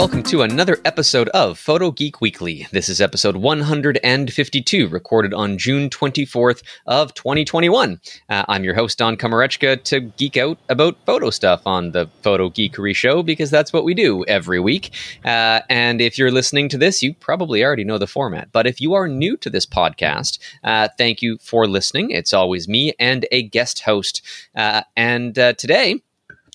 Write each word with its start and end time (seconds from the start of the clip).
welcome 0.00 0.22
to 0.22 0.40
another 0.40 0.78
episode 0.86 1.28
of 1.34 1.58
Photo 1.58 1.90
Geek 1.90 2.22
Weekly. 2.22 2.66
This 2.72 2.88
is 2.88 3.02
episode 3.02 3.36
152, 3.36 4.88
recorded 4.88 5.34
on 5.34 5.58
June 5.58 5.90
24th 5.90 6.62
of 6.86 7.12
2021. 7.12 8.00
Uh, 8.30 8.44
I'm 8.48 8.64
your 8.64 8.72
host, 8.72 8.96
Don 8.96 9.18
Komarechka, 9.18 9.84
to 9.84 10.00
geek 10.00 10.38
out 10.38 10.56
about 10.70 10.96
photo 11.04 11.28
stuff 11.28 11.60
on 11.66 11.90
the 11.92 12.08
Photo 12.22 12.48
Geekery 12.48 12.96
Show, 12.96 13.22
because 13.22 13.50
that's 13.50 13.74
what 13.74 13.84
we 13.84 13.92
do 13.92 14.24
every 14.24 14.58
week. 14.58 14.94
Uh, 15.22 15.60
and 15.68 16.00
if 16.00 16.16
you're 16.16 16.30
listening 16.30 16.70
to 16.70 16.78
this, 16.78 17.02
you 17.02 17.12
probably 17.12 17.62
already 17.62 17.84
know 17.84 17.98
the 17.98 18.06
format. 18.06 18.50
But 18.52 18.66
if 18.66 18.80
you 18.80 18.94
are 18.94 19.06
new 19.06 19.36
to 19.36 19.50
this 19.50 19.66
podcast, 19.66 20.38
uh, 20.64 20.88
thank 20.96 21.20
you 21.20 21.36
for 21.42 21.66
listening. 21.66 22.10
It's 22.10 22.32
always 22.32 22.66
me 22.66 22.94
and 22.98 23.26
a 23.30 23.42
guest 23.42 23.82
host. 23.82 24.22
Uh, 24.56 24.80
and 24.96 25.38
uh, 25.38 25.52
today, 25.52 26.00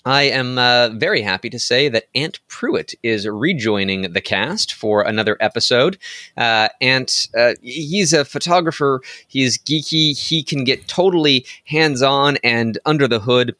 I 0.06 0.24
am 0.24 0.60
uh, 0.60 0.90
very 0.90 1.24
happy 1.24 1.50
to 1.50 1.58
say 1.58 1.90
that 1.90 2.06
Ant 2.14 2.40
Pruitt 2.48 2.94
is 3.02 3.28
rejoining 3.28 4.14
the 4.14 4.22
cast 4.22 4.72
for 4.74 5.02
another 5.02 5.36
episode. 5.40 5.98
Uh, 6.38 6.70
Ant, 6.80 7.28
uh, 7.36 7.56
he's 7.64 8.14
a 8.14 8.24
photographer. 8.24 9.02
He's 9.28 9.58
geeky. 9.58 10.16
He 10.18 10.44
can 10.44 10.64
get 10.64 10.88
totally 10.88 11.46
hands 11.66 12.04
on 12.04 12.38
and 12.44 12.78
under 12.86 13.08
the 13.08 13.20
hood 13.20 13.56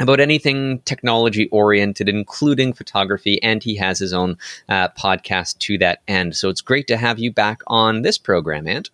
about 0.00 0.20
anything 0.20 0.78
technology 0.82 1.48
oriented, 1.48 2.08
including 2.08 2.72
photography, 2.72 3.42
and 3.42 3.62
he 3.62 3.74
has 3.74 3.98
his 3.98 4.12
own 4.12 4.38
uh, 4.68 4.88
podcast 4.90 5.58
to 5.58 5.76
that 5.78 6.02
end. 6.06 6.36
So 6.36 6.48
it's 6.48 6.60
great 6.60 6.86
to 6.86 6.96
have 6.96 7.18
you 7.18 7.32
back 7.32 7.62
on 7.66 8.02
this 8.02 8.16
program, 8.16 8.68
Ant. 8.68 8.90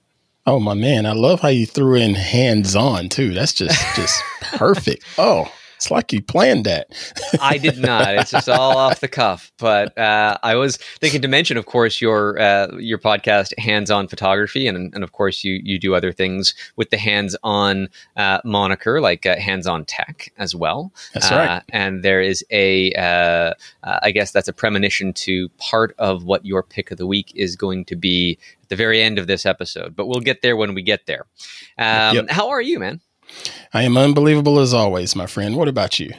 Oh 0.46 0.60
my 0.60 0.74
man, 0.74 1.04
I 1.06 1.12
love 1.12 1.40
how 1.40 1.48
you 1.48 1.66
threw 1.66 1.96
in 1.96 2.14
hands 2.14 2.74
on 2.74 3.08
too. 3.08 3.34
That's 3.34 3.52
just 3.52 3.96
just 3.96 4.22
perfect. 4.40 5.04
Oh, 5.18 5.50
it's 5.76 5.90
like 5.90 6.12
you 6.12 6.22
planned 6.22 6.64
that. 6.64 6.88
I 7.40 7.58
did 7.58 7.78
not. 7.78 8.14
It's 8.16 8.30
just 8.30 8.48
all 8.48 8.76
off 8.76 9.00
the 9.00 9.08
cuff. 9.08 9.52
But 9.58 9.96
uh, 9.96 10.38
I 10.42 10.56
was 10.56 10.76
thinking 10.76 11.22
to 11.22 11.28
mention, 11.28 11.56
of 11.56 11.66
course, 11.66 12.00
your 12.00 12.38
uh, 12.40 12.76
your 12.78 12.98
podcast, 12.98 13.56
Hands 13.58 13.90
On 13.90 14.08
Photography, 14.08 14.66
and 14.66 14.92
and 14.94 15.04
of 15.04 15.12
course 15.12 15.44
you 15.44 15.60
you 15.62 15.78
do 15.78 15.94
other 15.94 16.12
things 16.12 16.54
with 16.76 16.90
the 16.90 16.98
Hands 16.98 17.36
On 17.42 17.88
uh, 18.16 18.40
moniker, 18.44 19.00
like 19.00 19.26
uh, 19.26 19.36
Hands 19.36 19.66
On 19.66 19.84
Tech 19.84 20.32
as 20.38 20.54
well. 20.54 20.92
That's 21.14 21.30
right. 21.30 21.48
Uh, 21.48 21.60
and 21.70 22.02
there 22.02 22.20
is 22.20 22.44
a, 22.50 22.92
uh, 22.94 23.54
I 23.82 24.10
guess 24.10 24.32
that's 24.32 24.48
a 24.48 24.52
premonition 24.52 25.12
to 25.14 25.48
part 25.58 25.94
of 25.98 26.24
what 26.24 26.44
your 26.44 26.62
pick 26.62 26.90
of 26.90 26.98
the 26.98 27.06
week 27.06 27.32
is 27.34 27.56
going 27.56 27.84
to 27.86 27.96
be 27.96 28.38
at 28.62 28.68
the 28.68 28.76
very 28.76 29.02
end 29.02 29.18
of 29.18 29.26
this 29.26 29.46
episode. 29.46 29.94
But 29.94 30.06
we'll 30.06 30.20
get 30.20 30.42
there 30.42 30.56
when 30.56 30.74
we 30.74 30.82
get 30.82 31.06
there. 31.06 31.26
Um, 31.78 32.16
Yep. 32.16 32.30
How 32.30 32.48
are 32.48 32.60
you, 32.62 32.78
man? 32.78 33.00
I 33.72 33.82
am 33.82 33.96
unbelievable 33.96 34.58
as 34.58 34.72
always, 34.72 35.16
my 35.16 35.26
friend. 35.26 35.56
What 35.56 35.68
about 35.68 35.98
you? 35.98 36.12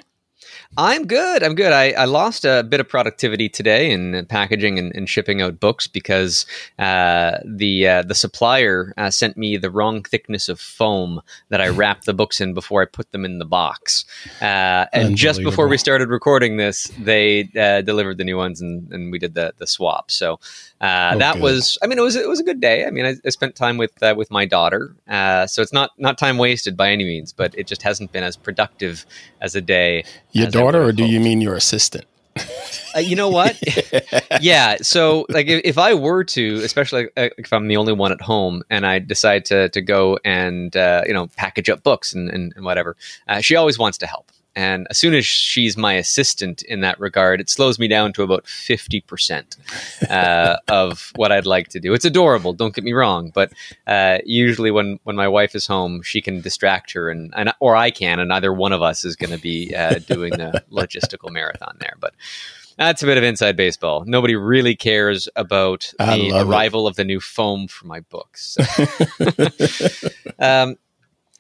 I'm 0.76 1.08
good. 1.08 1.44
I'm 1.44 1.56
good. 1.56 1.72
I, 1.72 1.92
I 1.92 2.06
lost 2.06 2.44
a 2.44 2.64
bit 2.64 2.80
of 2.80 2.90
productivity 2.90 3.48
today 3.48 3.90
in 3.90 4.26
packaging 4.26 4.78
and, 4.78 4.94
and 4.96 5.08
shipping 5.10 5.42
out 5.42 5.60
books 5.60 5.88
because 5.88 6.46
uh, 6.78 7.38
the 7.46 7.88
uh, 7.88 8.02
the 8.04 8.14
supplier 8.16 8.94
uh, 8.98 9.10
sent 9.10 9.38
me 9.38 9.58
the 9.58 9.72
wrong 9.72 10.04
thickness 10.04 10.50
of 10.50 10.60
foam 10.60 11.22
that 11.50 11.62
I 11.62 11.70
wrapped 11.70 12.06
the 12.06 12.14
books 12.14 12.42
in 12.42 12.54
before 12.54 12.82
I 12.82 12.86
put 12.86 13.12
them 13.12 13.23
in 13.23 13.40
the 13.40 13.45
box. 13.45 14.06
Uh, 14.42 14.86
and 14.94 15.16
just 15.16 15.42
before 15.42 15.68
we 15.68 15.78
started 15.78 16.10
recording 16.10 16.58
this, 16.58 16.92
they 17.00 17.50
uh, 17.58 17.82
delivered 17.82 18.18
the 18.18 18.26
new 18.26 18.38
ones 18.38 18.60
and, 18.62 18.92
and 18.92 19.12
we 19.12 19.20
did 19.20 19.34
the 19.36 19.54
the 19.58 19.68
swap. 19.68 20.12
So 20.12 20.40
uh, 20.82 21.14
Oh, 21.16 21.18
that 21.20 21.34
good. 21.36 21.44
was. 21.44 21.78
I 21.82 21.88
mean, 21.88 21.98
it 21.98 22.02
was 22.02 22.16
it 22.16 22.28
was 22.28 22.40
a 22.40 22.44
good 22.44 22.62
day. 22.62 22.86
I 22.86 22.92
mean, 22.92 23.06
I, 23.06 23.16
I 23.26 23.30
spent 23.30 23.56
time 23.56 23.78
with 23.78 23.92
uh, 24.04 24.14
with 24.16 24.30
my 24.30 24.45
daughter, 24.45 24.95
uh, 25.08 25.48
so 25.48 25.62
it's 25.62 25.73
not 25.73 25.92
not 25.98 26.18
time 26.18 26.38
wasted 26.38 26.78
by 26.78 26.92
any 26.92 27.04
means, 27.04 27.34
but 27.34 27.58
it 27.58 27.66
just 27.68 27.82
hasn't 27.82 28.11
been 28.11 28.23
as 28.23 28.36
productive 28.38 29.06
as 29.42 29.56
a 29.56 29.61
day. 29.61 30.04
I 30.45 30.50
daughter, 30.60 30.84
or 30.84 30.92
do 30.92 31.06
you 31.06 31.20
mean 31.20 31.42
your 31.42 31.56
assistant? 31.56 32.06
Uh, 32.95 33.00
you 33.00 33.16
know 33.16 33.30
what? 33.30 33.62
yeah. 34.42 34.78
So, 34.82 35.26
like, 35.30 35.48
if, 35.48 35.62
if 35.64 35.78
I 35.78 35.94
were 35.94 36.23
to, 36.23 36.56
especially 36.64 37.08
uh, 37.18 37.30
if 37.38 37.52
I'm 37.54 37.68
the 37.68 37.78
only 37.78 37.94
one 37.94 38.12
at 38.12 38.22
home, 38.22 38.64
and 38.70 38.86
I 38.86 39.00
decide 39.00 39.45
to 39.45 39.70
to 39.70 39.82
go 39.82 40.20
and 40.23 40.76
uh, 40.76 41.04
you 41.06 41.14
know 41.14 41.28
package 41.36 41.70
up 41.70 41.84
books 41.84 42.14
and 42.14 42.30
and, 42.30 42.54
and 42.56 42.66
whatever, 42.66 42.95
uh, 43.28 43.42
she 43.42 43.56
always 43.56 43.78
wants 43.78 43.98
to 44.00 44.08
help. 44.08 44.32
And 44.58 44.88
as 44.90 44.98
soon 44.98 45.14
as 45.14 45.23
she's 45.23 45.78
my 45.78 45.94
assistant 45.94 46.64
in 46.64 46.82
that 46.82 47.00
regard, 47.00 47.40
it 47.40 47.48
slows 47.48 47.78
me 47.78 47.88
down 47.88 48.12
to 48.14 48.23
about 48.23 48.48
fifty 48.48 49.02
percent 49.02 49.56
uh, 50.10 50.58
of 50.68 51.12
what 51.16 51.32
I'd 51.32 51.45
like 51.45 51.68
to 51.70 51.80
do. 51.80 51.94
It's 51.94 52.06
adorable, 52.06 52.54
don't 52.54 52.73
get 52.73 52.84
me 52.84 52.94
wrong, 52.94 53.30
but 53.36 53.54
uh, 53.86 54.18
usually 54.26 54.72
when 54.72 55.00
when 55.04 55.16
my 55.16 55.28
wife 55.28 55.54
is 55.54 55.68
home, 55.68 56.02
she 56.02 56.23
can 56.23 56.42
distract 56.42 56.92
her, 56.94 57.08
and, 57.08 57.32
and 57.38 57.54
or 57.60 57.76
I 57.76 57.92
can, 57.92 58.20
and 58.20 58.34
either 58.34 58.52
one 58.52 58.73
of 58.73 58.82
us 58.82 59.06
is 59.06 59.16
going 59.16 59.30
to 59.30 59.38
be 59.40 59.76
uh, 59.76 60.00
doing 60.00 60.32
the 60.32 60.64
logistical 60.72 61.32
marathon 61.32 61.78
there. 61.80 61.94
But 62.00 62.16
that's 62.80 63.04
a 63.04 63.06
bit 63.06 63.20
of 63.20 63.24
inside 63.24 63.58
baseball. 63.58 64.06
Nobody 64.08 64.36
really 64.36 64.76
cares 64.76 65.30
about 65.36 65.94
the 66.00 66.32
love 66.32 66.48
it. 66.48 66.50
arrival 66.50 66.88
of 66.88 66.95
the 66.95 67.04
new 67.04 67.20
foam 67.20 67.68
for 67.68 67.86
my 67.86 68.00
books. 68.00 68.58
So- 68.58 70.10
um, 70.39 70.78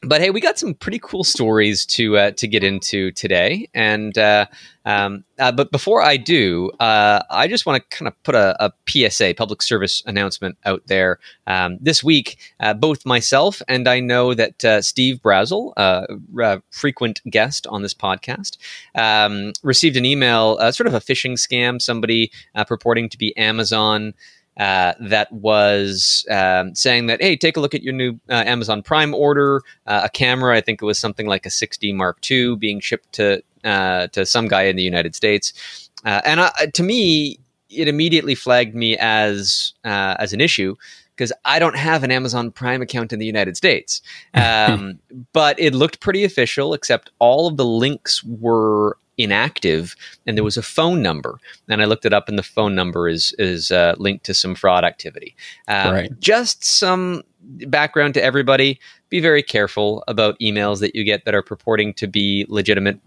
but 0.07 0.21
hey, 0.21 0.29
we 0.29 0.41
got 0.41 0.57
some 0.57 0.73
pretty 0.73 0.99
cool 0.99 1.23
stories 1.23 1.85
to 1.85 2.17
uh, 2.17 2.31
to 2.31 2.47
get 2.47 2.63
into 2.63 3.11
today, 3.11 3.69
and 3.73 4.17
uh, 4.17 4.45
um, 4.85 5.23
uh, 5.37 5.51
but 5.51 5.71
before 5.71 6.01
I 6.01 6.17
do, 6.17 6.71
uh, 6.79 7.21
I 7.29 7.47
just 7.47 7.65
want 7.65 7.81
to 7.81 7.97
kind 7.97 8.07
of 8.07 8.23
put 8.23 8.35
a, 8.35 8.55
a 8.63 8.71
PSA, 8.87 9.35
public 9.37 9.61
service 9.61 10.01
announcement, 10.05 10.57
out 10.65 10.81
there. 10.87 11.19
Um, 11.45 11.77
this 11.81 12.03
week, 12.03 12.37
uh, 12.59 12.73
both 12.73 13.05
myself 13.05 13.61
and 13.67 13.87
I 13.87 13.99
know 13.99 14.33
that 14.33 14.63
uh, 14.63 14.81
Steve 14.81 15.19
Brazill, 15.21 15.73
a 15.77 16.61
frequent 16.71 17.21
guest 17.29 17.67
on 17.67 17.81
this 17.81 17.93
podcast, 17.93 18.57
um, 18.95 19.53
received 19.63 19.97
an 19.97 20.05
email, 20.05 20.57
sort 20.71 20.87
of 20.87 20.93
a 20.93 20.99
phishing 20.99 21.33
scam, 21.33 21.81
somebody 21.81 22.31
purporting 22.65 23.09
to 23.09 23.17
be 23.17 23.35
Amazon. 23.37 24.13
Uh, 24.57 24.93
that 24.99 25.31
was 25.31 26.25
um, 26.31 26.73
saying 26.73 27.07
that, 27.07 27.21
hey, 27.21 27.35
take 27.35 27.57
a 27.57 27.59
look 27.59 27.75
at 27.75 27.83
your 27.83 27.93
new 27.93 28.19
uh, 28.29 28.43
Amazon 28.45 28.81
Prime 28.81 29.13
order, 29.13 29.61
uh, 29.85 30.01
a 30.05 30.09
camera. 30.09 30.55
I 30.55 30.61
think 30.61 30.81
it 30.81 30.85
was 30.85 30.97
something 30.97 31.27
like 31.27 31.45
a 31.45 31.49
6D 31.49 31.93
Mark 31.93 32.19
II 32.29 32.55
being 32.55 32.79
shipped 32.79 33.13
to 33.13 33.43
uh, 33.63 34.07
to 34.07 34.25
some 34.25 34.47
guy 34.47 34.63
in 34.63 34.75
the 34.75 34.83
United 34.83 35.15
States. 35.15 35.53
Uh, 36.05 36.21
and 36.25 36.73
to 36.73 36.83
me, 36.83 37.39
it 37.69 37.87
immediately 37.87 38.35
flagged 38.35 38.75
me 38.75 38.97
as 38.97 39.73
uh, 39.83 40.15
as 40.19 40.33
an 40.33 40.41
issue 40.41 40.75
because 41.15 41.33
I 41.45 41.59
don't 41.59 41.75
have 41.75 42.03
an 42.03 42.11
Amazon 42.11 42.51
Prime 42.51 42.81
account 42.81 43.11
in 43.11 43.19
the 43.19 43.25
United 43.25 43.57
States. 43.57 44.01
Um, 44.33 44.99
but 45.33 45.59
it 45.59 45.73
looked 45.73 45.99
pretty 45.99 46.23
official, 46.23 46.73
except 46.73 47.09
all 47.19 47.47
of 47.47 47.57
the 47.57 47.65
links 47.65 48.23
were 48.23 48.97
inactive 49.17 49.95
and 50.25 50.37
there 50.37 50.43
was 50.43 50.57
a 50.57 50.61
phone 50.61 51.01
number. 51.01 51.39
And 51.67 51.81
i 51.81 51.85
looked 51.85 52.05
it 52.05 52.13
up 52.13 52.29
and 52.29 52.37
the 52.37 52.43
phone 52.43 52.75
number 52.75 53.07
is 53.07 53.33
is 53.39 53.71
uh, 53.71 53.95
linked 53.97 54.25
to 54.25 54.33
some 54.33 54.55
fraud 54.55 54.83
activity. 54.83 55.35
Um, 55.67 55.93
Right. 55.93 56.19
just 56.19 56.63
some 56.63 57.23
background 57.67 58.13
to 58.15 58.23
everybody. 58.23 58.79
Be 59.09 59.19
very 59.19 59.41
careful 59.43 60.03
about 60.07 60.39
emails 60.39 60.79
that 60.81 60.95
you 60.95 61.03
get 61.03 61.25
that 61.25 61.33
are 61.35 61.41
purporting 61.43 61.93
to 61.95 62.07
be 62.07 62.45
legitimate 62.49 62.99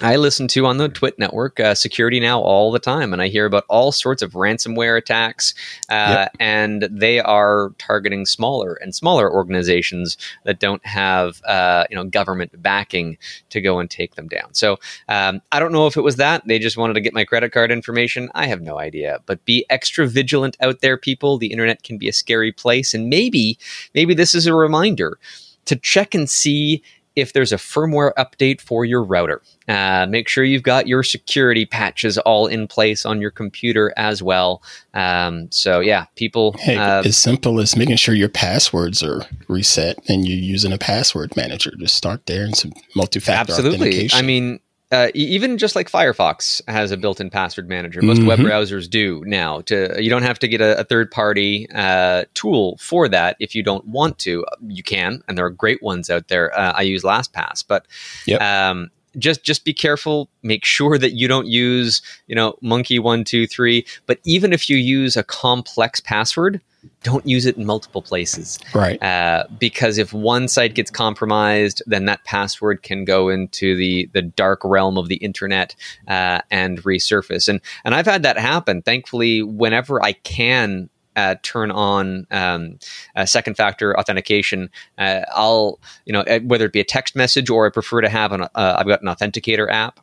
I 0.00 0.16
listen 0.16 0.46
to 0.48 0.66
on 0.66 0.76
the 0.76 0.88
Twit 0.88 1.18
network 1.18 1.58
uh, 1.58 1.74
security 1.74 2.20
now 2.20 2.40
all 2.40 2.70
the 2.70 2.78
time, 2.78 3.12
and 3.12 3.20
I 3.20 3.28
hear 3.28 3.46
about 3.46 3.64
all 3.68 3.90
sorts 3.90 4.22
of 4.22 4.32
ransomware 4.32 4.96
attacks, 4.96 5.54
uh, 5.88 6.26
and 6.38 6.82
they 6.90 7.18
are 7.18 7.72
targeting 7.78 8.24
smaller 8.24 8.74
and 8.74 8.94
smaller 8.94 9.32
organizations 9.32 10.16
that 10.44 10.60
don't 10.60 10.84
have 10.86 11.42
uh, 11.44 11.84
you 11.90 11.96
know 11.96 12.04
government 12.04 12.62
backing 12.62 13.18
to 13.50 13.60
go 13.60 13.80
and 13.80 13.90
take 13.90 14.14
them 14.14 14.28
down. 14.28 14.54
So 14.54 14.78
um, 15.08 15.42
I 15.50 15.58
don't 15.58 15.72
know 15.72 15.88
if 15.88 15.96
it 15.96 16.02
was 16.02 16.16
that 16.16 16.46
they 16.46 16.60
just 16.60 16.76
wanted 16.76 16.94
to 16.94 17.00
get 17.00 17.12
my 17.12 17.24
credit 17.24 17.52
card 17.52 17.72
information. 17.72 18.30
I 18.34 18.46
have 18.46 18.62
no 18.62 18.78
idea, 18.78 19.20
but 19.26 19.44
be 19.44 19.66
extra 19.68 20.06
vigilant 20.06 20.56
out 20.60 20.80
there, 20.80 20.96
people. 20.96 21.38
The 21.38 21.48
internet 21.48 21.82
can 21.82 21.98
be 21.98 22.08
a 22.08 22.12
scary 22.12 22.52
place, 22.52 22.94
and 22.94 23.08
maybe 23.08 23.58
maybe 23.94 24.14
this 24.14 24.34
is 24.34 24.46
a 24.46 24.54
reminder 24.54 25.18
to 25.64 25.76
check 25.76 26.14
and 26.14 26.30
see 26.30 26.82
if 27.18 27.32
there's 27.32 27.52
a 27.52 27.56
firmware 27.56 28.12
update 28.14 28.60
for 28.60 28.84
your 28.84 29.02
router. 29.02 29.42
Uh, 29.68 30.06
make 30.08 30.28
sure 30.28 30.44
you've 30.44 30.62
got 30.62 30.86
your 30.86 31.02
security 31.02 31.66
patches 31.66 32.18
all 32.18 32.46
in 32.46 32.66
place 32.66 33.04
on 33.04 33.20
your 33.20 33.30
computer 33.30 33.92
as 33.96 34.22
well. 34.22 34.62
Um, 34.94 35.50
so 35.50 35.80
yeah, 35.80 36.06
people. 36.16 36.52
Hey, 36.58 36.76
uh, 36.76 37.02
as 37.02 37.16
simple 37.16 37.60
as 37.60 37.76
making 37.76 37.96
sure 37.96 38.14
your 38.14 38.28
passwords 38.28 39.02
are 39.02 39.22
reset 39.48 39.98
and 40.08 40.26
you're 40.26 40.38
using 40.38 40.72
a 40.72 40.78
password 40.78 41.36
manager. 41.36 41.72
Just 41.78 41.96
start 41.96 42.26
there 42.26 42.44
and 42.44 42.56
some 42.56 42.72
multi-factor 42.96 43.52
absolutely. 43.52 43.88
authentication. 43.88 44.18
I 44.18 44.22
mean. 44.22 44.60
Uh, 44.90 45.08
even 45.12 45.58
just 45.58 45.76
like 45.76 45.90
Firefox 45.90 46.62
has 46.66 46.90
a 46.92 46.96
built-in 46.96 47.28
password 47.28 47.68
manager, 47.68 48.00
most 48.00 48.22
web 48.22 48.38
Mhm. 48.38 48.46
browsers 48.46 48.88
do 48.88 49.22
now. 49.26 49.60
To 49.62 50.02
you 50.02 50.08
don't 50.08 50.22
have 50.22 50.38
to 50.38 50.48
get 50.48 50.62
a, 50.62 50.80
a 50.80 50.84
third-party 50.84 51.68
uh, 51.74 52.24
tool 52.32 52.78
for 52.80 53.06
that 53.08 53.36
if 53.38 53.54
you 53.54 53.62
don't 53.62 53.86
want 53.86 54.18
to. 54.20 54.46
You 54.66 54.82
can, 54.82 55.22
and 55.28 55.36
there 55.36 55.44
are 55.44 55.50
great 55.50 55.82
ones 55.82 56.08
out 56.08 56.28
there. 56.28 56.58
Uh, 56.58 56.72
I 56.74 56.82
use 56.82 57.02
LastPass, 57.02 57.64
but 57.68 57.84
Yep. 58.26 58.40
um, 58.40 58.88
just 59.18 59.42
just 59.44 59.64
be 59.66 59.74
careful. 59.74 60.30
Make 60.42 60.64
sure 60.64 60.96
that 60.96 61.12
you 61.12 61.28
don't 61.28 61.48
use 61.48 62.00
you 62.26 62.34
know 62.34 62.56
monkey 62.62 62.98
one 62.98 63.24
two 63.24 63.46
three. 63.46 63.84
But 64.06 64.20
even 64.24 64.54
if 64.54 64.70
you 64.70 64.78
use 64.78 65.18
a 65.18 65.22
complex 65.22 66.00
password, 66.00 66.62
don't 67.02 67.26
use 67.26 67.46
it 67.46 67.56
in 67.56 67.64
multiple 67.64 68.02
places. 68.02 68.58
Right. 68.74 69.02
Uh, 69.02 69.44
because 69.58 69.98
if 69.98 70.12
one 70.12 70.48
site 70.48 70.74
gets 70.74 70.90
compromised, 70.90 71.82
then 71.86 72.06
that 72.06 72.24
password 72.24 72.82
can 72.82 73.04
go 73.04 73.28
into 73.28 73.76
the 73.76 74.10
the 74.12 74.22
dark 74.22 74.60
realm 74.64 74.98
of 74.98 75.08
the 75.08 75.16
internet 75.16 75.76
uh, 76.08 76.40
and 76.50 76.82
resurface. 76.82 77.48
And 77.48 77.60
and 77.84 77.94
I've 77.94 78.06
had 78.06 78.22
that 78.24 78.38
happen. 78.38 78.82
Thankfully, 78.82 79.42
whenever 79.42 80.02
I 80.02 80.12
can. 80.12 80.90
Uh, 81.16 81.34
turn 81.42 81.72
on 81.72 82.28
um, 82.30 82.78
second 83.24 83.56
factor 83.56 83.98
authentication. 83.98 84.70
Uh, 84.98 85.22
I'll, 85.32 85.80
you 86.04 86.12
know, 86.12 86.20
uh, 86.20 86.38
whether 86.44 86.66
it 86.66 86.72
be 86.72 86.78
a 86.78 86.84
text 86.84 87.16
message 87.16 87.50
or 87.50 87.66
I 87.66 87.70
prefer 87.70 88.02
to 88.02 88.08
have 88.08 88.30
an, 88.30 88.42
uh, 88.42 88.48
I've 88.54 88.86
got 88.86 89.02
an 89.02 89.08
authenticator 89.08 89.68
app, 89.68 89.98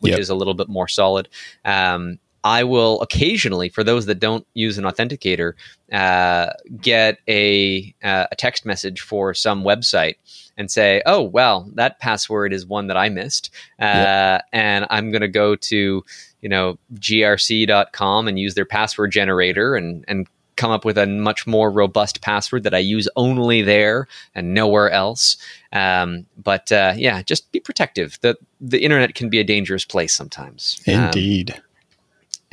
which 0.00 0.12
yep. 0.12 0.20
is 0.20 0.30
a 0.30 0.34
little 0.34 0.54
bit 0.54 0.70
more 0.70 0.88
solid. 0.88 1.28
Um, 1.66 2.18
I 2.44 2.62
will 2.62 3.00
occasionally, 3.00 3.70
for 3.70 3.82
those 3.82 4.06
that 4.06 4.20
don't 4.20 4.46
use 4.54 4.78
an 4.78 4.84
authenticator, 4.84 5.54
uh, 5.90 6.50
get 6.80 7.18
a, 7.26 7.94
uh, 8.04 8.26
a 8.30 8.36
text 8.36 8.66
message 8.66 9.00
for 9.00 9.32
some 9.34 9.64
website 9.64 10.16
and 10.56 10.70
say, 10.70 11.02
"Oh, 11.06 11.22
well, 11.22 11.68
that 11.74 11.98
password 11.98 12.52
is 12.52 12.66
one 12.66 12.86
that 12.88 12.96
I 12.96 13.08
missed, 13.08 13.50
uh, 13.80 14.38
and 14.52 14.86
I'm 14.90 15.10
going 15.10 15.22
to 15.22 15.28
go 15.28 15.56
to 15.56 16.04
you 16.42 16.48
know 16.48 16.78
grc.com 16.94 18.28
and 18.28 18.38
use 18.38 18.54
their 18.54 18.66
password 18.66 19.10
generator 19.10 19.74
and 19.74 20.04
and 20.06 20.28
come 20.56 20.70
up 20.70 20.84
with 20.84 20.98
a 20.98 21.06
much 21.06 21.46
more 21.46 21.70
robust 21.70 22.20
password 22.20 22.62
that 22.62 22.74
I 22.74 22.78
use 22.78 23.08
only 23.16 23.62
there 23.62 24.06
and 24.34 24.54
nowhere 24.54 24.90
else. 24.90 25.36
Um, 25.72 26.26
but 26.36 26.70
uh, 26.70 26.94
yeah, 26.96 27.22
just 27.22 27.50
be 27.52 27.60
protective. 27.60 28.18
the 28.20 28.36
The 28.60 28.84
internet 28.84 29.14
can 29.14 29.28
be 29.28 29.40
a 29.40 29.44
dangerous 29.44 29.84
place 29.84 30.14
sometimes. 30.14 30.80
Um, 30.86 30.94
Indeed. 30.94 31.54
Um, 31.56 31.62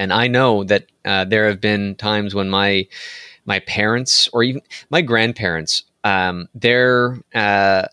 and 0.01 0.11
I 0.11 0.27
know 0.27 0.63
that 0.63 0.87
uh, 1.05 1.25
there 1.25 1.47
have 1.47 1.61
been 1.61 1.95
times 1.95 2.33
when 2.33 2.49
my 2.49 2.87
my 3.45 3.59
parents 3.59 4.27
or 4.33 4.41
even 4.41 4.61
my 4.89 5.01
grandparents, 5.01 5.83
um, 6.03 6.47
they're 6.55 7.19
uh, 7.35 7.85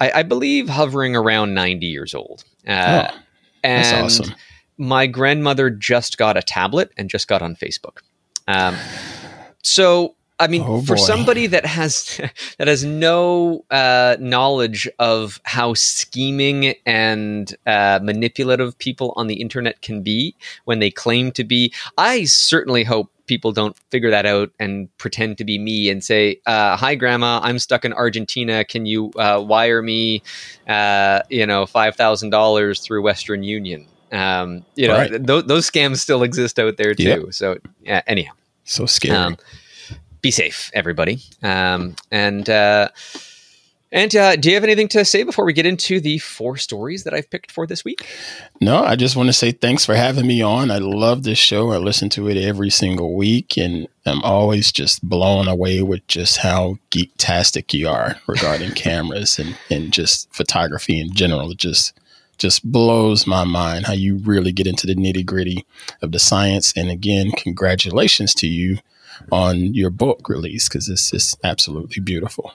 I, 0.00 0.10
I, 0.12 0.22
believe 0.24 0.68
hovering 0.68 1.14
around 1.14 1.54
ninety 1.54 1.86
years 1.86 2.14
old. 2.14 2.44
Uh, 2.66 2.70
oh, 3.10 3.18
that's 3.62 3.92
and 3.92 4.04
awesome. 4.06 4.34
My 4.76 5.06
grandmother 5.06 5.70
just 5.70 6.18
got 6.18 6.36
a 6.36 6.42
tablet 6.42 6.90
and 6.96 7.08
just 7.08 7.28
got 7.28 7.42
on 7.42 7.54
Facebook. 7.54 7.98
Um, 8.48 8.76
so 9.62 10.16
I 10.42 10.48
mean, 10.48 10.64
oh 10.66 10.82
for 10.82 10.96
somebody 10.96 11.46
that 11.46 11.64
has 11.64 12.20
that 12.58 12.66
has 12.66 12.84
no 12.84 13.64
uh, 13.70 14.16
knowledge 14.18 14.88
of 14.98 15.40
how 15.44 15.74
scheming 15.74 16.74
and 16.84 17.54
uh, 17.66 18.00
manipulative 18.02 18.76
people 18.78 19.12
on 19.16 19.28
the 19.28 19.36
internet 19.36 19.80
can 19.82 20.02
be 20.02 20.34
when 20.64 20.80
they 20.80 20.90
claim 20.90 21.30
to 21.32 21.44
be, 21.44 21.72
I 21.96 22.24
certainly 22.24 22.82
hope 22.82 23.10
people 23.26 23.52
don't 23.52 23.76
figure 23.90 24.10
that 24.10 24.26
out 24.26 24.50
and 24.58 24.94
pretend 24.98 25.38
to 25.38 25.44
be 25.44 25.58
me 25.58 25.88
and 25.88 26.02
say, 26.02 26.40
uh, 26.46 26.76
"Hi, 26.76 26.96
Grandma, 26.96 27.40
I'm 27.42 27.60
stuck 27.60 27.84
in 27.84 27.92
Argentina. 27.92 28.64
Can 28.64 28.84
you 28.84 29.12
uh, 29.16 29.42
wire 29.46 29.80
me, 29.80 30.22
uh, 30.66 31.20
you 31.30 31.46
know, 31.46 31.66
five 31.66 31.94
thousand 31.94 32.30
dollars 32.30 32.80
through 32.80 33.02
Western 33.02 33.44
Union?" 33.44 33.86
Um, 34.10 34.64
you 34.74 34.88
know, 34.88 34.94
right. 34.94 35.26
th- 35.26 35.46
those 35.46 35.70
scams 35.70 35.98
still 35.98 36.24
exist 36.24 36.58
out 36.58 36.76
there 36.76 36.94
too. 36.94 37.04
Yep. 37.04 37.32
So, 37.32 37.58
yeah, 37.82 38.02
anyhow, 38.06 38.32
so 38.64 38.86
scary. 38.86 39.16
Um, 39.16 39.36
be 40.22 40.30
safe, 40.30 40.70
everybody. 40.72 41.20
Um, 41.42 41.96
and 42.10 42.48
uh, 42.48 42.88
and 43.92 44.16
uh, 44.16 44.36
do 44.36 44.48
you 44.48 44.54
have 44.54 44.64
anything 44.64 44.88
to 44.88 45.04
say 45.04 45.22
before 45.22 45.44
we 45.44 45.52
get 45.52 45.66
into 45.66 46.00
the 46.00 46.16
four 46.18 46.56
stories 46.56 47.04
that 47.04 47.12
I've 47.12 47.28
picked 47.28 47.52
for 47.52 47.66
this 47.66 47.84
week? 47.84 48.06
No, 48.58 48.82
I 48.82 48.96
just 48.96 49.16
want 49.16 49.28
to 49.28 49.34
say 49.34 49.52
thanks 49.52 49.84
for 49.84 49.94
having 49.94 50.26
me 50.26 50.40
on. 50.40 50.70
I 50.70 50.78
love 50.78 51.24
this 51.24 51.38
show. 51.38 51.72
I 51.72 51.76
listen 51.76 52.08
to 52.10 52.28
it 52.28 52.38
every 52.38 52.70
single 52.70 53.14
week, 53.14 53.58
and 53.58 53.86
I'm 54.06 54.22
always 54.22 54.72
just 54.72 55.06
blown 55.06 55.46
away 55.46 55.82
with 55.82 56.06
just 56.06 56.38
how 56.38 56.78
geektastic 56.90 57.74
you 57.74 57.86
are 57.86 58.16
regarding 58.26 58.70
cameras 58.74 59.38
and, 59.38 59.58
and 59.68 59.92
just 59.92 60.32
photography 60.32 60.98
in 60.98 61.12
general. 61.12 61.50
It 61.50 61.58
just 61.58 61.92
just 62.38 62.64
blows 62.64 63.26
my 63.26 63.44
mind 63.44 63.86
how 63.86 63.92
you 63.92 64.16
really 64.16 64.52
get 64.52 64.66
into 64.66 64.86
the 64.86 64.96
nitty 64.96 65.24
gritty 65.24 65.66
of 66.00 66.12
the 66.12 66.18
science. 66.18 66.72
And 66.74 66.90
again, 66.90 67.30
congratulations 67.30 68.34
to 68.36 68.48
you 68.48 68.78
on 69.30 69.74
your 69.74 69.90
book 69.90 70.28
release 70.28 70.68
because 70.68 70.86
this 70.86 71.12
is 71.12 71.36
absolutely 71.44 72.00
beautiful. 72.00 72.52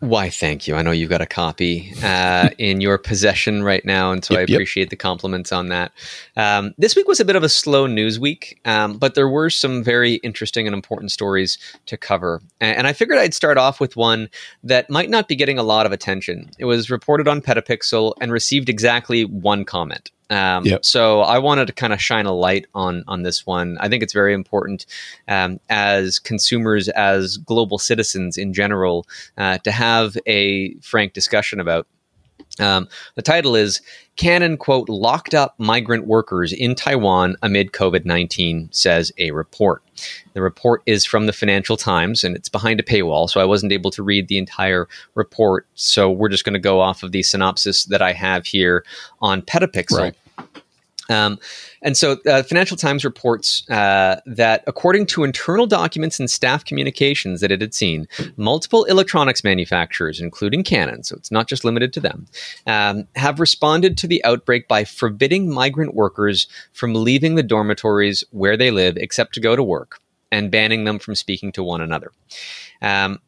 Why, 0.00 0.28
thank 0.28 0.68
you. 0.68 0.74
I 0.74 0.82
know 0.82 0.90
you've 0.90 1.08
got 1.08 1.22
a 1.22 1.26
copy 1.26 1.94
uh, 2.02 2.50
in 2.58 2.82
your 2.82 2.98
possession 2.98 3.62
right 3.62 3.82
now, 3.86 4.12
and 4.12 4.22
so 4.22 4.34
yep, 4.34 4.40
I 4.40 4.52
appreciate 4.52 4.84
yep. 4.84 4.90
the 4.90 4.96
compliments 4.96 5.50
on 5.50 5.68
that. 5.68 5.92
Um, 6.36 6.74
this 6.76 6.94
week 6.94 7.08
was 7.08 7.20
a 7.20 7.24
bit 7.24 7.36
of 7.36 7.42
a 7.42 7.48
slow 7.48 7.86
news 7.86 8.20
week, 8.20 8.60
um, 8.66 8.98
but 8.98 9.14
there 9.14 9.28
were 9.28 9.48
some 9.48 9.82
very 9.82 10.16
interesting 10.16 10.66
and 10.66 10.74
important 10.74 11.10
stories 11.10 11.56
to 11.86 11.96
cover. 11.96 12.42
And, 12.60 12.78
and, 12.78 12.86
I 12.86 12.92
figured 12.92 13.18
I'd 13.18 13.32
start 13.32 13.56
off 13.56 13.80
with 13.80 13.96
one 13.96 14.28
that 14.62 14.90
might 14.90 15.08
not 15.08 15.26
be 15.26 15.36
getting 15.36 15.58
a 15.58 15.62
lot 15.62 15.86
of 15.86 15.92
attention. 15.92 16.50
It 16.58 16.66
was 16.66 16.90
reported 16.90 17.26
on 17.26 17.40
Petapixel 17.40 18.12
and 18.20 18.30
received 18.30 18.68
exactly 18.68 19.24
one 19.24 19.64
comment. 19.64 20.10
Um, 20.30 20.64
yep. 20.64 20.84
So 20.84 21.20
I 21.20 21.38
wanted 21.38 21.66
to 21.66 21.72
kind 21.72 21.92
of 21.92 22.00
shine 22.00 22.26
a 22.26 22.32
light 22.32 22.66
on 22.74 23.04
on 23.06 23.22
this 23.22 23.46
one. 23.46 23.76
I 23.80 23.88
think 23.88 24.02
it's 24.02 24.12
very 24.12 24.34
important 24.34 24.86
um, 25.28 25.60
as 25.68 26.18
consumers, 26.18 26.88
as 26.90 27.36
global 27.36 27.78
citizens 27.78 28.38
in 28.38 28.52
general, 28.52 29.06
uh, 29.36 29.58
to 29.58 29.70
have 29.70 30.16
a 30.26 30.74
frank 30.76 31.12
discussion 31.12 31.60
about. 31.60 31.86
Um, 32.60 32.88
the 33.16 33.22
title 33.22 33.56
is 33.56 33.80
Canon, 34.16 34.56
quote, 34.56 34.88
locked 34.88 35.34
up 35.34 35.54
migrant 35.58 36.06
workers 36.06 36.52
in 36.52 36.74
Taiwan 36.74 37.36
amid 37.42 37.72
COVID 37.72 38.04
19, 38.04 38.68
says 38.70 39.10
a 39.18 39.32
report. 39.32 39.82
The 40.34 40.42
report 40.42 40.82
is 40.86 41.04
from 41.04 41.26
the 41.26 41.32
Financial 41.32 41.76
Times 41.76 42.22
and 42.22 42.36
it's 42.36 42.48
behind 42.48 42.78
a 42.78 42.84
paywall, 42.84 43.28
so 43.28 43.40
I 43.40 43.44
wasn't 43.44 43.72
able 43.72 43.90
to 43.92 44.02
read 44.02 44.28
the 44.28 44.38
entire 44.38 44.88
report. 45.14 45.66
So 45.74 46.10
we're 46.10 46.28
just 46.28 46.44
going 46.44 46.54
to 46.54 46.60
go 46.60 46.80
off 46.80 47.02
of 47.02 47.12
the 47.12 47.22
synopsis 47.22 47.84
that 47.86 48.02
I 48.02 48.12
have 48.12 48.46
here 48.46 48.84
on 49.20 49.42
Petapixel. 49.42 49.98
Right. 49.98 50.14
Um, 51.10 51.38
and 51.82 51.96
so, 51.96 52.16
uh, 52.26 52.42
Financial 52.42 52.76
Times 52.76 53.04
reports 53.04 53.68
uh, 53.70 54.20
that 54.26 54.64
according 54.66 55.06
to 55.06 55.24
internal 55.24 55.66
documents 55.66 56.18
and 56.18 56.30
staff 56.30 56.64
communications 56.64 57.40
that 57.40 57.52
it 57.52 57.60
had 57.60 57.74
seen, 57.74 58.08
multiple 58.36 58.84
electronics 58.84 59.44
manufacturers, 59.44 60.20
including 60.20 60.62
Canon, 60.62 61.02
so 61.02 61.16
it's 61.16 61.30
not 61.30 61.48
just 61.48 61.64
limited 61.64 61.92
to 61.92 62.00
them, 62.00 62.26
um, 62.66 63.06
have 63.16 63.38
responded 63.40 63.98
to 63.98 64.06
the 64.06 64.24
outbreak 64.24 64.66
by 64.66 64.84
forbidding 64.84 65.52
migrant 65.52 65.94
workers 65.94 66.46
from 66.72 66.94
leaving 66.94 67.34
the 67.34 67.42
dormitories 67.42 68.24
where 68.30 68.56
they 68.56 68.70
live 68.70 68.96
except 68.96 69.34
to 69.34 69.40
go 69.40 69.54
to 69.54 69.62
work 69.62 70.00
and 70.32 70.50
banning 70.50 70.84
them 70.84 70.98
from 70.98 71.14
speaking 71.14 71.52
to 71.52 71.62
one 71.62 71.80
another. 71.80 72.10
Um, 72.82 73.20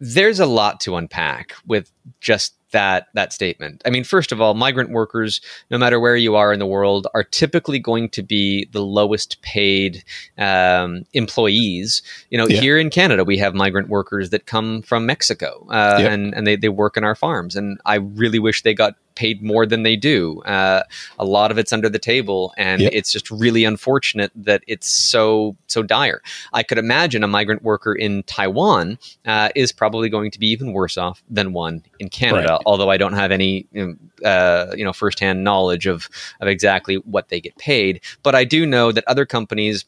there's 0.00 0.40
a 0.40 0.46
lot 0.46 0.80
to 0.80 0.96
unpack 0.96 1.54
with 1.66 1.92
just 2.20 2.54
that 2.72 3.08
that 3.14 3.32
statement. 3.32 3.82
I 3.84 3.90
mean, 3.90 4.04
first 4.04 4.32
of 4.32 4.40
all, 4.40 4.54
migrant 4.54 4.90
workers, 4.90 5.40
no 5.70 5.78
matter 5.78 5.98
where 5.98 6.16
you 6.16 6.36
are 6.36 6.52
in 6.52 6.58
the 6.58 6.66
world, 6.66 7.06
are 7.14 7.24
typically 7.24 7.78
going 7.78 8.08
to 8.10 8.22
be 8.22 8.68
the 8.72 8.82
lowest 8.82 9.40
paid 9.42 10.04
um, 10.38 11.04
employees. 11.12 12.02
You 12.30 12.38
know, 12.38 12.46
yeah. 12.46 12.60
here 12.60 12.78
in 12.78 12.90
Canada, 12.90 13.24
we 13.24 13.38
have 13.38 13.54
migrant 13.54 13.88
workers 13.88 14.30
that 14.30 14.46
come 14.46 14.82
from 14.82 15.06
Mexico, 15.06 15.66
uh, 15.70 15.98
yep. 16.00 16.12
and 16.12 16.34
and 16.34 16.46
they 16.46 16.56
they 16.56 16.68
work 16.68 16.96
in 16.96 17.04
our 17.04 17.14
farms, 17.14 17.56
and 17.56 17.80
I 17.84 17.96
really 17.96 18.38
wish 18.38 18.62
they 18.62 18.74
got 18.74 18.96
paid 19.14 19.42
more 19.42 19.66
than 19.66 19.82
they 19.82 19.96
do. 19.96 20.40
Uh, 20.42 20.82
a 21.18 21.24
lot 21.24 21.50
of 21.50 21.58
it's 21.58 21.72
under 21.72 21.88
the 21.88 21.98
table, 21.98 22.52
and 22.56 22.82
yep. 22.82 22.92
it's 22.94 23.12
just 23.12 23.30
really 23.30 23.64
unfortunate 23.64 24.30
that 24.34 24.62
it's 24.66 24.88
so 24.88 25.56
so 25.66 25.82
dire. 25.82 26.22
I 26.52 26.62
could 26.62 26.78
imagine 26.78 27.22
a 27.22 27.28
migrant 27.28 27.62
worker 27.62 27.94
in 27.94 28.22
Taiwan 28.24 28.98
uh, 29.26 29.50
is 29.54 29.72
probably 29.72 30.08
going 30.08 30.30
to 30.30 30.38
be 30.38 30.48
even 30.48 30.72
worse 30.72 30.96
off 30.96 31.22
than 31.28 31.52
one 31.52 31.82
in 31.98 32.08
Canada. 32.08 32.52
Right. 32.52 32.62
Although 32.66 32.90
I 32.90 32.96
don't 32.96 33.14
have 33.14 33.30
any 33.30 33.66
you 33.72 33.98
know, 34.22 34.28
uh, 34.28 34.74
you 34.76 34.84
know 34.84 34.92
firsthand 34.92 35.44
knowledge 35.44 35.86
of 35.86 36.08
of 36.40 36.48
exactly 36.48 36.96
what 36.96 37.28
they 37.28 37.40
get 37.40 37.56
paid, 37.56 38.00
but 38.22 38.34
I 38.34 38.44
do 38.44 38.66
know 38.66 38.92
that 38.92 39.04
other 39.06 39.26
companies 39.26 39.84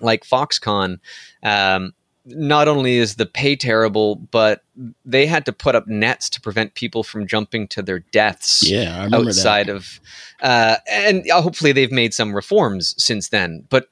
like 0.00 0.24
Foxconn 0.24 0.98
um, 1.42 1.92
not 2.30 2.68
only 2.68 2.96
is 2.96 3.16
the 3.16 3.26
pay 3.26 3.56
terrible, 3.56 4.16
but 4.16 4.62
they 5.04 5.26
had 5.26 5.44
to 5.46 5.52
put 5.52 5.74
up 5.74 5.86
nets 5.86 6.28
to 6.30 6.40
prevent 6.40 6.74
people 6.74 7.02
from 7.02 7.26
jumping 7.26 7.68
to 7.68 7.82
their 7.82 8.00
deaths. 8.00 8.68
Yeah, 8.68 9.08
outside 9.12 9.66
that. 9.66 9.76
of, 9.76 10.00
uh, 10.40 10.76
and 10.90 11.28
hopefully 11.30 11.72
they've 11.72 11.92
made 11.92 12.14
some 12.14 12.34
reforms 12.34 12.94
since 13.02 13.28
then. 13.28 13.66
But 13.68 13.88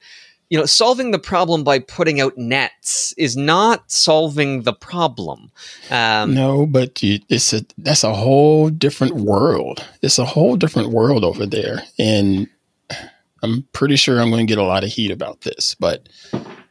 you 0.49 0.57
know, 0.57 0.65
solving 0.65 1.11
the 1.11 1.19
problem 1.19 1.63
by 1.63 1.77
putting 1.77 2.19
out 2.19 2.35
nets 2.35 3.13
is 3.17 3.37
not 3.37 3.91
solving 3.91 4.63
the 4.63 4.73
problem. 4.73 5.51
Um, 5.91 6.33
no, 6.33 6.65
but 6.65 7.03
you, 7.03 7.19
it's 7.29 7.53
a 7.53 7.63
that's 7.77 8.03
a 8.03 8.13
whole 8.13 8.69
different 8.69 9.15
world. 9.15 9.85
It's 10.01 10.17
a 10.17 10.25
whole 10.25 10.55
different 10.55 10.89
world 10.89 11.23
over 11.23 11.45
there, 11.45 11.83
and 11.99 12.47
I'm 13.43 13.67
pretty 13.73 13.95
sure 13.95 14.19
I'm 14.19 14.31
going 14.31 14.45
to 14.45 14.51
get 14.51 14.57
a 14.57 14.63
lot 14.63 14.83
of 14.83 14.89
heat 14.89 15.11
about 15.11 15.41
this, 15.41 15.75
but 15.79 16.09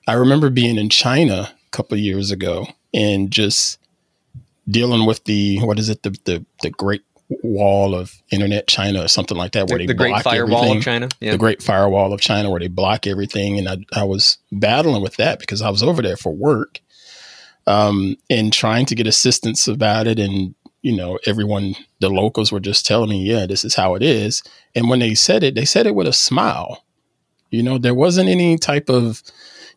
I 0.07 0.15
remember 0.15 0.51
being 0.51 0.77
in 0.77 0.89
China 0.89 1.51
couple 1.69 1.97
years 1.97 2.31
ago 2.31 2.67
and 2.93 3.31
just 3.31 3.79
dealing 4.69 5.07
with 5.07 5.25
the 5.25 5.59
what 5.61 5.79
is 5.79 5.89
it 5.89 6.03
the 6.03 6.11
the, 6.25 6.45
the 6.63 6.71
Great 6.71 7.03
Wall 7.43 7.95
of 7.95 8.23
Internet 8.31 8.67
China 8.69 9.05
or 9.05 9.09
something 9.09 9.37
like 9.37 9.53
that, 9.53 9.69
where 9.69 9.79
the, 9.79 9.85
they 9.85 9.93
the 9.93 9.95
Great 9.95 10.23
Firewall 10.23 10.61
everything. 10.61 10.79
of 10.79 10.85
China, 10.85 11.09
yeah. 11.21 11.33
the 11.33 11.39
Great 11.39 11.63
Firewall 11.63 12.15
of 12.15 12.23
China, 12.23 12.51
where 12.51 12.61
they 12.61 12.69
block 12.69 13.07
everything, 13.07 13.59
and 13.59 13.69
I, 13.69 13.77
I 13.93 14.05
was 14.05 14.39
battling 14.51 15.03
with 15.03 15.17
that 15.17 15.39
because 15.39 15.61
I 15.61 15.69
was 15.69 15.83
over 15.83 16.01
there 16.01 16.17
for 16.17 16.33
work, 16.33 16.81
um, 17.67 18.17
and 18.31 18.51
trying 18.51 18.87
to 18.87 18.95
get 18.95 19.07
assistance 19.07 19.69
about 19.69 20.07
it. 20.07 20.19
And, 20.19 20.55
you 20.81 20.97
know, 20.97 21.19
everyone, 21.27 21.77
the 22.01 22.09
locals 22.09 22.51
were 22.51 22.61
just 22.61 22.87
telling 22.87 23.11
me, 23.11 23.23
yeah, 23.23 23.45
this 23.45 23.63
is 23.63 23.75
how 23.75 23.95
it 23.95 24.03
is. 24.03 24.43
And 24.75 24.89
when 24.89 25.01
they 25.01 25.15
said 25.15 25.43
it, 25.43 25.55
they 25.55 25.67
said 25.67 25.87
it 25.87 25.95
with 25.95 26.07
a 26.07 26.15
smile. 26.15 26.83
You 27.51 27.63
know, 27.63 27.77
there 27.77 27.95
wasn't 27.95 28.31
any 28.31 28.57
type 28.57 28.89
of, 28.89 29.23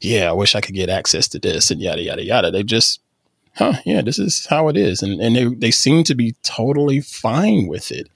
yeah, 0.01 0.29
I 0.29 0.33
wish 0.33 0.55
I 0.55 0.61
could 0.61 0.75
get 0.75 0.89
access 0.89 1.27
to 1.29 1.39
this 1.39 1.71
and 1.71 1.81
yada, 1.81 2.01
yada, 2.01 2.23
yada. 2.23 2.51
They 2.51 2.63
just, 2.63 2.99
huh, 3.55 3.73
yeah, 3.85 4.01
this 4.01 4.19
is 4.19 4.45
how 4.47 4.67
it 4.67 4.75
is. 4.75 5.01
And, 5.01 5.21
and 5.21 5.35
they, 5.35 5.45
they 5.45 5.71
seem 5.71 6.03
to 6.05 6.15
be 6.15 6.35
totally 6.43 7.01
fine 7.01 7.67
with 7.67 7.91
it. 7.91 8.09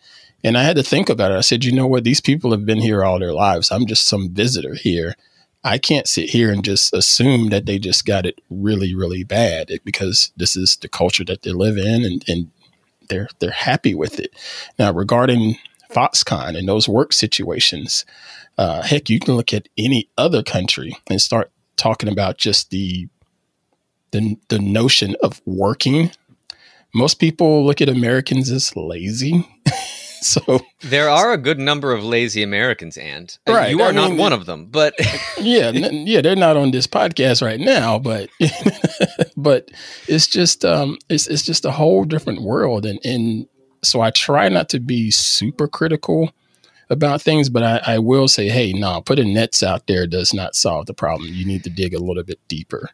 And 0.44 0.58
I 0.58 0.64
had 0.64 0.76
to 0.76 0.84
think 0.84 1.10
about 1.10 1.32
it. 1.32 1.38
I 1.38 1.42
said, 1.42 1.64
you 1.64 1.72
know 1.72 1.88
what? 1.88 2.04
These 2.04 2.22
people 2.22 2.52
have 2.52 2.66
been 2.66 2.80
here 2.80 3.04
all 3.04 3.20
their 3.20 3.34
lives. 3.34 3.72
I'm 3.72 3.86
just 3.86 4.08
some 4.08 4.30
visitor 4.30 4.76
here. 4.76 5.16
I 5.64 5.80
can't 5.80 6.08
sit 6.08 6.30
here 6.30 6.52
and 6.52 6.64
just 6.64 6.94
assume 6.94 7.50
that 7.50 7.66
they 7.66 7.80
just 7.80 8.06
got 8.06 8.28
it 8.28 8.40
really, 8.52 8.94
really 8.94 9.24
bad 9.24 9.72
because 9.84 10.32
this 10.38 10.56
is 10.56 10.76
the 10.76 10.88
culture 10.88 11.26
that 11.26 11.42
they 11.42 11.52
live 11.52 11.78
in 11.78 12.06
and, 12.06 12.24
and 12.28 12.52
they're 13.10 13.28
they're 13.40 13.52
happy 13.52 13.96
with 13.96 14.20
it. 14.20 14.32
Now, 14.78 14.92
regarding 14.92 15.58
Foxconn 15.92 16.58
and 16.58 16.68
those 16.68 16.88
work 16.88 17.14
situations, 17.14 18.06
uh, 18.58 18.84
heck, 18.84 19.10
you 19.10 19.20
can 19.20 19.36
look 19.36 19.54
at 19.54 19.68
any 19.78 20.08
other 20.18 20.44
country 20.44 20.96
and 21.10 21.20
start 21.22 21.52
talking 21.78 22.10
about 22.10 22.38
just 22.38 22.70
the 22.70 23.08
the 24.12 24.38
the 24.50 24.60
notion 24.60 25.16
of 25.22 25.42
working. 25.46 26.12
Most 26.94 27.16
people 27.16 27.66
look 27.66 27.82
at 27.82 27.90
Americans 27.90 28.50
as 28.50 28.76
lazy. 28.76 29.48
so 30.22 30.62
there 30.82 31.10
are 31.10 31.34
a 31.34 31.38
good 31.38 31.60
number 31.60 31.94
of 31.94 32.04
lazy 32.04 32.42
Americans, 32.42 32.98
and 32.98 33.38
uh, 33.48 33.54
right. 33.54 33.70
you 33.72 33.82
are 33.82 33.90
I 33.90 33.92
not 33.92 34.12
mean, 34.12 34.20
one 34.20 34.34
of 34.34 34.46
them. 34.46 34.68
But 34.68 34.96
yeah, 35.38 35.72
n- 35.74 36.08
yeah, 36.08 36.22
they're 36.22 36.36
not 36.36 36.58
on 36.58 36.72
this 36.72 36.88
podcast 36.88 37.42
right 37.42 37.60
now. 37.60 38.00
But 38.00 38.30
but 39.38 39.70
it's 40.08 40.28
just 40.28 40.64
um, 40.64 40.98
it's 41.10 41.28
it's 41.28 41.44
just 41.44 41.66
a 41.66 41.72
whole 41.72 42.06
different 42.06 42.42
world, 42.42 42.86
and 42.86 43.00
and 43.04 43.48
so 43.84 44.02
I 44.02 44.12
try 44.12 44.50
not 44.50 44.70
to 44.70 44.80
be 44.80 45.12
super 45.12 45.68
critical 45.68 46.32
about 46.90 47.22
things, 47.22 47.50
but 47.50 47.64
I, 47.64 47.96
I 47.96 48.00
will 48.00 48.28
say, 48.28 48.50
hey, 48.50 48.74
no, 48.74 49.02
putting 49.02 49.34
nets 49.34 49.64
out 49.64 49.88
there 49.88 50.08
does 50.08 50.34
not 50.34 50.56
solve 50.56 50.86
the 50.86 50.94
problem. 50.94 51.30
You 51.34 51.46
need 51.46 51.64
to 51.64 51.70
dig 51.70 51.94
a 51.94 52.00
little 52.00 52.24
bit 52.24 52.40
deeper. 52.48 52.90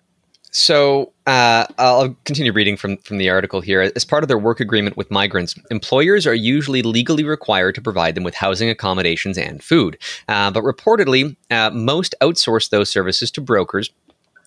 So 0.53 1.13
uh, 1.27 1.65
I'll 1.77 2.15
continue 2.25 2.51
reading 2.51 2.75
from, 2.75 2.98
from 2.98 3.17
the 3.17 3.29
article 3.29 3.62
here. 3.62 3.89
As 3.95 4.03
part 4.03 4.24
of 4.24 4.27
their 4.27 4.38
work 4.38 4.60
agreement 4.60 4.98
with 4.98 5.10
migrants, 5.10 5.55
employers 5.71 6.27
are 6.27 6.33
usually 6.33 6.81
legally 6.81 7.24
required 7.24 7.74
to 7.75 7.81
provide 7.81 8.15
them 8.15 8.25
with 8.25 8.36
housing 8.36 8.69
accommodations 8.69 9.38
and 9.38 9.63
food. 9.63 9.98
Uh, 10.27 10.51
but 10.51 10.63
reportedly, 10.63 11.38
uh, 11.50 11.69
most 11.69 12.15
outsource 12.21 12.69
those 12.69 12.89
services 12.89 13.31
to 13.31 13.39
brokers 13.39 13.91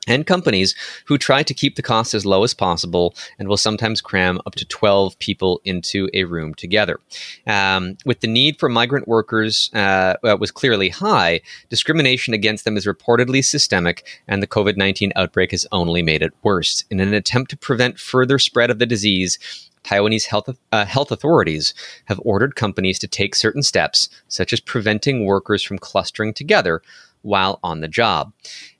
and 0.07 0.27
companies 0.27 0.75
who 1.07 1.19
try 1.19 1.43
to 1.43 1.55
keep 1.55 1.77
the 1.77 1.83
cost 1.83 2.15
as 2.15 2.27
low 2.27 2.45
as 2.45 2.55
possible 2.55 3.15
and 3.39 3.49
will 3.49 3.57
sometimes 3.57 4.01
cram 4.01 4.41
up 4.47 4.55
to 4.57 4.65
12 4.67 5.19
people 5.19 5.61
into 5.65 6.09
a 6.15 6.25
room 6.25 6.55
together. 6.55 7.01
Um, 7.47 7.97
with 8.05 8.21
the 8.21 8.27
need 8.27 8.59
for 8.59 8.69
migrant 8.69 9.09
workers 9.09 9.71
uh, 9.75 10.17
was 10.23 10.51
clearly 10.51 10.89
high, 10.89 11.41
discrimination 11.69 12.35
against 12.35 12.65
them 12.65 12.77
is 12.77 12.87
reportedly 12.87 13.45
systemic, 13.45 14.23
and 14.29 14.43
the 14.43 14.47
COVID 14.47 14.77
19 14.77 15.13
outbreak 15.17 15.51
has 15.53 15.67
only 15.73 16.03
made 16.03 16.23
it 16.23 16.33
worse. 16.43 16.85
In 16.91 17.01
an 17.01 17.15
attempt 17.15 17.51
to 17.51 17.57
prevent 17.57 17.99
further 17.99 18.39
spread 18.39 18.71
of 18.71 18.79
the 18.79 18.87
disease, 18.87 19.39
Taiwanese 19.85 20.27
health, 20.27 20.49
uh, 20.73 20.85
health 20.87 21.13
authorities 21.13 21.75
have 22.07 22.21
ordered 22.25 22.57
companies 22.57 22.99
to 22.99 23.07
take 23.07 23.35
certain 23.35 23.63
steps, 23.63 24.09
such 24.29 24.53
as 24.53 24.61
preventing 24.61 25.27
workers 25.27 25.63
from 25.63 25.79
clustering 25.79 26.33
together 26.33 26.83
while 27.25 27.59
on 27.62 27.81
the 27.81 27.88
job. 27.88 28.33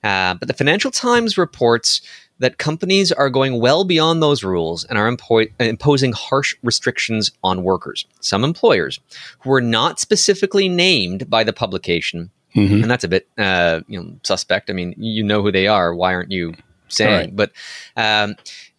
Uh, 0.03 0.35
but 0.35 0.47
the 0.47 0.53
Financial 0.53 0.91
Times 0.91 1.37
reports 1.37 2.01
that 2.39 2.57
companies 2.57 3.11
are 3.11 3.29
going 3.29 3.59
well 3.59 3.83
beyond 3.83 4.21
those 4.21 4.43
rules 4.43 4.83
and 4.85 4.97
are 4.97 5.09
impo- 5.09 5.51
imposing 5.59 6.11
harsh 6.11 6.55
restrictions 6.63 7.31
on 7.43 7.63
workers. 7.63 8.05
Some 8.19 8.43
employers 8.43 8.99
who 9.39 9.49
were 9.49 9.61
not 9.61 9.99
specifically 9.99 10.67
named 10.67 11.29
by 11.29 11.43
the 11.43 11.53
publication, 11.53 12.29
mm-hmm. 12.55 12.81
and 12.81 12.91
that's 12.91 13.03
a 13.03 13.07
bit 13.07 13.27
uh, 13.37 13.81
you 13.87 14.01
know 14.01 14.19
suspect. 14.23 14.69
I 14.69 14.73
mean, 14.73 14.93
you 14.97 15.23
know 15.23 15.41
who 15.41 15.51
they 15.51 15.67
are. 15.67 15.95
Why 15.95 16.13
aren't 16.13 16.31
you 16.31 16.53
saying? 16.89 17.29
Right. 17.29 17.35
But 17.35 17.51
um, 17.95 18.35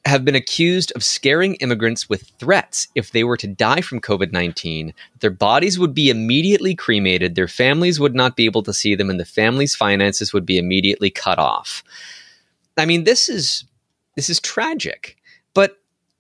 have 0.07 0.25
been 0.25 0.35
accused 0.35 0.93
of 0.95 1.05
scaring 1.05 1.57
immigrants 1.57 2.09
with 2.09 2.31
threats 2.39 2.89
if 2.95 3.11
they 3.11 3.25
were 3.25 3.37
to 3.37 3.47
die 3.47 3.81
from 3.81 4.01
COVID 4.01 4.33
19. 4.33 4.95
Their 5.21 5.31
bodies 5.31 5.79
would 5.79 5.95
be 5.95 6.09
immediately 6.09 6.75
cremated, 6.75 7.35
their 7.35 7.49
families 7.49 8.01
would 8.01 8.15
not 8.15 8.37
be 8.37 8.45
able 8.45 8.63
to 8.63 8.73
see 8.73 8.95
them, 8.95 9.11
and 9.11 9.21
the 9.21 9.25
family's 9.25 9.75
finances 9.75 10.33
would 10.33 10.47
be 10.47 10.59
immediately 10.59 11.11
cut 11.11 11.39
off. 11.39 11.83
I 12.77 12.87
mean, 12.87 13.05
this 13.05 13.29
is 13.29 13.65
this 14.17 14.31
is 14.31 14.41
tragic, 14.41 15.17
but 15.55 15.79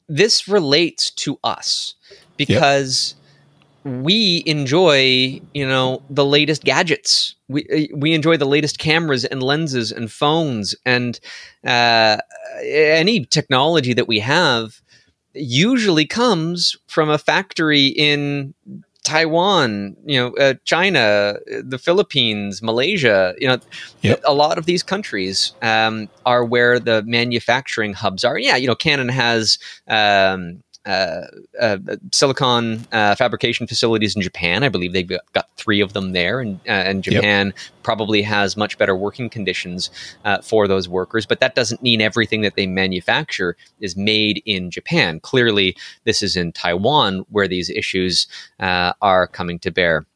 this 0.08 0.48
relates 0.48 1.10
to 1.10 1.38
us 1.42 1.94
because 2.36 3.14
yep. 3.84 3.94
we 4.02 4.42
enjoy, 4.46 5.40
you 5.54 5.66
know, 5.66 6.02
the 6.10 6.24
latest 6.24 6.64
gadgets. 6.64 7.34
We 7.48 7.90
we 7.94 8.12
enjoy 8.14 8.36
the 8.36 8.46
latest 8.46 8.78
cameras 8.78 9.24
and 9.24 9.42
lenses 9.42 9.92
and 9.92 10.10
phones 10.10 10.74
and 10.84 11.18
uh, 11.64 12.18
any 12.62 13.24
technology 13.24 13.92
that 13.92 14.08
we 14.08 14.20
have 14.20 14.80
usually 15.34 16.06
comes 16.06 16.76
from 16.86 17.10
a 17.10 17.18
factory 17.18 17.86
in 17.86 18.54
Taiwan, 19.06 19.96
you 20.04 20.18
know, 20.18 20.34
uh, 20.34 20.54
China, 20.64 21.36
the 21.62 21.78
Philippines, 21.78 22.60
Malaysia, 22.60 23.34
you 23.38 23.46
know, 23.46 23.58
yep. 24.02 24.20
a 24.24 24.34
lot 24.34 24.58
of 24.58 24.66
these 24.66 24.82
countries 24.82 25.52
um, 25.62 26.08
are 26.24 26.44
where 26.44 26.80
the 26.80 27.04
manufacturing 27.04 27.92
hubs 27.92 28.24
are. 28.24 28.36
Yeah, 28.36 28.56
you 28.56 28.66
know, 28.66 28.74
Canon 28.74 29.08
has 29.08 29.58
um, 29.86 30.60
silicon 32.12 32.86
uh, 32.92 33.14
fabrication 33.14 33.66
facilities 33.66 34.14
in 34.14 34.22
Japan. 34.22 34.62
I 34.62 34.68
believe 34.68 34.92
they've 34.92 35.08
got 35.32 35.48
three 35.56 35.80
of 35.80 35.92
them 35.92 36.12
there, 36.12 36.40
and, 36.40 36.60
uh, 36.66 36.70
and 36.70 37.02
Japan 37.02 37.46
yep. 37.46 37.56
probably 37.82 38.22
has 38.22 38.56
much 38.56 38.78
better 38.78 38.94
working 38.94 39.28
conditions 39.28 39.90
uh, 40.24 40.40
for 40.42 40.68
those 40.68 40.88
workers. 40.88 41.26
But 41.26 41.40
that 41.40 41.54
doesn't 41.54 41.82
mean 41.82 42.00
everything 42.00 42.42
that 42.42 42.54
they 42.54 42.66
manufacture 42.66 43.56
is 43.80 43.96
made 43.96 44.42
in 44.46 44.70
Japan. 44.70 45.20
Clearly, 45.20 45.76
this 46.04 46.22
is 46.22 46.36
in 46.36 46.52
Taiwan 46.52 47.24
where 47.30 47.48
these 47.48 47.70
issues 47.70 48.26
are 48.60 49.26
coming 49.26 49.58
to 49.60 49.70
bear. 49.70 50.06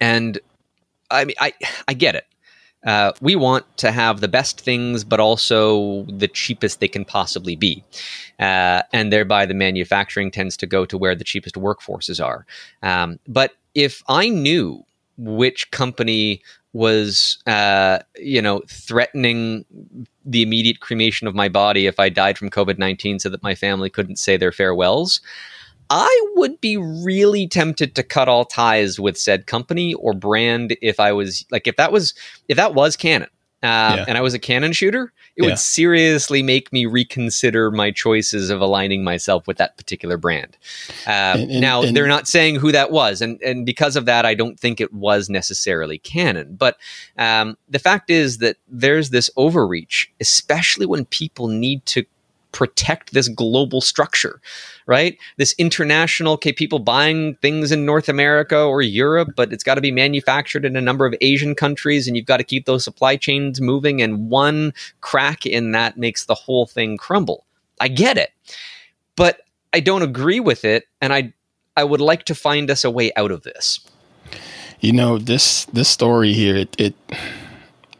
And 0.00 0.38
I 1.10 1.24
mean, 1.24 1.36
I 1.40 1.52
I 1.86 1.94
get 1.94 2.16
it 2.16 2.26
uh, 2.84 3.12
we 3.20 3.36
want 3.36 3.64
to 3.78 3.92
have 3.92 4.20
the 4.20 4.28
best 4.28 4.60
things, 4.60 5.04
but 5.04 5.20
also 5.20 6.02
the 6.04 6.28
cheapest 6.28 6.80
they 6.80 6.88
can 6.88 7.04
possibly 7.04 7.56
be. 7.56 7.84
Uh, 8.38 8.82
and 8.92 9.12
thereby, 9.12 9.46
the 9.46 9.54
manufacturing 9.54 10.30
tends 10.30 10.56
to 10.56 10.66
go 10.66 10.84
to 10.84 10.98
where 10.98 11.14
the 11.14 11.24
cheapest 11.24 11.54
workforces 11.54 12.24
are. 12.24 12.44
Um, 12.82 13.18
but 13.28 13.52
if 13.74 14.02
I 14.08 14.28
knew 14.28 14.84
which 15.16 15.70
company 15.70 16.42
was, 16.72 17.38
uh, 17.46 17.98
you 18.18 18.40
know, 18.40 18.62
threatening 18.68 19.64
the 20.24 20.42
immediate 20.42 20.80
cremation 20.80 21.26
of 21.26 21.34
my 21.34 21.48
body 21.48 21.86
if 21.86 22.00
I 22.00 22.08
died 22.08 22.38
from 22.38 22.50
COVID 22.50 22.78
19 22.78 23.18
so 23.18 23.28
that 23.28 23.42
my 23.42 23.54
family 23.54 23.90
couldn't 23.90 24.16
say 24.16 24.36
their 24.36 24.52
farewells, 24.52 25.20
I 25.94 26.26
would 26.36 26.58
be 26.62 26.78
really 26.78 27.46
tempted 27.46 27.94
to 27.96 28.02
cut 28.02 28.26
all 28.26 28.46
ties 28.46 28.98
with 28.98 29.18
said 29.18 29.46
company 29.46 29.92
or 29.92 30.14
brand 30.14 30.74
if 30.80 30.98
I 30.98 31.12
was 31.12 31.44
like 31.50 31.66
if 31.66 31.76
that 31.76 31.92
was 31.92 32.14
if 32.48 32.56
that 32.56 32.74
was 32.74 32.96
Canon 32.96 33.28
uh, 33.62 33.94
yeah. 33.96 34.04
and 34.08 34.16
I 34.16 34.22
was 34.22 34.32
a 34.32 34.38
Canon 34.38 34.72
shooter, 34.72 35.12
it 35.36 35.42
yeah. 35.42 35.50
would 35.50 35.58
seriously 35.58 36.42
make 36.42 36.72
me 36.72 36.86
reconsider 36.86 37.70
my 37.70 37.90
choices 37.90 38.48
of 38.48 38.62
aligning 38.62 39.04
myself 39.04 39.46
with 39.46 39.58
that 39.58 39.76
particular 39.76 40.16
brand. 40.16 40.56
Uh, 41.06 41.10
and, 41.10 41.50
and, 41.50 41.60
now 41.60 41.82
and, 41.82 41.94
they're 41.94 42.08
not 42.08 42.26
saying 42.26 42.56
who 42.56 42.72
that 42.72 42.90
was, 42.90 43.20
and 43.20 43.40
and 43.42 43.66
because 43.66 43.94
of 43.94 44.06
that, 44.06 44.24
I 44.24 44.34
don't 44.34 44.58
think 44.58 44.80
it 44.80 44.94
was 44.94 45.28
necessarily 45.28 45.98
Canon. 45.98 46.56
But 46.56 46.76
um, 47.18 47.58
the 47.68 47.78
fact 47.78 48.08
is 48.08 48.38
that 48.38 48.56
there's 48.66 49.10
this 49.10 49.30
overreach, 49.36 50.10
especially 50.20 50.86
when 50.86 51.04
people 51.04 51.48
need 51.48 51.84
to 51.86 52.04
protect 52.52 53.12
this 53.12 53.28
global 53.28 53.80
structure, 53.80 54.40
right? 54.86 55.18
This 55.38 55.54
international, 55.58 56.34
okay, 56.34 56.52
people 56.52 56.78
buying 56.78 57.34
things 57.36 57.72
in 57.72 57.84
North 57.84 58.08
America 58.08 58.58
or 58.62 58.82
Europe, 58.82 59.30
but 59.36 59.52
it's 59.52 59.64
got 59.64 59.74
to 59.74 59.80
be 59.80 59.90
manufactured 59.90 60.64
in 60.64 60.76
a 60.76 60.80
number 60.80 61.06
of 61.06 61.14
Asian 61.20 61.54
countries 61.54 62.06
and 62.06 62.16
you've 62.16 62.26
got 62.26 62.36
to 62.36 62.44
keep 62.44 62.66
those 62.66 62.84
supply 62.84 63.16
chains 63.16 63.60
moving. 63.60 64.00
And 64.00 64.30
one 64.30 64.72
crack 65.00 65.46
in 65.46 65.72
that 65.72 65.96
makes 65.96 66.26
the 66.26 66.34
whole 66.34 66.66
thing 66.66 66.96
crumble. 66.96 67.44
I 67.80 67.88
get 67.88 68.16
it, 68.16 68.30
but 69.16 69.40
I 69.72 69.80
don't 69.80 70.02
agree 70.02 70.40
with 70.40 70.64
it. 70.64 70.86
And 71.00 71.12
I, 71.12 71.32
I 71.76 71.84
would 71.84 72.00
like 72.00 72.24
to 72.24 72.34
find 72.34 72.70
us 72.70 72.84
a 72.84 72.90
way 72.90 73.12
out 73.16 73.30
of 73.30 73.42
this. 73.42 73.80
You 74.80 74.92
know, 74.92 75.18
this, 75.18 75.64
this 75.66 75.88
story 75.88 76.32
here, 76.32 76.56
it, 76.56 76.76
it 76.78 76.94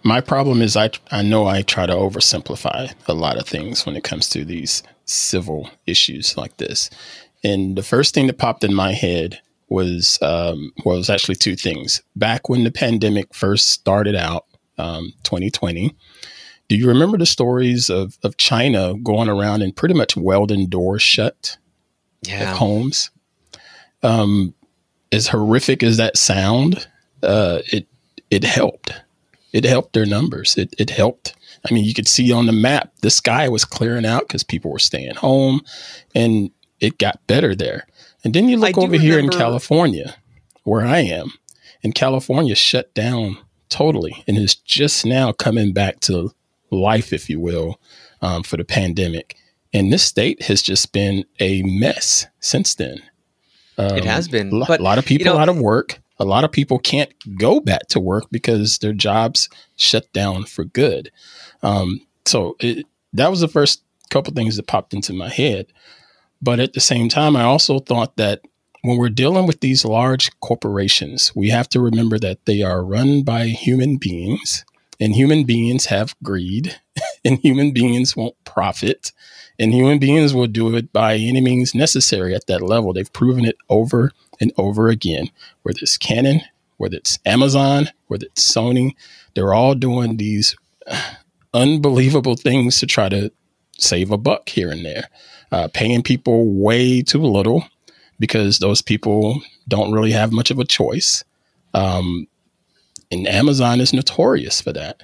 my 0.04 0.20
problem 0.20 0.62
is 0.62 0.76
I 0.76 0.90
I 1.10 1.22
know 1.22 1.46
I 1.46 1.62
try 1.62 1.86
to 1.86 1.92
oversimplify 1.94 2.92
a 3.06 3.14
lot 3.14 3.38
of 3.38 3.46
things 3.46 3.86
when 3.86 3.96
it 3.96 4.04
comes 4.04 4.28
to 4.30 4.44
these 4.44 4.82
civil 5.04 5.70
issues 5.86 6.36
like 6.36 6.56
this. 6.56 6.90
And 7.44 7.76
the 7.76 7.82
first 7.82 8.14
thing 8.14 8.26
that 8.28 8.38
popped 8.38 8.64
in 8.64 8.74
my 8.74 8.92
head 8.92 9.40
was 9.68 10.18
um, 10.22 10.72
well, 10.84 10.96
was 10.98 11.10
actually 11.10 11.34
two 11.36 11.56
things. 11.56 12.02
Back 12.14 12.48
when 12.48 12.64
the 12.64 12.70
pandemic 12.70 13.34
first 13.34 13.68
started 13.70 14.14
out, 14.14 14.44
um, 14.78 15.12
2020, 15.24 15.94
do 16.68 16.76
you 16.76 16.86
remember 16.88 17.18
the 17.18 17.26
stories 17.26 17.90
of, 17.90 18.16
of 18.22 18.36
China 18.36 18.94
going 19.02 19.28
around 19.28 19.62
and 19.62 19.74
pretty 19.74 19.94
much 19.94 20.16
welding 20.16 20.68
doors 20.68 21.02
shut 21.02 21.56
Yeah. 22.22 22.50
at 22.50 22.56
homes? 22.56 23.10
Um, 24.02 24.54
as 25.10 25.28
horrific 25.28 25.82
as 25.82 25.96
that 25.98 26.16
sound, 26.16 26.86
uh, 27.22 27.60
it 27.72 27.86
it 28.30 28.44
helped. 28.44 28.92
It 29.52 29.64
helped 29.64 29.92
their 29.92 30.06
numbers. 30.06 30.56
It 30.56 30.74
it 30.78 30.90
helped. 30.90 31.34
I 31.68 31.72
mean, 31.72 31.84
you 31.84 31.94
could 31.94 32.08
see 32.08 32.32
on 32.32 32.46
the 32.46 32.52
map 32.52 32.92
the 33.02 33.10
sky 33.10 33.48
was 33.48 33.64
clearing 33.64 34.06
out 34.06 34.26
because 34.26 34.42
people 34.42 34.70
were 34.70 34.78
staying 34.78 35.14
home, 35.14 35.60
and 36.14 36.50
it 36.80 36.98
got 36.98 37.24
better 37.26 37.54
there. 37.54 37.86
And 38.24 38.34
then 38.34 38.48
you 38.48 38.56
look 38.56 38.74
do 38.74 38.82
over 38.82 38.96
here 38.96 39.18
in 39.18 39.28
California, 39.28 40.16
where 40.64 40.84
I 40.86 41.00
am, 41.00 41.32
and 41.82 41.94
California 41.94 42.54
shut 42.54 42.92
down 42.94 43.38
totally 43.68 44.22
and 44.28 44.36
is 44.36 44.54
just 44.54 45.06
now 45.06 45.32
coming 45.32 45.72
back 45.72 46.00
to 46.00 46.32
life, 46.70 47.12
if 47.12 47.28
you 47.30 47.40
will, 47.40 47.80
um, 48.20 48.42
for 48.42 48.56
the 48.56 48.64
pandemic. 48.64 49.36
And 49.72 49.92
this 49.92 50.02
state 50.02 50.42
has 50.42 50.60
just 50.62 50.92
been 50.92 51.24
a 51.40 51.62
mess 51.62 52.26
since 52.40 52.74
then. 52.74 53.00
Um, 53.78 53.96
It 53.96 54.04
has 54.04 54.28
been, 54.28 54.52
A 54.62 54.66
but, 54.66 54.80
lot 54.80 54.98
of 54.98 55.10
you 55.10 55.18
people 55.18 55.34
know- 55.34 55.40
out 55.40 55.48
of 55.48 55.58
work. 55.58 56.01
A 56.18 56.24
lot 56.24 56.44
of 56.44 56.52
people 56.52 56.78
can't 56.78 57.12
go 57.38 57.60
back 57.60 57.88
to 57.88 58.00
work 58.00 58.24
because 58.30 58.78
their 58.78 58.92
jobs 58.92 59.48
shut 59.76 60.12
down 60.12 60.44
for 60.44 60.64
good. 60.64 61.10
Um, 61.62 62.06
so 62.26 62.56
it, 62.60 62.86
that 63.12 63.30
was 63.30 63.40
the 63.40 63.48
first 63.48 63.82
couple 64.10 64.32
things 64.32 64.56
that 64.56 64.66
popped 64.66 64.94
into 64.94 65.12
my 65.12 65.28
head. 65.28 65.66
But 66.40 66.60
at 66.60 66.72
the 66.72 66.80
same 66.80 67.08
time, 67.08 67.36
I 67.36 67.42
also 67.42 67.78
thought 67.78 68.16
that 68.16 68.40
when 68.82 68.98
we're 68.98 69.08
dealing 69.08 69.46
with 69.46 69.60
these 69.60 69.84
large 69.84 70.30
corporations, 70.40 71.32
we 71.34 71.50
have 71.50 71.68
to 71.70 71.80
remember 71.80 72.18
that 72.18 72.44
they 72.46 72.62
are 72.62 72.84
run 72.84 73.22
by 73.22 73.46
human 73.46 73.96
beings, 73.96 74.64
and 75.00 75.14
human 75.14 75.44
beings 75.44 75.86
have 75.86 76.16
greed, 76.22 76.80
and 77.24 77.38
human 77.38 77.72
beings 77.72 78.16
want 78.16 78.34
profit, 78.44 79.12
and 79.58 79.72
human 79.72 79.98
beings 79.98 80.34
will 80.34 80.46
do 80.46 80.74
it 80.76 80.92
by 80.92 81.14
any 81.14 81.40
means 81.40 81.74
necessary 81.74 82.34
at 82.34 82.46
that 82.46 82.62
level. 82.62 82.92
They've 82.92 83.12
proven 83.12 83.44
it 83.44 83.56
over 83.68 84.12
and 84.40 84.52
over 84.56 84.88
again, 84.88 85.30
whether 85.62 85.78
it's 85.82 85.96
Canon, 85.96 86.40
whether 86.76 86.96
it's 86.96 87.18
Amazon, 87.24 87.90
whether 88.08 88.26
it's 88.26 88.50
Sony, 88.50 88.94
they're 89.34 89.54
all 89.54 89.74
doing 89.74 90.16
these 90.16 90.56
unbelievable 91.54 92.36
things 92.36 92.80
to 92.80 92.86
try 92.86 93.08
to 93.08 93.30
save 93.78 94.10
a 94.10 94.18
buck 94.18 94.48
here 94.48 94.70
and 94.70 94.84
there, 94.84 95.08
uh, 95.50 95.68
paying 95.72 96.02
people 96.02 96.46
way 96.46 97.02
too 97.02 97.22
little 97.22 97.64
because 98.18 98.58
those 98.58 98.82
people 98.82 99.40
don't 99.68 99.92
really 99.92 100.12
have 100.12 100.32
much 100.32 100.50
of 100.50 100.58
a 100.58 100.64
choice. 100.64 101.24
Um, 101.74 102.26
and 103.10 103.26
Amazon 103.26 103.80
is 103.80 103.92
notorious 103.92 104.60
for 104.60 104.72
that. 104.72 105.02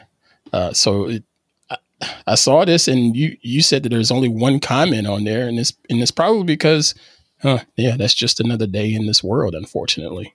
Uh, 0.53 0.73
so 0.73 1.09
it, 1.09 1.25
I, 2.27 2.35
saw 2.37 2.65
this, 2.65 2.87
and 2.89 3.17
you 3.17 3.37
you 3.43 3.63
said 3.63 3.83
that 3.83 3.89
there's 3.89 4.11
only 4.11 4.29
one 4.29 4.61
comment 4.61 5.07
on 5.07 5.25
there, 5.25 5.49
and 5.49 5.59
it's 5.59 5.73
and 5.91 6.01
it's 6.01 6.11
probably 6.13 6.45
because, 6.45 6.95
huh, 7.43 7.59
yeah, 7.77 7.97
that's 7.97 8.15
just 8.15 8.41
another 8.41 8.67
day 8.67 8.93
in 8.95 9.07
this 9.07 9.23
world, 9.25 9.55
unfortunately. 9.55 10.33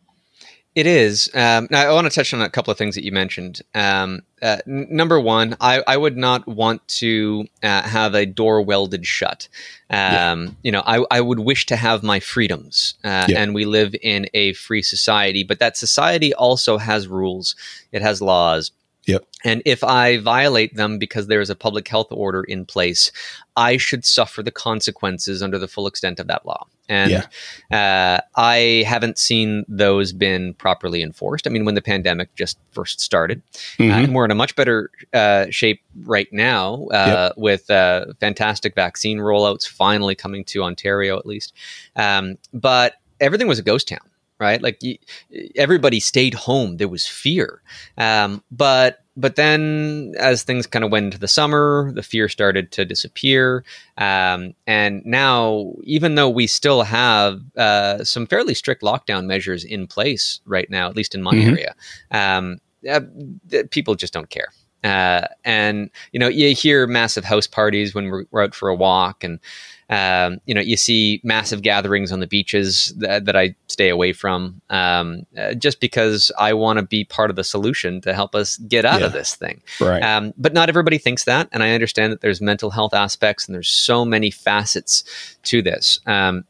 It 0.76 0.88
is. 0.88 1.30
Um, 1.36 1.68
now, 1.70 1.88
I 1.88 1.94
want 1.94 2.06
to 2.08 2.10
touch 2.10 2.34
on 2.34 2.42
a 2.42 2.50
couple 2.50 2.72
of 2.72 2.80
things 2.80 2.96
that 2.96 3.04
you 3.06 3.12
mentioned. 3.12 3.62
Um, 3.76 4.24
uh, 4.42 4.58
n- 4.68 4.88
number 4.90 5.20
one, 5.20 5.56
I, 5.62 5.84
I 5.86 5.98
would 5.98 6.18
not 6.18 6.48
want 6.48 6.86
to 7.00 7.46
uh, 7.62 7.84
have 7.84 8.16
a 8.16 8.26
door 8.26 8.60
welded 8.64 9.06
shut. 9.06 9.48
Um, 9.92 10.58
You 10.64 10.72
know, 10.72 10.82
I, 10.88 11.06
I 11.12 11.22
would 11.22 11.42
wish 11.42 11.68
to 11.68 11.76
have 11.76 12.02
my 12.02 12.20
freedoms, 12.20 12.96
uh, 13.04 13.28
Yeah. 13.30 13.40
and 13.44 13.54
we 13.54 13.66
live 13.66 13.94
in 14.02 14.26
a 14.34 14.54
free 14.54 14.82
society. 14.82 15.44
But 15.44 15.60
that 15.60 15.78
society 15.78 16.34
also 16.34 16.80
has 16.80 17.08
rules. 17.08 17.56
It 17.92 18.02
has 18.02 18.20
laws. 18.20 18.72
Yep. 19.06 19.26
And 19.44 19.62
if 19.66 19.84
I 19.84 20.20
violate 20.20 20.76
them 20.76 20.98
because 20.98 21.28
there 21.28 21.42
is 21.42 21.50
a 21.50 21.56
public 21.56 21.88
health 21.88 22.08
order 22.12 22.44
in 22.44 22.66
place, 22.66 23.12
I 23.58 23.78
should 23.78 24.06
suffer 24.06 24.42
the 24.42 24.52
consequences 24.52 25.44
under 25.44 25.60
the 25.60 25.68
full 25.68 25.88
extent 25.88 26.20
of 26.20 26.28
that 26.28 26.46
law. 26.46 26.66
And 26.90 27.12
Yeah. 27.12 28.18
uh, 28.18 28.22
I 28.40 28.84
haven't 28.88 29.18
seen 29.18 29.66
those 29.68 30.14
been 30.14 30.54
properly 30.54 31.02
enforced. 31.02 31.48
I 31.48 31.50
mean, 31.50 31.66
when 31.66 31.76
the 31.76 31.82
pandemic 31.82 32.34
just 32.36 32.58
first 32.72 33.00
started, 33.02 33.42
uh, 33.80 33.84
Mhm. 33.84 34.04
and 34.06 34.16
we're 34.16 34.26
in 34.26 34.32
a 34.32 34.36
much 34.36 34.56
better 34.56 34.90
uh, 35.14 35.48
shape 35.50 35.82
right 36.04 36.32
now 36.32 36.88
uh, 36.88 37.32
with 37.36 37.70
uh, 37.70 38.06
fantastic 38.20 38.74
vaccine 38.76 39.20
rollouts 39.20 39.68
finally 39.68 40.16
coming 40.16 40.44
to 40.46 40.64
Ontario, 40.64 41.18
at 41.18 41.26
least. 41.26 41.54
Um, 41.96 42.38
but 42.54 42.96
everything 43.20 43.48
was 43.48 43.60
a 43.60 43.64
ghost 43.64 43.88
town, 43.88 44.00
right? 44.44 44.62
Like 44.62 44.78
y- 44.84 45.00
everybody 45.56 46.00
stayed 46.00 46.34
home. 46.36 46.78
There 46.78 46.88
was 46.90 47.08
fear, 47.08 47.62
um, 47.98 48.44
but 48.52 49.00
but 49.16 49.36
then 49.36 50.14
as 50.20 50.44
things 50.44 50.66
kind 50.68 50.84
of 50.84 50.92
went 50.92 51.06
into 51.06 51.20
the 51.20 51.28
summer, 51.28 51.92
the 51.94 52.04
fear 52.04 52.28
started 52.28 52.72
to 52.72 52.84
disappear. 52.86 53.64
Um, 53.98 54.56
and 54.66 55.06
now, 55.06 55.74
even 55.84 56.16
though 56.16 56.30
we 56.30 56.48
still 56.48 56.82
have 56.84 57.40
uh, 57.56 58.04
some 58.04 58.26
fairly 58.26 58.56
strict 58.56 58.82
lockdown 58.82 59.26
measures 59.26 59.64
in 59.64 59.86
place 59.88 60.42
right 60.46 60.70
now, 60.70 60.90
at 60.90 60.96
least 60.96 61.14
in 61.16 61.22
my 61.22 61.36
Mhm. 61.36 61.48
area, 61.52 61.76
um, 62.12 62.58
uh, 62.90 63.02
people 63.70 63.96
just 63.96 64.14
don't 64.14 64.30
care. 64.32 64.50
Uh, 64.84 65.28
and 65.46 65.90
you 66.12 66.20
know, 66.20 66.28
you 66.28 66.54
hear 66.54 66.88
massive 66.88 67.24
house 67.24 67.48
parties 67.48 67.96
when 67.96 68.10
we're, 68.10 68.26
we're 68.32 68.44
out 68.44 68.56
for 68.56 68.70
a 68.70 68.76
walk, 68.76 69.24
and 69.24 69.40
um, 69.90 70.40
you 70.46 70.56
know, 70.56 70.62
you 70.62 70.78
see 70.78 71.22
massive 71.24 71.62
gatherings 71.62 72.12
on 72.12 72.20
the 72.20 72.28
beaches 72.28 72.94
that, 72.98 73.26
that 73.26 73.36
I 73.36 73.56
stay 73.68 73.90
away 73.90 74.14
from, 74.14 74.62
um, 74.70 75.26
uh, 75.38 75.54
just 75.54 75.80
because 75.80 76.32
I 76.40 76.54
want 76.54 76.80
to 76.80 76.86
be 76.86 77.04
part 77.04 77.30
of 77.30 77.36
the 77.36 77.44
solution 77.44 78.02
to 78.02 78.14
help 78.14 78.34
us 78.34 78.58
get 78.58 78.86
out 78.86 79.02
of 79.04 79.14
this 79.14 79.36
thing. 79.36 79.62
right. 79.80 80.02
Um, 80.02 80.34
but 80.38 80.54
not 80.54 80.70
everybody 80.70 80.98
thinks 80.98 81.26
that, 81.26 81.48
and 81.52 81.62
I 81.62 81.74
understand 81.74 82.12
that 82.12 82.22
there's 82.22 82.42
mental 82.42 82.72
health 82.72 82.94
aspects 82.94 83.46
and 83.46 83.54
there's 83.54 83.70
so 83.70 84.04
many 84.04 84.32
facets 84.32 85.04
to 85.44 85.62
this. 85.62 86.00
Um, 86.06 86.46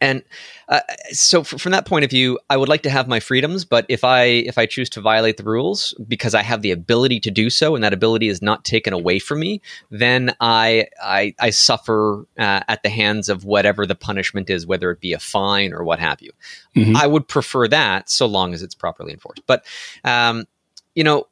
and 0.00 0.22
uh, 0.68 0.80
so, 1.10 1.40
f- 1.40 1.46
from 1.46 1.72
that 1.72 1.86
point 1.86 2.04
of 2.04 2.10
view, 2.10 2.38
I 2.50 2.56
would 2.56 2.68
like 2.68 2.82
to 2.82 2.90
have 2.90 3.08
my 3.08 3.20
freedoms, 3.20 3.64
but 3.64 3.86
if 3.88 4.04
I 4.04 4.24
if 4.24 4.58
I 4.58 4.66
choose 4.66 4.90
to 4.90 5.00
violate 5.00 5.36
the 5.36 5.44
rules 5.44 5.94
because 6.06 6.34
I 6.34 6.42
have 6.42 6.62
the 6.62 6.70
ability 6.72 7.20
to 7.20 7.30
do 7.30 7.50
so, 7.50 7.74
and 7.74 7.84
that 7.84 7.92
ability 7.92 8.28
is 8.28 8.42
not 8.42 8.64
taken 8.64 8.92
away 8.92 9.18
from 9.18 9.40
me, 9.40 9.60
then 9.90 10.34
I 10.40 10.88
I, 11.02 11.34
I 11.38 11.50
suffer 11.50 12.26
uh, 12.38 12.60
at 12.68 12.82
the 12.82 12.88
hands 12.88 13.28
of 13.28 13.44
whatever 13.44 13.86
the 13.86 13.94
punishment 13.94 14.50
is, 14.50 14.66
whether 14.66 14.90
it 14.90 15.00
be 15.00 15.12
a 15.12 15.18
fine 15.18 15.72
or 15.72 15.84
what 15.84 15.98
have 16.00 16.20
you. 16.20 16.32
Mhm. 16.74 16.96
I 16.96 17.06
would 17.06 17.26
prefer 17.28 17.68
that 17.68 18.10
so 18.10 18.26
long 18.26 18.52
as 18.54 18.62
it's 18.62 18.74
properly 18.74 19.12
enforced. 19.12 19.42
But 19.46 19.64
um, 20.04 20.46
you 20.94 21.04
know, 21.04 21.26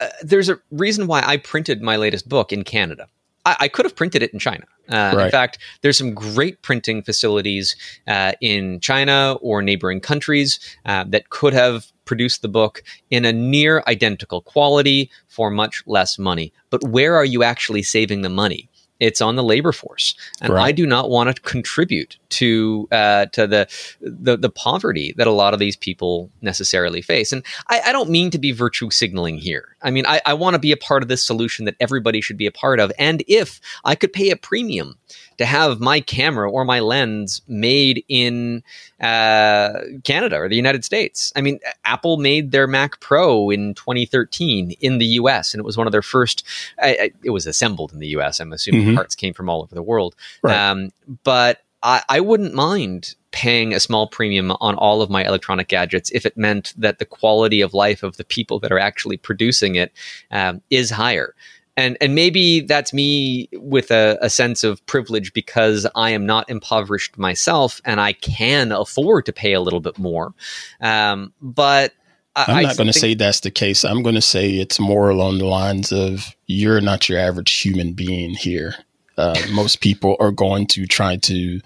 uh, 0.00 0.08
there's 0.22 0.48
a 0.48 0.58
reason 0.70 1.06
why 1.06 1.22
I 1.24 1.36
printed 1.36 1.82
my 1.82 1.96
latest 1.96 2.28
book 2.28 2.52
in 2.52 2.64
Canada. 2.64 3.06
I, 3.46 3.56
I 3.60 3.68
could 3.68 3.84
have 3.86 3.96
printed 3.96 4.22
it 4.22 4.32
in 4.32 4.38
China. 4.38 4.64
Uh, 4.90 5.16
In 5.24 5.30
fact, 5.30 5.58
there's 5.82 5.98
some 5.98 6.12
great 6.14 6.62
printing 6.62 7.02
facilities 7.02 7.76
uh, 8.08 8.32
in 8.40 8.80
China 8.80 9.36
or 9.40 9.62
neighboring 9.62 10.00
countries 10.00 10.58
uh, 10.84 11.04
that 11.08 11.30
could 11.30 11.52
have 11.54 11.86
produced 12.04 12.42
the 12.42 12.48
book 12.48 12.82
in 13.10 13.24
a 13.24 13.32
near 13.32 13.84
identical 13.86 14.40
quality 14.40 15.10
for 15.28 15.50
much 15.50 15.82
less 15.86 16.18
money. 16.18 16.52
But 16.70 16.82
where 16.82 17.14
are 17.14 17.24
you 17.24 17.44
actually 17.44 17.82
saving 17.82 18.22
the 18.22 18.28
money? 18.28 18.68
It's 18.98 19.22
on 19.22 19.36
the 19.36 19.42
labor 19.44 19.72
force, 19.72 20.14
and 20.42 20.52
Right. 20.52 20.68
I 20.68 20.72
do 20.72 20.86
not 20.86 21.08
want 21.08 21.34
to 21.34 21.42
contribute 21.42 22.18
to 22.30 22.88
uh, 22.90 23.26
to 23.26 23.46
the, 23.46 23.68
the 24.00 24.36
the 24.36 24.50
poverty 24.50 25.12
that 25.16 25.26
a 25.26 25.32
lot 25.32 25.52
of 25.54 25.60
these 25.60 25.76
people 25.76 26.30
necessarily 26.40 27.02
face. 27.02 27.32
And 27.32 27.44
I, 27.68 27.80
I 27.86 27.92
don't 27.92 28.10
mean 28.10 28.30
to 28.30 28.38
be 28.38 28.52
virtue 28.52 28.90
signaling 28.90 29.38
here. 29.38 29.76
I 29.82 29.90
mean, 29.90 30.06
I, 30.06 30.20
I 30.26 30.34
want 30.34 30.54
to 30.54 30.58
be 30.58 30.72
a 30.72 30.76
part 30.76 31.02
of 31.02 31.08
this 31.08 31.24
solution 31.24 31.64
that 31.64 31.76
everybody 31.80 32.20
should 32.20 32.36
be 32.36 32.46
a 32.46 32.52
part 32.52 32.80
of. 32.80 32.92
And 32.98 33.22
if 33.28 33.60
I 33.84 33.94
could 33.94 34.12
pay 34.12 34.30
a 34.30 34.36
premium 34.36 34.98
to 35.38 35.46
have 35.46 35.80
my 35.80 36.00
camera 36.00 36.50
or 36.50 36.64
my 36.66 36.80
lens 36.80 37.40
made 37.48 38.04
in 38.08 38.62
uh, 39.00 39.80
Canada 40.04 40.36
or 40.36 40.48
the 40.50 40.56
United 40.56 40.84
States. 40.84 41.32
I 41.34 41.40
mean, 41.40 41.58
Apple 41.86 42.18
made 42.18 42.50
their 42.50 42.66
Mac 42.66 43.00
Pro 43.00 43.48
in 43.48 43.72
2013 43.74 44.72
in 44.80 44.98
the 44.98 45.06
US, 45.06 45.54
and 45.54 45.58
it 45.58 45.64
was 45.64 45.78
one 45.78 45.86
of 45.86 45.92
their 45.92 46.02
first, 46.02 46.46
I, 46.78 47.10
it 47.24 47.30
was 47.30 47.46
assembled 47.46 47.92
in 47.94 48.00
the 48.00 48.08
US. 48.08 48.38
I'm 48.38 48.52
assuming 48.52 48.88
Mhm. 48.88 48.94
parts 48.94 49.14
came 49.14 49.32
from 49.32 49.48
all 49.48 49.62
over 49.62 49.74
the 49.74 49.82
world. 49.82 50.14
Right. 50.42 50.54
Um, 50.56 50.90
but 51.24 51.62
I, 51.82 52.02
I 52.08 52.20
wouldn't 52.20 52.54
mind 52.54 53.14
paying 53.30 53.72
a 53.72 53.80
small 53.80 54.08
premium 54.08 54.50
on 54.60 54.74
all 54.74 55.02
of 55.02 55.10
my 55.10 55.24
electronic 55.24 55.68
gadgets 55.68 56.10
if 56.10 56.26
it 56.26 56.36
meant 56.36 56.74
that 56.76 56.98
the 56.98 57.04
quality 57.04 57.60
of 57.60 57.74
life 57.74 58.02
of 58.02 58.16
the 58.16 58.24
people 58.24 58.58
that 58.60 58.72
are 58.72 58.78
actually 58.78 59.16
producing 59.16 59.76
it 59.76 59.92
um, 60.30 60.60
is 60.70 60.90
higher. 60.90 61.34
And, 61.76 61.96
and 62.00 62.14
maybe 62.14 62.60
that's 62.60 62.92
me 62.92 63.48
with 63.52 63.90
a, 63.90 64.18
a 64.20 64.28
sense 64.28 64.64
of 64.64 64.84
privilege 64.86 65.32
because 65.32 65.86
I 65.94 66.10
am 66.10 66.26
not 66.26 66.50
impoverished 66.50 67.16
myself 67.16 67.80
and 67.84 68.00
I 68.00 68.12
can 68.12 68.72
afford 68.72 69.26
to 69.26 69.32
pay 69.32 69.52
a 69.54 69.60
little 69.60 69.80
bit 69.80 69.96
more. 69.96 70.34
Um, 70.80 71.32
but 71.40 71.94
I, 72.36 72.44
I'm 72.48 72.62
not 72.64 72.76
going 72.76 72.86
to 72.88 72.92
say 72.92 73.14
that's 73.14 73.40
the 73.40 73.50
case. 73.50 73.84
I'm 73.84 74.02
going 74.02 74.14
to 74.14 74.20
say 74.20 74.50
it's 74.50 74.78
more 74.78 75.08
along 75.08 75.38
the 75.38 75.46
lines 75.46 75.92
of 75.92 76.34
you're 76.46 76.80
not 76.80 77.08
your 77.08 77.18
average 77.18 77.52
human 77.52 77.92
being 77.92 78.34
here. 78.34 78.74
Uh, 79.20 79.36
most 79.52 79.80
people 79.80 80.16
are 80.18 80.32
going 80.32 80.66
to 80.66 80.86
try 80.86 81.16
to, 81.16 81.60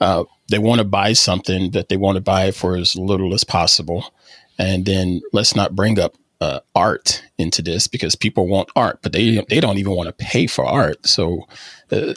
uh, 0.00 0.24
they 0.48 0.58
want 0.58 0.78
to 0.78 0.84
buy 0.84 1.12
something 1.12 1.70
that 1.72 1.88
they 1.88 1.96
want 1.96 2.16
to 2.16 2.22
buy 2.22 2.50
for 2.50 2.76
as 2.76 2.96
little 2.96 3.34
as 3.34 3.44
possible. 3.44 4.12
And 4.58 4.84
then 4.86 5.20
let's 5.32 5.54
not 5.54 5.76
bring 5.76 5.98
up 5.98 6.14
uh, 6.40 6.60
art 6.74 7.22
into 7.38 7.62
this 7.62 7.86
because 7.86 8.14
people 8.14 8.46
want 8.46 8.68
art, 8.76 9.00
but 9.02 9.12
they 9.12 9.44
they 9.48 9.60
don't 9.60 9.78
even 9.78 9.94
want 9.94 10.08
to 10.08 10.24
pay 10.24 10.46
for 10.46 10.64
art. 10.64 11.06
So, 11.06 11.46
uh, 11.90 12.14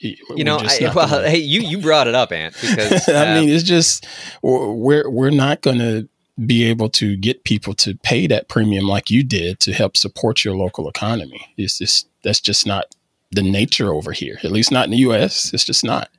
you 0.00 0.44
know, 0.44 0.58
I, 0.58 0.92
well, 0.94 1.22
hey, 1.22 1.38
you 1.38 1.60
you 1.60 1.78
brought 1.78 2.08
it 2.08 2.14
up, 2.14 2.32
Ant. 2.32 2.54
Because 2.60 3.08
I 3.08 3.38
mean, 3.38 3.48
uh, 3.48 3.52
it's 3.52 3.62
just 3.62 4.06
we're 4.42 5.08
we're 5.08 5.30
not 5.30 5.62
going 5.62 5.78
to 5.78 6.08
be 6.44 6.64
able 6.64 6.90
to 6.90 7.16
get 7.16 7.44
people 7.44 7.74
to 7.74 7.94
pay 7.96 8.26
that 8.26 8.48
premium 8.48 8.86
like 8.86 9.10
you 9.10 9.24
did 9.24 9.58
to 9.60 9.72
help 9.72 9.96
support 9.96 10.44
your 10.44 10.54
local 10.54 10.88
economy. 10.88 11.54
It's 11.56 11.78
just 11.78 12.08
that's 12.22 12.40
just 12.40 12.66
not 12.66 12.94
the 13.30 13.42
nature 13.42 13.92
over 13.92 14.12
here. 14.12 14.38
At 14.42 14.52
least 14.52 14.72
not 14.72 14.84
in 14.84 14.90
the 14.90 14.98
U.S. 14.98 15.52
It's 15.52 15.64
just 15.64 15.84
not. 15.84 16.10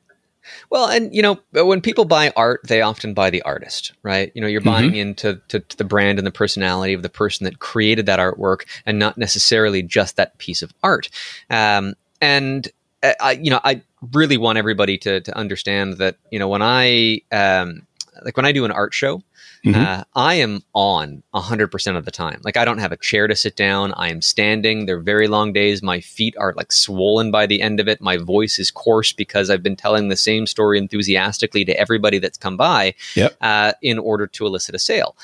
Well, 0.70 0.88
and 0.88 1.14
you 1.14 1.22
know, 1.22 1.40
when 1.52 1.82
people 1.82 2.06
buy 2.06 2.32
art, 2.36 2.62
they 2.66 2.82
often 2.82 3.14
buy 3.14 3.30
the 3.30 3.42
artist, 3.44 3.94
right? 4.04 4.32
You 4.36 4.42
know, 4.42 4.48
you're 4.48 4.62
buying 4.62 4.92
mm-hmm. 4.92 5.10
into 5.10 5.42
to, 5.50 5.60
to 5.60 5.78
the 5.78 5.84
brand 5.84 6.20
and 6.20 6.26
the 6.26 6.32
personality 6.32 6.94
of 6.94 7.04
the 7.04 7.10
person 7.10 7.46
that 7.46 7.60
created 7.60 8.06
that 8.06 8.20
artwork, 8.20 8.66
and 8.86 9.00
not 9.00 9.18
necessarily 9.18 9.82
just 9.82 10.16
that 10.18 10.38
piece 10.38 10.62
of 10.62 10.74
art. 10.84 11.10
Um, 11.50 11.96
and 12.22 12.68
uh, 13.04 13.14
I, 13.20 13.32
you 13.34 13.50
know, 13.50 13.62
I 13.64 13.82
really 14.14 14.38
want 14.38 14.58
everybody 14.58 14.98
to 15.00 15.22
to 15.22 15.38
understand 15.38 15.98
that 15.98 16.18
you 16.32 16.40
know 16.40 16.48
when 16.48 16.62
I 16.62 17.22
um, 17.32 17.88
like 18.24 18.38
when 18.38 18.46
I 18.46 18.52
do 18.52 18.66
an 18.66 18.72
art 18.72 18.94
show, 18.94 19.22
Mm-hmm. 19.68 19.82
Uh, 19.82 20.04
I 20.16 20.36
am 20.36 20.64
on 20.74 21.24
100% 21.34 21.98
of 21.98 22.06
the 22.06 22.12
time. 22.12 22.42
Like, 22.44 22.58
I 22.58 22.66
don't 22.66 22.78
have 22.78 22.92
a 22.92 22.98
chair 22.98 23.28
to 23.28 23.36
sit 23.36 23.56
down. 23.56 23.94
I 23.94 24.10
am 24.10 24.22
standing. 24.22 24.86
They're 24.86 25.00
very 25.00 25.28
long 25.28 25.54
days. 25.54 25.84
My 25.84 26.00
feet 26.00 26.36
are 26.38 26.54
like 26.56 26.72
swollen 26.72 27.32
by 27.32 27.46
the 27.46 27.62
end 27.62 27.80
of 27.80 27.88
it. 27.88 28.02
My 28.02 28.18
voice 28.18 28.60
is 28.60 28.72
coarse 28.72 29.14
because 29.14 29.50
I've 29.50 29.64
been 29.64 29.76
telling 29.76 30.10
the 30.10 30.16
same 30.16 30.48
story 30.48 30.78
enthusiastically 30.78 31.66
to 31.66 31.80
everybody 31.80 32.20
that's 32.20 32.38
come 32.38 32.58
by 32.58 32.96
yep. 33.16 33.36
uh, 33.42 33.74
in 33.82 34.00
order 34.00 34.28
to 34.28 34.46
elicit 34.46 34.76
a 34.76 34.80
sale. 34.80 35.16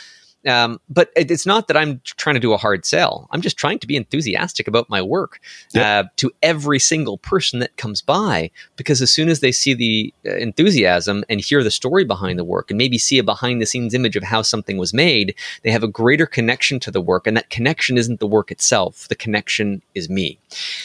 Um, 0.45 0.81
but 0.89 1.09
it's 1.15 1.45
not 1.45 1.67
that 1.67 1.77
I'm 1.77 2.01
trying 2.03 2.33
to 2.33 2.39
do 2.39 2.51
a 2.51 2.57
hard 2.57 2.85
sell. 2.85 3.29
I'm 3.31 3.41
just 3.41 3.55
trying 3.55 3.79
to 3.79 3.87
be 3.87 3.95
enthusiastic 3.95 4.67
about 4.67 4.89
my 4.89 5.01
work 5.01 5.39
yep. 5.73 6.05
uh, 6.05 6.09
to 6.17 6.31
every 6.41 6.79
single 6.79 7.17
person 7.17 7.59
that 7.59 7.77
comes 7.77 8.01
by, 8.01 8.51
because 8.75 9.01
as 9.01 9.11
soon 9.11 9.29
as 9.29 9.39
they 9.39 9.53
see 9.53 9.73
the 9.73 10.13
uh, 10.25 10.35
enthusiasm 10.35 11.23
and 11.29 11.39
hear 11.39 11.63
the 11.63 11.71
story 11.71 12.03
behind 12.03 12.37
the 12.37 12.43
work 12.43 12.69
and 12.69 12.77
maybe 12.77 12.97
see 12.97 13.17
a 13.17 13.23
behind 13.23 13.61
the 13.61 13.65
scenes 13.65 13.93
image 13.93 14.17
of 14.17 14.23
how 14.23 14.41
something 14.41 14.77
was 14.77 14.93
made, 14.93 15.33
they 15.61 15.71
have 15.71 15.83
a 15.83 15.87
greater 15.87 16.25
connection 16.25 16.79
to 16.81 16.91
the 16.91 17.01
work. 17.01 17.25
And 17.25 17.37
that 17.37 17.49
connection 17.49 17.97
isn't 17.97 18.19
the 18.19 18.27
work 18.27 18.51
itself, 18.51 19.07
the 19.07 19.15
connection 19.15 19.81
is 19.95 20.09
me. 20.09 20.37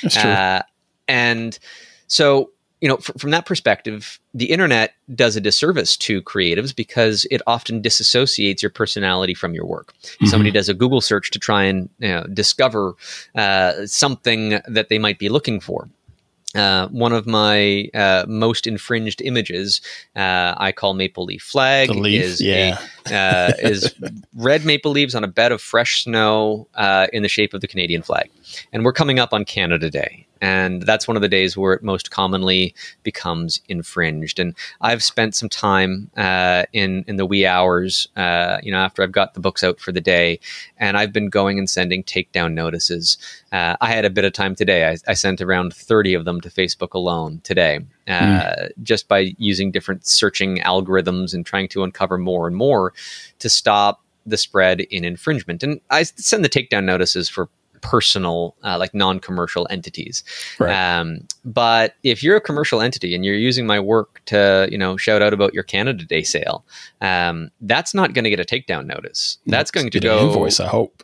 That's 0.02 0.14
true. 0.14 0.30
Uh, 0.30 0.62
and 1.08 1.58
so 2.06 2.50
you 2.80 2.88
know, 2.88 2.96
f- 2.96 3.10
from 3.18 3.30
that 3.30 3.46
perspective, 3.46 4.20
the 4.34 4.46
internet 4.46 4.94
does 5.14 5.36
a 5.36 5.40
disservice 5.40 5.96
to 5.96 6.22
creatives 6.22 6.74
because 6.74 7.26
it 7.30 7.42
often 7.46 7.82
disassociates 7.82 8.62
your 8.62 8.70
personality 8.70 9.34
from 9.34 9.54
your 9.54 9.66
work. 9.66 9.92
Mm-hmm. 10.02 10.26
Somebody 10.26 10.50
does 10.50 10.68
a 10.68 10.74
Google 10.74 11.00
search 11.00 11.30
to 11.32 11.38
try 11.38 11.64
and 11.64 11.88
you 11.98 12.08
know, 12.08 12.24
discover 12.32 12.94
uh, 13.34 13.86
something 13.86 14.60
that 14.66 14.88
they 14.88 14.98
might 14.98 15.18
be 15.18 15.28
looking 15.28 15.60
for. 15.60 15.88
Uh, 16.54 16.88
one 16.88 17.12
of 17.12 17.26
my 17.26 17.90
uh, 17.92 18.24
most 18.26 18.66
infringed 18.66 19.20
images, 19.20 19.82
uh, 20.16 20.54
I 20.56 20.72
call 20.72 20.94
maple 20.94 21.24
leaf 21.24 21.42
flag, 21.42 21.90
leaf, 21.90 22.22
is 22.22 22.40
yeah. 22.40 22.78
a, 23.06 23.14
uh, 23.14 23.52
is 23.58 23.94
red 24.34 24.64
maple 24.64 24.90
leaves 24.92 25.14
on 25.14 25.24
a 25.24 25.28
bed 25.28 25.52
of 25.52 25.60
fresh 25.60 26.04
snow 26.04 26.66
uh, 26.74 27.06
in 27.12 27.22
the 27.22 27.28
shape 27.28 27.52
of 27.52 27.60
the 27.60 27.68
Canadian 27.68 28.00
flag. 28.00 28.30
And 28.72 28.82
we're 28.82 28.94
coming 28.94 29.18
up 29.18 29.34
on 29.34 29.44
Canada 29.44 29.90
Day, 29.90 30.26
and 30.40 30.82
that's 30.82 31.08
one 31.08 31.16
of 31.16 31.22
the 31.22 31.28
days 31.28 31.56
where 31.56 31.72
it 31.72 31.82
most 31.82 32.10
commonly 32.10 32.74
becomes 33.02 33.60
infringed. 33.68 34.38
And 34.38 34.54
I've 34.80 35.02
spent 35.02 35.34
some 35.34 35.48
time 35.48 36.10
uh, 36.16 36.64
in 36.72 37.04
in 37.06 37.16
the 37.16 37.26
wee 37.26 37.46
hours, 37.46 38.08
uh, 38.16 38.58
you 38.62 38.72
know, 38.72 38.78
after 38.78 39.02
I've 39.02 39.12
got 39.12 39.34
the 39.34 39.40
books 39.40 39.64
out 39.64 39.80
for 39.80 39.92
the 39.92 40.00
day, 40.00 40.40
and 40.76 40.96
I've 40.96 41.12
been 41.12 41.28
going 41.28 41.58
and 41.58 41.68
sending 41.68 42.02
takedown 42.02 42.52
notices. 42.54 43.18
Uh, 43.52 43.76
I 43.80 43.88
had 43.88 44.04
a 44.04 44.10
bit 44.10 44.24
of 44.24 44.32
time 44.32 44.54
today. 44.54 44.88
I, 44.88 44.96
I, 45.06 45.14
sent 45.14 45.40
around 45.40 45.74
thirty 45.74 46.14
of 46.14 46.24
them 46.24 46.40
to 46.42 46.48
Facebook 46.48 46.94
alone 46.94 47.40
today, 47.44 47.80
mm. 48.06 48.68
just 48.82 49.08
by 49.08 49.34
using 49.38 49.70
different 49.70 50.06
searching 50.06 50.58
algorithms 50.58 51.34
and 51.34 51.44
trying 51.44 51.68
to 51.68 51.82
uncover 51.82 52.18
more 52.18 52.46
and 52.46 52.56
more 52.56 52.92
to 53.38 53.48
stop 53.48 54.02
the 54.28 54.36
spread 54.36 54.80
in 54.80 55.04
infringement. 55.04 55.62
And 55.62 55.80
I 55.90 56.02
send 56.02 56.44
the 56.44 56.48
takedown 56.48 56.84
notices 56.84 57.28
for 57.28 57.48
personal, 57.78 58.56
uh, 58.62 58.76
like 58.78 58.94
non-commercial 58.94 59.66
entities. 59.70 60.24
Right. 60.58 60.72
Um, 60.72 61.20
but 61.44 61.94
if 62.02 62.22
you're 62.22 62.36
a 62.36 62.40
commercial 62.40 62.80
entity 62.80 63.14
and 63.14 63.24
you're 63.24 63.34
using 63.34 63.66
my 63.66 63.80
work 63.80 64.20
to, 64.26 64.68
you 64.70 64.78
know, 64.78 64.96
shout 64.96 65.22
out 65.22 65.32
about 65.32 65.54
your 65.54 65.62
Canada 65.62 66.04
Day 66.04 66.22
sale, 66.22 66.64
um, 67.00 67.50
that's 67.60 67.94
not 67.94 68.12
going 68.12 68.24
to 68.24 68.30
get 68.30 68.40
a 68.40 68.44
takedown 68.44 68.86
notice. 68.86 69.38
That's 69.46 69.70
going 69.70 69.90
to 69.90 70.00
go 70.00 70.28
invoice. 70.28 70.60
I 70.60 70.68
hope. 70.68 71.02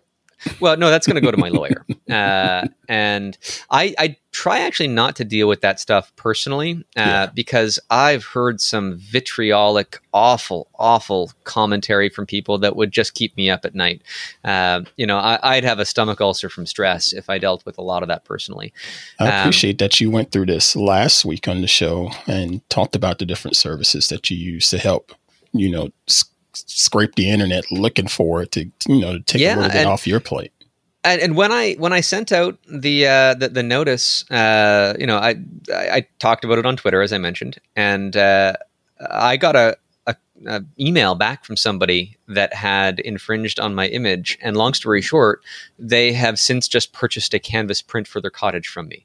Well, 0.61 0.77
no, 0.77 0.91
that's 0.91 1.07
going 1.07 1.17
to 1.17 1.21
go 1.21 1.31
to 1.31 1.37
my 1.37 1.49
lawyer. 1.49 1.85
Uh, 2.11 2.69
and 2.87 3.37
I, 3.71 3.95
I, 3.99 4.17
try 4.31 4.61
actually 4.61 4.89
not 4.89 5.17
to 5.17 5.25
deal 5.25 5.49
with 5.49 5.63
that 5.63 5.81
stuff 5.81 6.15
personally 6.17 6.85
uh, 6.97 7.01
yeah. 7.01 7.27
because 7.27 7.79
I've 7.89 8.25
heard 8.25 8.61
some 8.61 8.99
vitriolic, 8.99 10.01
awful, 10.13 10.69
awful 10.75 11.33
commentary 11.45 12.09
from 12.11 12.27
people 12.27 12.59
that 12.59 12.77
would 12.77 12.93
just 12.93 13.15
keep 13.15 13.37
me 13.37 13.49
up 13.49 13.65
at 13.65 13.75
night. 13.75 14.03
Uh, 14.45 14.83
you 14.97 15.07
know, 15.07 15.19
I, 15.19 15.55
would 15.55 15.65
have 15.65 15.79
a 15.79 15.85
stomach 15.85 16.21
ulcer 16.21 16.51
from 16.51 16.67
stress 16.67 17.13
if 17.13 17.31
I 17.31 17.39
dealt 17.39 17.65
with 17.65 17.79
a 17.79 17.83
lot 17.83 18.03
of 18.03 18.09
that 18.09 18.25
personally. 18.25 18.73
I 19.19 19.29
um, 19.29 19.41
appreciate 19.41 19.79
that 19.79 20.01
you 20.01 20.11
went 20.11 20.31
through 20.31 20.47
this 20.47 20.77
last 20.77 21.25
week 21.25 21.49
on 21.49 21.63
the 21.63 21.69
show 21.69 22.11
and 22.27 22.69
talked 22.69 22.95
about 22.95 23.19
the 23.19 23.27
different 23.27 23.57
services 23.57 24.09
that 24.09 24.31
you 24.31 24.37
use 24.37 24.69
to 24.71 24.79
help, 24.79 25.13
you 25.53 25.71
know, 25.71 25.91
scrape 26.57 27.15
the 27.15 27.31
internet 27.31 27.71
looking 27.71 28.09
for 28.09 28.43
it 28.43 28.53
to 28.53 28.71
you 28.89 29.01
know 29.01 29.15
to 29.15 29.23
take 29.23 29.43
yeah, 29.43 29.55
a 29.55 29.57
little 29.57 29.71
bit 29.71 29.79
and, 29.79 29.89
off 29.89 30.07
your 30.07 30.21
plate. 30.21 30.53
And, 31.05 31.21
and, 31.21 31.37
when 31.37 31.53
I 31.53 31.75
when 31.75 31.93
I 31.93 32.01
sent 32.01 32.33
out 32.33 32.59
the 32.67 33.07
uh, 33.07 33.35
the, 33.35 33.51
the, 33.51 33.63
notice, 33.63 34.29
uh, 34.31 34.95
you 34.99 35.07
know, 35.07 35.19
I, 35.19 35.37
I, 35.71 35.89
I 35.91 36.07
talked 36.19 36.45
about 36.45 36.59
it 36.59 36.65
on 36.65 36.77
Twitter 36.77 37.03
as 37.03 37.13
I 37.13 37.19
mentioned, 37.19 37.59
and 37.77 38.17
uh, 38.17 38.55
I 39.11 39.37
got 39.37 39.55
a, 39.55 39.77
a, 40.07 40.17
a, 40.47 40.63
email 40.81 41.15
back 41.15 41.45
from 41.45 41.59
somebody 41.59 42.17
that 42.29 42.55
had 42.55 43.01
infringed 43.01 43.61
on 43.61 43.75
my 43.75 43.89
image. 43.89 44.39
And 44.41 44.57
long 44.57 44.73
story 44.73 45.03
short, 45.03 45.43
they 45.79 46.15
have 46.15 46.39
since 46.39 46.69
just 46.69 46.95
purchased 46.95 47.35
a 47.35 47.39
canvas 47.39 47.83
print 47.83 48.09
for 48.09 48.23
their 48.23 48.31
cottage 48.31 48.69
from 48.69 48.89
me. 48.89 49.05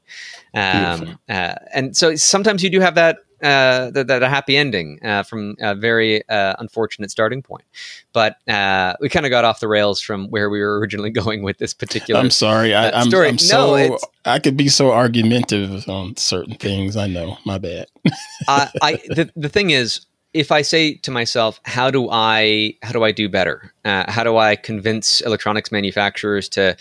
Um, 0.54 1.18
uh, 1.28 1.56
and 1.74 1.94
so 1.94 2.16
sometimes 2.16 2.62
you 2.62 2.70
do 2.70 2.80
have 2.80 2.94
that 2.94 3.18
uh, 3.42 3.90
that, 3.90 4.06
that, 4.08 4.22
a 4.22 4.28
happy 4.28 4.56
ending 4.56 4.98
uh, 5.02 5.22
from 5.22 5.56
a 5.60 5.74
very 5.74 6.28
uh, 6.28 6.54
unfortunate 6.58 7.10
starting 7.10 7.42
point. 7.42 7.64
But 8.12 8.36
uh, 8.48 8.94
we 9.00 9.08
kind 9.08 9.26
of 9.26 9.30
got 9.30 9.44
off 9.44 9.60
the 9.60 9.68
rails 9.68 10.00
from 10.00 10.28
where 10.28 10.50
we 10.50 10.60
were 10.60 10.78
originally 10.78 11.10
going 11.20 11.42
with 11.42 11.58
this 11.58 11.74
particular. 11.74 12.20
I'm 12.20 12.30
sorry. 12.30 12.74
I, 12.74 12.88
am 12.88 12.94
uh, 12.94 13.02
story. 13.02 13.28
I'm 13.28 13.38
so 13.38 13.76
no, 13.76 13.98
I 14.24 14.38
could 14.38 14.56
be 14.56 14.68
so 14.68 14.92
argumentative 14.92 15.88
on 15.88 16.16
certain 16.16 16.54
things. 16.56 16.96
I 16.96 17.06
know. 17.06 17.38
My 17.44 17.58
bad. 17.58 17.86
I 18.48 18.98
the, 19.08 19.30
the 19.36 19.48
thing 19.48 19.70
is, 19.70 20.06
if 20.32 20.52
I 20.52 20.62
say 20.62 20.94
to 20.94 21.10
myself, 21.10 21.60
how 21.64 21.90
do 21.90 22.08
I 22.10 22.74
how 22.82 22.92
do 22.92 23.02
I 23.02 23.10
do 23.10 23.28
better? 23.28 23.72
Uh, 23.84 24.10
how 24.10 24.22
do 24.22 24.36
I 24.36 24.54
convince 24.54 25.20
electronics 25.22 25.72
manufacturers 25.72 26.48
to 26.50 26.76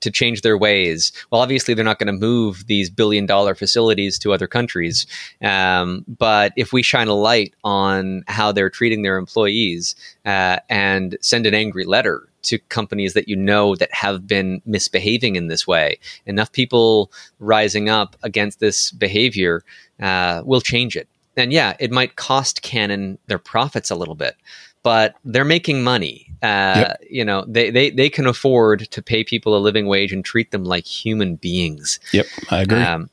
to 0.00 0.10
change 0.10 0.42
their 0.42 0.56
ways? 0.56 1.10
Well, 1.30 1.40
obviously 1.40 1.74
they're 1.74 1.84
not 1.84 1.98
going 1.98 2.06
to 2.06 2.12
move 2.12 2.66
these 2.68 2.90
billion 2.90 3.26
dollar 3.26 3.56
facilities 3.56 4.18
to 4.20 4.32
other 4.32 4.46
countries, 4.46 5.06
um, 5.42 6.04
but 6.06 6.52
if 6.56 6.72
we 6.72 6.82
shine 6.82 7.08
a 7.08 7.14
light 7.14 7.54
on 7.64 8.22
how 8.28 8.52
they're 8.52 8.70
treating 8.70 9.02
their 9.02 9.18
employees 9.18 9.96
uh, 10.24 10.58
and 10.68 11.16
send 11.20 11.46
an 11.46 11.54
angry 11.54 11.84
letter 11.84 12.28
to 12.42 12.58
companies 12.58 13.14
that 13.14 13.28
you 13.28 13.36
know 13.36 13.74
that 13.76 13.92
have 13.92 14.26
been 14.26 14.62
misbehaving 14.64 15.34
in 15.34 15.48
this 15.48 15.66
way, 15.66 15.98
enough 16.26 16.52
people 16.52 17.10
rising 17.40 17.88
up 17.88 18.14
against 18.22 18.60
this 18.60 18.92
behavior 18.92 19.64
uh, 20.00 20.42
will 20.44 20.60
change 20.60 20.96
it 20.96 21.08
and 21.36 21.52
yeah, 21.52 21.76
it 21.78 21.90
might 21.90 22.16
cost 22.16 22.62
Canon 22.62 23.18
their 23.26 23.38
profits 23.38 23.90
a 23.90 23.94
little 23.94 24.14
bit, 24.14 24.36
but 24.82 25.14
they're 25.24 25.44
making 25.44 25.82
money. 25.82 26.28
Uh, 26.42 26.74
yep. 26.76 27.00
You 27.08 27.24
know, 27.24 27.44
they, 27.46 27.70
they 27.70 27.90
they 27.90 28.10
can 28.10 28.26
afford 28.26 28.90
to 28.90 29.02
pay 29.02 29.22
people 29.24 29.56
a 29.56 29.58
living 29.58 29.86
wage 29.86 30.12
and 30.12 30.24
treat 30.24 30.50
them 30.50 30.64
like 30.64 30.84
human 30.84 31.36
beings. 31.36 32.00
Yep, 32.12 32.26
I 32.50 32.62
agree. 32.62 32.80
Um, 32.80 33.10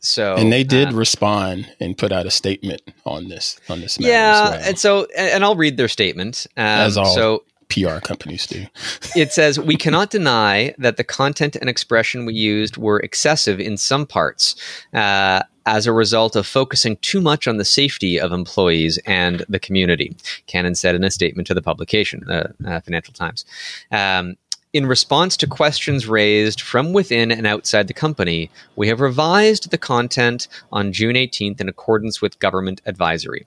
so 0.00 0.34
and 0.36 0.50
they 0.50 0.64
did 0.64 0.88
uh, 0.88 0.92
respond 0.92 1.70
and 1.78 1.96
put 1.96 2.10
out 2.10 2.24
a 2.24 2.30
statement 2.30 2.82
on 3.04 3.28
this 3.28 3.60
on 3.68 3.80
this. 3.82 3.98
yeah, 4.00 4.50
well. 4.50 4.60
and 4.62 4.78
so 4.78 5.06
and 5.16 5.44
I'll 5.44 5.56
read 5.56 5.76
their 5.76 5.88
statement. 5.88 6.46
Um, 6.56 6.64
As 6.64 6.96
all 6.96 7.14
so 7.14 7.44
PR 7.70 7.98
companies 8.00 8.46
do. 8.46 8.66
it 9.14 9.32
says 9.32 9.58
we 9.58 9.76
cannot 9.76 10.10
deny 10.10 10.74
that 10.78 10.96
the 10.96 11.04
content 11.04 11.56
and 11.56 11.68
expression 11.68 12.26
we 12.26 12.34
used 12.34 12.76
were 12.76 13.00
excessive 13.00 13.60
in 13.60 13.76
some 13.76 14.06
parts. 14.06 14.54
Uh, 14.92 15.42
as 15.70 15.86
a 15.86 15.92
result 15.92 16.34
of 16.34 16.48
focusing 16.48 16.96
too 16.96 17.20
much 17.20 17.46
on 17.46 17.56
the 17.56 17.64
safety 17.64 18.18
of 18.18 18.32
employees 18.32 18.98
and 19.06 19.44
the 19.48 19.60
community, 19.60 20.16
Canon 20.48 20.74
said 20.74 20.96
in 20.96 21.04
a 21.04 21.12
statement 21.12 21.46
to 21.46 21.54
the 21.54 21.62
publication, 21.62 22.24
the 22.26 22.52
uh, 22.66 22.80
Financial 22.80 23.14
Times. 23.14 23.44
Um, 23.92 24.36
in 24.72 24.86
response 24.86 25.36
to 25.36 25.46
questions 25.46 26.08
raised 26.08 26.60
from 26.60 26.92
within 26.92 27.30
and 27.30 27.46
outside 27.46 27.86
the 27.86 27.94
company, 27.94 28.50
we 28.74 28.88
have 28.88 29.00
revised 29.00 29.70
the 29.70 29.78
content 29.78 30.48
on 30.72 30.92
June 30.92 31.14
18th 31.14 31.60
in 31.60 31.68
accordance 31.68 32.20
with 32.20 32.40
government 32.40 32.80
advisory, 32.86 33.46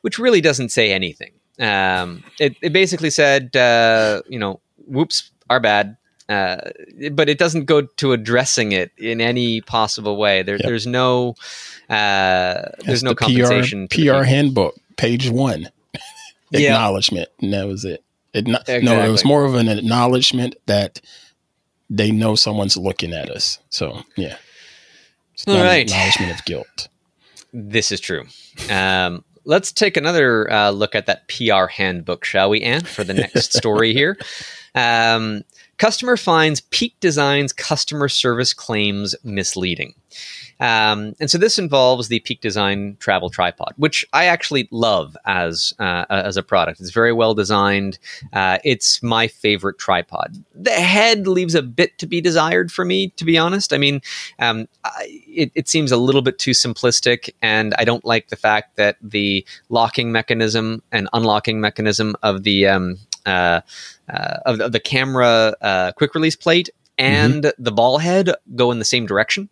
which 0.00 0.18
really 0.18 0.40
doesn't 0.40 0.70
say 0.70 0.92
anything. 0.92 1.32
Um, 1.60 2.24
it, 2.40 2.56
it, 2.60 2.72
basically 2.72 3.10
said, 3.10 3.54
uh, 3.54 4.22
you 4.28 4.38
know, 4.38 4.60
whoops, 4.88 5.30
are 5.48 5.60
bad. 5.60 5.96
Uh, 6.32 6.70
but 7.12 7.28
it 7.28 7.38
doesn't 7.38 7.64
go 7.64 7.82
to 7.82 8.12
addressing 8.12 8.72
it 8.72 8.92
in 8.96 9.20
any 9.20 9.60
possible 9.60 10.16
way. 10.16 10.42
There, 10.42 10.56
Yep. 10.56 10.66
There's 10.66 10.86
no, 10.86 11.34
uh, 11.90 12.62
there's 12.86 13.02
no 13.02 13.10
the 13.10 13.16
compensation. 13.16 13.88
PR, 13.88 14.18
PR 14.18 14.22
handbook, 14.22 14.74
page 14.96 15.28
one. 15.28 15.68
Acknowledgement. 16.52 17.28
And 17.40 17.52
that 17.52 17.66
was 17.66 17.84
it. 17.84 18.02
it 18.32 18.46
no, 18.46 18.58
no, 18.68 19.04
it 19.04 19.10
was 19.10 19.24
more 19.24 19.44
of 19.44 19.54
an 19.54 19.68
acknowledgement 19.68 20.56
that 20.66 21.00
they 21.90 22.10
know 22.10 22.34
someone's 22.34 22.76
looking 22.76 23.12
at 23.12 23.30
us. 23.30 23.58
So, 23.70 24.02
yeah. 24.16 24.36
It's 25.34 25.46
All 25.46 25.54
not 25.54 25.64
right. 25.64 25.76
an 25.76 25.82
acknowledgement 25.82 26.38
of 26.38 26.44
guilt. 26.44 26.88
This 27.52 27.90
is 27.92 28.00
true. 28.00 28.24
Um, 28.70 29.24
let's 29.44 29.72
take 29.72 29.96
another 29.96 30.50
uh, 30.50 30.70
look 30.70 30.94
at 30.94 31.06
that 31.06 31.28
PR 31.28 31.66
handbook, 31.66 32.24
shall 32.24 32.50
we, 32.50 32.62
Ant, 32.62 32.86
for 32.86 33.04
the 33.04 33.14
next 33.14 33.52
story 33.54 33.92
here. 33.92 34.18
Um, 34.74 35.44
customer 35.82 36.16
finds 36.16 36.60
Peak 36.60 36.94
Design's 37.00 37.52
customer 37.52 38.08
service 38.08 38.54
claims 38.54 39.16
misleading. 39.24 39.94
Um, 40.60 41.14
and 41.18 41.28
so 41.28 41.38
this 41.38 41.58
involves 41.58 42.06
the 42.06 42.20
Peak 42.20 42.40
Design 42.40 42.96
travel 43.00 43.30
tripod, 43.30 43.74
which 43.78 44.04
I 44.12 44.26
actually 44.26 44.68
love 44.70 45.16
as 45.26 45.74
uh, 45.80 46.04
as 46.08 46.36
a 46.36 46.42
product. 46.44 46.78
It's 46.78 46.92
very 46.92 47.12
well 47.12 47.34
designed. 47.34 47.98
Uh, 48.32 48.58
it's 48.62 49.02
my 49.02 49.26
favorite 49.26 49.80
tripod. 49.80 50.44
The 50.54 50.70
head 50.70 51.26
leaves 51.26 51.56
a 51.56 51.62
bit 51.62 51.98
to 51.98 52.06
be 52.06 52.20
desired 52.20 52.70
for 52.70 52.84
me, 52.84 53.08
to 53.16 53.24
be 53.24 53.36
honest. 53.36 53.72
I 53.72 53.78
mean, 53.78 54.02
um, 54.38 54.68
I, 54.84 55.22
it, 55.26 55.50
it 55.56 55.68
seems 55.68 55.90
a 55.90 55.96
little 55.96 56.22
bit 56.22 56.38
too 56.38 56.52
simplistic, 56.52 57.28
and 57.42 57.74
I 57.76 57.84
don't 57.84 58.04
like 58.04 58.28
the 58.28 58.36
fact 58.36 58.76
that 58.76 58.98
the 59.02 59.44
locking 59.68 60.12
mechanism 60.12 60.80
and 60.92 61.08
unlocking 61.12 61.60
mechanism 61.60 62.14
of 62.22 62.44
the 62.44 62.68
um, 62.68 62.98
uh, 63.26 63.60
uh, 64.08 64.36
of, 64.46 64.60
of 64.60 64.72
the 64.72 64.80
camera 64.80 65.54
uh, 65.60 65.92
quick 65.92 66.14
release 66.14 66.36
plate 66.36 66.70
and 66.98 67.52
the 67.58 67.72
ball 67.72 67.98
head 67.98 68.30
go 68.54 68.70
in 68.70 68.78
the 68.78 68.84
same 68.84 69.06
direction. 69.06 69.48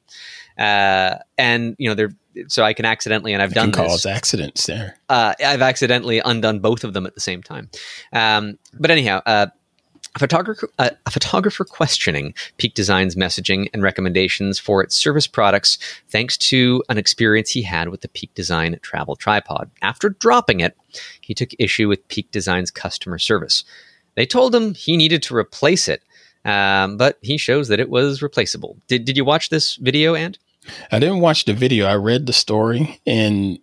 Uh, 0.59 1.17
and 1.39 1.75
you 1.79 1.89
know 1.89 1.95
they're 1.95 2.13
so 2.49 2.63
I 2.63 2.75
can 2.75 2.85
accidentally, 2.85 3.33
and 3.33 3.43
I've 3.43 3.53
It 3.53 3.55
done 3.55 3.73
can 3.73 3.83
this 3.83 3.91
cause 3.93 4.07
accidents 4.07 4.67
there. 4.67 4.97
uh, 5.09 5.35
I've 5.45 5.63
accidentally 5.63 6.21
undone 6.25 6.61
both 6.61 6.85
of 6.85 6.93
them 6.93 7.07
at 7.07 7.15
the 7.15 7.21
same 7.21 7.43
time. 7.43 7.71
Um, 8.13 8.59
but 8.79 8.91
anyhow, 8.91 9.21
uh, 9.27 9.47
a 10.15 10.19
photographer, 10.19 10.69
uh, 10.79 10.91
a 11.07 11.11
photographer 11.11 11.65
questioning 11.65 12.35
Peak 12.57 12.75
Design's 12.75 13.15
messaging 13.15 13.69
and 13.73 13.83
recommendations 13.83 14.59
for 14.59 14.83
its 14.83 14.97
service 14.97 15.27
products, 15.27 15.79
thanks 16.09 16.37
to 16.37 16.83
an 16.89 16.99
experience 16.99 17.51
he 17.51 17.63
had 17.63 17.89
with 17.89 18.01
the 18.01 18.09
Peak 18.09 18.35
Design 18.35 18.79
travel 18.83 19.15
tripod. 19.15 19.71
After 19.83 20.11
dropping 20.11 20.61
it, 20.61 20.77
he 21.21 21.35
took 21.35 21.51
issue 21.59 21.89
with 21.89 22.07
Peak 22.09 22.31
Design's 22.33 22.71
customer 22.71 23.19
service. 23.19 23.65
They 24.17 24.27
told 24.27 24.55
him 24.55 24.75
he 24.75 24.97
needed 24.97 25.23
to 25.25 25.37
replace 25.37 25.89
it, 25.89 26.03
um, 26.45 26.97
but 26.97 27.19
he 27.23 27.39
shows 27.39 27.69
that 27.69 27.81
it 27.81 27.89
was 27.89 28.23
replaceable. 28.23 28.77
Did 28.89 29.05
Did 29.05 29.17
you 29.17 29.25
watch 29.25 29.51
this 29.51 29.77
video, 29.77 30.15
and? 30.15 30.37
I 30.91 30.99
didn't 30.99 31.21
watch 31.21 31.45
the 31.45 31.55
video. 31.55 31.87
I 31.87 31.95
read 31.95 32.27
the 32.27 32.33
story, 32.33 33.01
and 33.07 33.59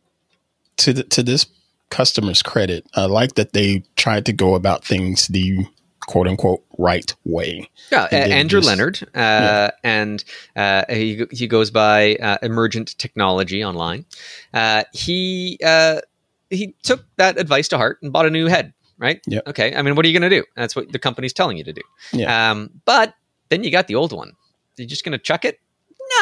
to 0.77 0.93
the, 0.93 1.03
to 1.03 1.23
this 1.23 1.45
customer's 1.89 2.41
credit, 2.41 2.85
I 2.93 3.05
like 3.05 3.35
that 3.35 3.53
they 3.53 3.83
tried 3.95 4.25
to 4.27 4.33
go 4.33 4.55
about 4.55 4.85
things 4.85 5.27
the 5.27 5.67
quote 6.05 6.27
unquote 6.27 6.63
right 6.77 7.13
way. 7.25 7.69
Yeah, 7.91 8.07
And 8.11 8.31
Andrew 8.31 8.61
Leonard, 8.61 8.99
uh, 9.03 9.07
Yeah. 9.19 9.71
and 9.83 10.23
uh, 10.55 10.83
he 10.89 11.25
he 11.31 11.47
goes 11.47 11.71
by 11.71 12.15
uh, 12.15 12.37
Emergent 12.41 12.97
Technology 12.97 13.63
online. 13.63 14.05
Uh, 14.53 14.83
he 14.93 15.59
uh, 15.65 16.01
he 16.49 16.75
took 16.83 17.03
that 17.17 17.37
advice 17.39 17.67
to 17.69 17.77
heart 17.77 17.99
and 18.01 18.13
bought 18.13 18.25
a 18.25 18.29
new 18.29 18.47
head. 18.47 18.73
Right? 18.99 19.21
Yep. 19.27 19.47
Okay. 19.49 19.75
I 19.75 19.83
mean, 19.83 19.95
what 19.95 20.05
are 20.05 20.09
you 20.09 20.17
going 20.19 20.27
to 20.27 20.35
do? 20.35 20.43
That's 20.55 20.75
what 20.75 20.91
the 20.91 20.97
company's 20.97 21.31
telling 21.33 21.55
you 21.57 21.63
to 21.65 21.73
do. 21.73 21.81
Yeah. 22.13 22.49
Um, 22.51 22.71
but 22.83 23.13
then 23.49 23.63
you 23.63 23.69
got 23.69 23.85
the 23.85 23.93
old 23.93 24.11
one. 24.11 24.31
You're 24.75 24.87
just 24.87 25.03
going 25.05 25.11
to 25.11 25.19
chuck 25.19 25.45
it? 25.45 25.59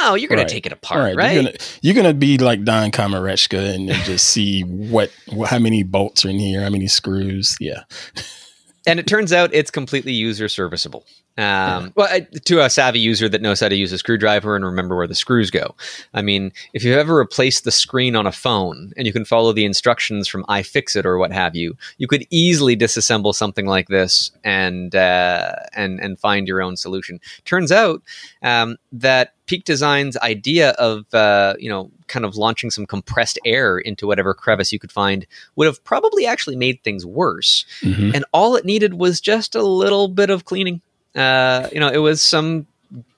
No, 0.02 0.16
you're 0.16 0.28
going 0.28 0.40
Right. 0.40 0.48
to 0.48 0.54
take 0.54 0.66
it 0.66 0.74
apart, 0.74 1.00
All 1.00 1.06
right, 1.06 1.16
right? 1.16 1.80
You're 1.84 1.94
gonna 1.94 2.14
be 2.14 2.38
like 2.40 2.64
Don 2.66 2.90
Komarechka 2.92 3.76
and 3.76 3.88
then 3.88 4.04
just 4.04 4.28
see 4.28 4.62
what, 4.64 5.10
what 5.28 5.52
how 5.52 5.60
many 5.60 5.84
bolts 5.84 6.26
are 6.26 6.30
in 6.30 6.40
here, 6.40 6.64
how 6.64 6.70
many 6.70 6.88
screws. 6.88 7.56
Yeah, 7.62 7.84
and 8.88 9.00
it 9.00 9.08
turns 9.08 9.34
out 9.34 9.54
it's 9.54 9.71
completely 9.71 10.13
user 10.13 10.48
serviceable. 10.48 11.06
Um, 11.38 11.91
Well, 11.95 12.21
to 12.45 12.63
a 12.63 12.69
savvy 12.69 13.00
user 13.00 13.28
that 13.28 13.41
knows 13.41 13.60
how 13.60 13.67
to 13.67 13.76
use 13.76 13.91
a 13.91 13.98
screwdriver 13.98 14.56
and 14.56 14.63
remember 14.63 14.95
where 14.95 15.08
the 15.08 15.15
screws 15.15 15.52
go. 15.52 15.76
I 16.13 16.21
mean, 16.21 16.54
if 16.74 16.84
you've 16.84 16.98
ever 16.98 17.17
replace 17.17 17.62
the 17.62 17.71
screen 17.71 18.15
on 18.15 18.26
a 18.26 18.32
phone 18.32 18.93
and 18.95 19.06
you 19.06 19.12
can 19.12 19.26
follow 19.26 19.52
the 19.52 19.65
instructions 19.65 20.28
from 20.28 20.45
iFixit 20.45 21.04
or 21.04 21.17
what 21.17 21.34
have 21.34 21.56
you, 21.56 21.76
you 21.98 22.08
could 22.08 22.26
easily 22.30 22.78
disassemble 22.78 23.36
something 23.36 23.65
like 23.65 23.89
this 23.89 24.32
and 24.43 24.95
uh, 24.95 25.56
and 25.74 26.00
and 26.00 26.19
find 26.19 26.48
your 26.48 26.62
own 26.62 26.78
solution. 26.78 27.19
Turns 27.43 27.71
out 27.71 28.02
um, 28.41 28.78
that 28.93 29.35
Peak 29.46 29.64
Design's 29.64 30.18
idea 30.18 30.72
of 30.72 31.06
uh, 31.14 31.54
you 31.60 31.70
know 31.70 31.92
kind 32.08 32.26
of 32.26 32.36
launching 32.36 32.70
some 32.72 32.86
compressed 32.86 33.40
air 33.46 33.78
into 33.78 34.08
whatever 34.08 34.34
crevice 34.34 34.72
you 34.72 34.80
could 34.80 34.92
find 34.92 35.26
would 35.56 35.66
have 35.68 35.84
probably 35.84 36.26
actually 36.26 36.56
made 36.56 36.82
things 36.84 37.06
worse 37.06 37.66
Mhm. 37.82 38.14
and 38.16 38.26
all 38.32 38.56
it 38.56 38.66
needed 38.66 38.96
was 38.96 39.20
just 39.22 39.56
a 39.56 39.64
little 39.64 40.08
bit 40.08 40.30
of 40.30 40.46
cleaning. 40.46 40.82
Uh, 41.16 41.70
you 41.72 41.80
know, 41.80 41.90
it 41.90 41.98
was 42.00 42.22
some 42.22 42.68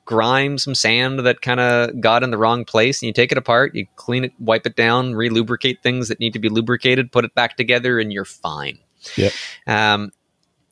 grime, 0.05 0.57
some 0.57 0.73
sand 0.75 1.19
that 1.19 1.41
kind 1.41 1.59
of 1.59 1.99
got 1.99 2.23
in 2.23 2.31
the 2.31 2.37
wrong 2.37 2.63
place, 2.63 3.01
and 3.01 3.07
you 3.07 3.13
take 3.13 3.31
it 3.31 3.37
apart, 3.37 3.75
you 3.75 3.85
clean 3.97 4.23
it, 4.23 4.31
wipe 4.39 4.65
it 4.65 4.75
down, 4.75 5.15
re-lubricate 5.15 5.83
things 5.83 6.07
that 6.07 6.19
need 6.19 6.31
to 6.31 6.39
be 6.39 6.47
lubricated, 6.47 7.11
put 7.11 7.25
it 7.25 7.33
back 7.35 7.57
together, 7.57 7.99
and 7.99 8.13
you're 8.13 8.23
fine. 8.23 8.77
Yep. 9.17 9.33
Um, 9.67 10.11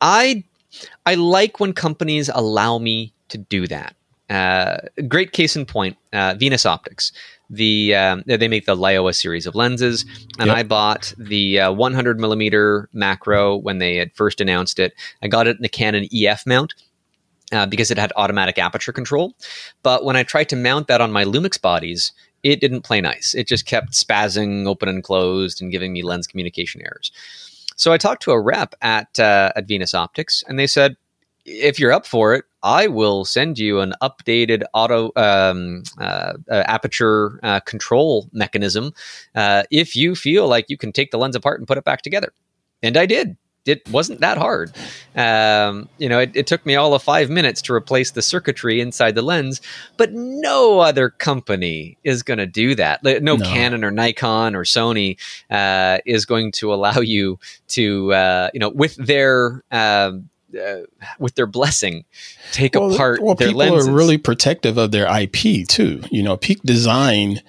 I 0.02 0.44
I 1.06 1.16
like 1.16 1.60
when 1.60 1.74
companies 1.74 2.30
allow 2.34 2.78
me 2.78 3.12
to 3.30 3.38
do 3.38 3.68
that. 3.68 3.96
Uh, 4.30 4.78
great 5.08 5.32
case 5.34 5.56
in 5.56 5.66
point, 5.66 5.98
uh, 6.14 6.36
Venus 6.38 6.66
Optics. 6.66 7.12
The 7.50 7.94
um, 7.94 8.24
they 8.26 8.48
make 8.48 8.66
the 8.66 8.76
Laowa 8.76 9.14
series 9.14 9.46
of 9.46 9.54
lenses, 9.54 10.04
and 10.40 10.48
Yep. 10.48 10.58
I 10.58 10.64
bought 10.64 11.14
the 11.18 11.60
uh, 11.60 11.72
100 11.72 12.20
millimeter 12.20 12.90
macro 12.92 13.56
when 13.56 13.78
they 13.78 13.98
had 13.98 14.12
first 14.16 14.42
announced 14.42 14.80
it. 14.80 14.94
I 15.22 15.28
got 15.28 15.48
it 15.48 15.58
in 15.58 15.62
the 15.62 15.70
Canon 15.70 16.08
EF 16.12 16.48
mount 16.48 16.74
uh, 17.52 17.68
because 17.68 17.92
it 17.92 18.00
had 18.00 18.12
automatic 18.16 18.58
aperture 18.58 18.92
control. 18.92 19.36
But 19.84 20.04
when 20.04 20.16
I 20.16 20.24
tried 20.24 20.50
to 20.50 20.56
mount 20.56 20.88
that 20.88 21.02
on 21.02 21.12
my 21.12 21.24
Lumix 21.24 21.62
bodies, 21.62 22.12
it 22.42 22.60
didn't 22.60 22.82
play 22.82 23.02
nice. 23.02 23.36
It 23.36 23.48
just 23.48 23.68
kept 23.68 23.92
spazzing 23.92 24.66
open 24.66 24.90
and 24.90 25.04
closed 25.04 25.62
and 25.62 25.72
giving 25.72 25.94
me 25.94 26.02
lens 26.02 26.26
communication 26.26 26.82
errors. 26.82 27.12
So 27.76 27.92
I 27.94 27.98
talked 27.98 28.24
to 28.24 28.32
a 28.32 28.42
rep 28.42 28.74
at 28.82 29.20
uh, 29.20 29.52
at 29.56 29.68
Venus 29.68 29.94
Optics, 29.94 30.44
and 30.48 30.58
they 30.58 30.68
said, 30.68 30.96
"If 31.46 31.80
you're 31.80 31.94
up 31.94 32.06
for 32.06 32.34
it, 32.34 32.46
I 32.64 32.88
will 32.88 33.26
send 33.26 33.60
you 33.60 33.80
an 33.80 33.94
updated 34.02 34.64
auto 34.74 35.12
um, 35.16 35.84
uh, 36.00 36.34
uh, 36.50 36.64
aperture 36.68 37.40
uh, 37.44 37.60
control 37.62 38.28
mechanism 38.34 38.94
uh, 39.36 39.64
if 39.72 39.96
you 39.96 40.16
feel 40.16 40.48
like 40.48 40.66
you 40.70 40.78
can 40.78 40.92
take 40.92 41.12
the 41.12 41.18
lens 41.18 41.36
apart 41.36 41.60
and 41.60 41.68
put 41.68 41.78
it 41.78 41.84
back 41.84 42.02
together." 42.02 42.34
And 42.84 42.98
I 42.98 43.06
did. 43.06 43.38
It 43.66 43.90
wasn't 43.90 44.20
that 44.20 44.38
hard. 44.38 44.72
Um, 45.16 45.90
you 45.98 46.08
know, 46.08 46.20
it, 46.20 46.36
it 46.36 46.46
took 46.46 46.64
me 46.68 46.76
all 46.76 46.94
of 46.94 47.02
five 47.02 47.32
minutes 47.32 47.64
to 47.64 47.74
replace 47.74 48.12
the 48.12 48.22
circuitry 48.22 48.80
inside 48.80 49.16
the 49.16 49.24
lens, 49.24 49.60
but 49.98 50.14
no 50.14 50.82
other 50.82 51.10
company 51.10 51.98
is 52.04 52.22
going 52.22 52.38
to 52.38 52.46
do 52.46 52.76
that. 52.76 53.04
No, 53.04 53.38
No. 53.38 53.46
Canon 53.46 53.84
or 53.84 53.90
Nikon 53.90 54.56
or 54.56 54.66
Sony 54.66 55.18
uh, 55.50 55.98
is 56.06 56.26
going 56.26 56.52
to 56.54 56.72
allow 56.76 57.00
you 57.00 57.40
to, 57.70 58.14
uh, 58.14 58.50
you 58.54 58.60
know, 58.60 58.70
with 58.70 58.98
their 58.98 59.64
um, 59.72 60.30
uh, 60.56 60.82
with 61.20 61.36
their 61.36 61.48
blessing, 61.48 62.06
take 62.52 62.76
well, 62.76 62.94
apart 62.94 63.22
well, 63.22 63.36
their 63.36 63.50
people 63.50 63.60
lenses. 63.60 63.88
are 63.88 63.92
really 63.92 64.18
protective 64.18 64.78
of 64.78 64.92
their 64.92 65.08
IP 65.08 65.68
too. 65.68 66.02
You 66.12 66.24
know, 66.24 66.38
Peak 66.38 66.62
Design, 66.64 67.42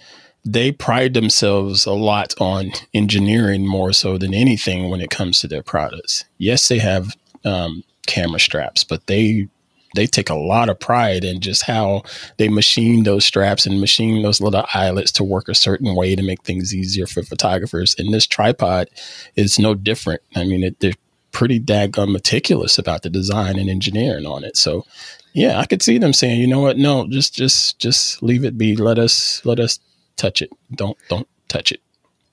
they 0.45 0.73
pride 0.73 1.15
themselves 1.15 1.87
a 1.87 1.93
lot 1.93 2.35
on 2.41 2.73
engineering 2.95 3.67
more 3.67 3.93
so 3.93 4.19
than 4.19 4.35
anything 4.35 4.91
when 4.91 5.01
it 5.01 5.11
comes 5.11 5.41
to 5.41 5.49
their 5.49 5.63
products. 5.63 6.25
Yes, 6.39 6.69
they 6.69 6.79
have 6.79 7.17
um, 7.45 7.85
camera 8.07 8.41
straps, 8.41 8.85
but 8.85 9.07
they 9.07 9.49
they 9.95 10.07
take 10.07 10.31
a 10.31 10.35
lot 10.35 10.69
of 10.69 10.79
pride 10.79 11.25
in 11.25 11.41
just 11.41 11.63
how 11.65 12.03
they 12.37 12.49
machine 12.49 13.05
those 13.05 13.25
straps 13.25 13.67
and 13.67 13.81
machine 13.81 14.23
those 14.23 14.41
little 14.41 14.65
eyelets 14.75 15.11
to 15.13 15.25
work 15.25 15.49
a 15.49 15.55
certain 15.55 15.97
way 15.97 16.15
to 16.15 16.23
make 16.23 16.43
things 16.43 16.75
easier 16.75 17.07
for 17.07 17.23
photographers. 17.23 17.95
And 17.99 18.13
this 18.13 18.27
tripod 18.27 18.89
is 19.35 19.59
no 19.59 19.75
different. 19.75 20.21
I 20.35 20.45
mean, 20.45 20.63
it, 20.63 20.81
they're 20.81 20.93
pretty 21.37 21.61
daggone 21.61 22.11
meticulous 22.11 22.79
about 22.79 23.03
the 23.03 23.11
design 23.11 23.59
and 23.59 23.69
engineering 23.69 24.25
on 24.25 24.43
it. 24.43 24.57
So, 24.57 24.87
yeah, 25.35 25.59
I 25.59 25.67
could 25.67 25.83
see 25.83 25.99
them 25.99 26.15
saying, 26.15 26.41
you 26.41 26.47
know 26.47 26.61
what? 26.61 26.79
No, 26.79 27.07
just 27.09 27.35
just 27.35 27.79
just 27.79 28.23
leave 28.23 28.43
it 28.43 28.57
be. 28.57 28.75
Let 28.75 28.99
us 28.99 29.45
let 29.45 29.61
us 29.61 29.79
touch 30.17 30.41
it. 30.41 30.51
Don't 30.75 30.97
don't 31.11 31.29
touch 31.49 31.73
it. 31.73 31.81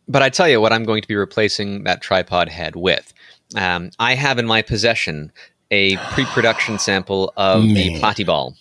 But 0.08 0.24
I 0.24 0.30
tell 0.30 0.48
you 0.48 0.62
what, 0.62 0.72
I'm 0.72 0.86
going 0.86 1.02
to 1.02 1.08
be 1.08 1.18
replacing 1.18 1.84
that 1.84 2.02
tripod 2.02 2.48
head 2.48 2.78
with. 2.78 3.14
Um, 3.58 3.92
I 4.00 4.16
have 4.16 4.40
in 4.40 4.46
my 4.46 4.62
possession 4.62 5.34
a 5.70 5.98
pre-production 5.98 6.80
sample 6.80 7.34
of 7.36 7.62
the 7.64 7.74
Man. 7.74 8.00
Platyball. 8.00 8.56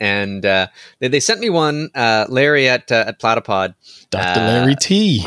And 0.00 0.44
uh, 0.44 0.68
they, 1.00 1.08
they 1.08 1.20
sent 1.20 1.40
me 1.40 1.50
one. 1.50 1.90
Uh, 1.94 2.26
Larry 2.28 2.68
at 2.68 2.90
uh, 2.90 3.04
at 3.08 3.20
Platypod, 3.20 3.74
Dr. 4.10 4.40
Larry 4.40 4.76
T. 4.76 5.26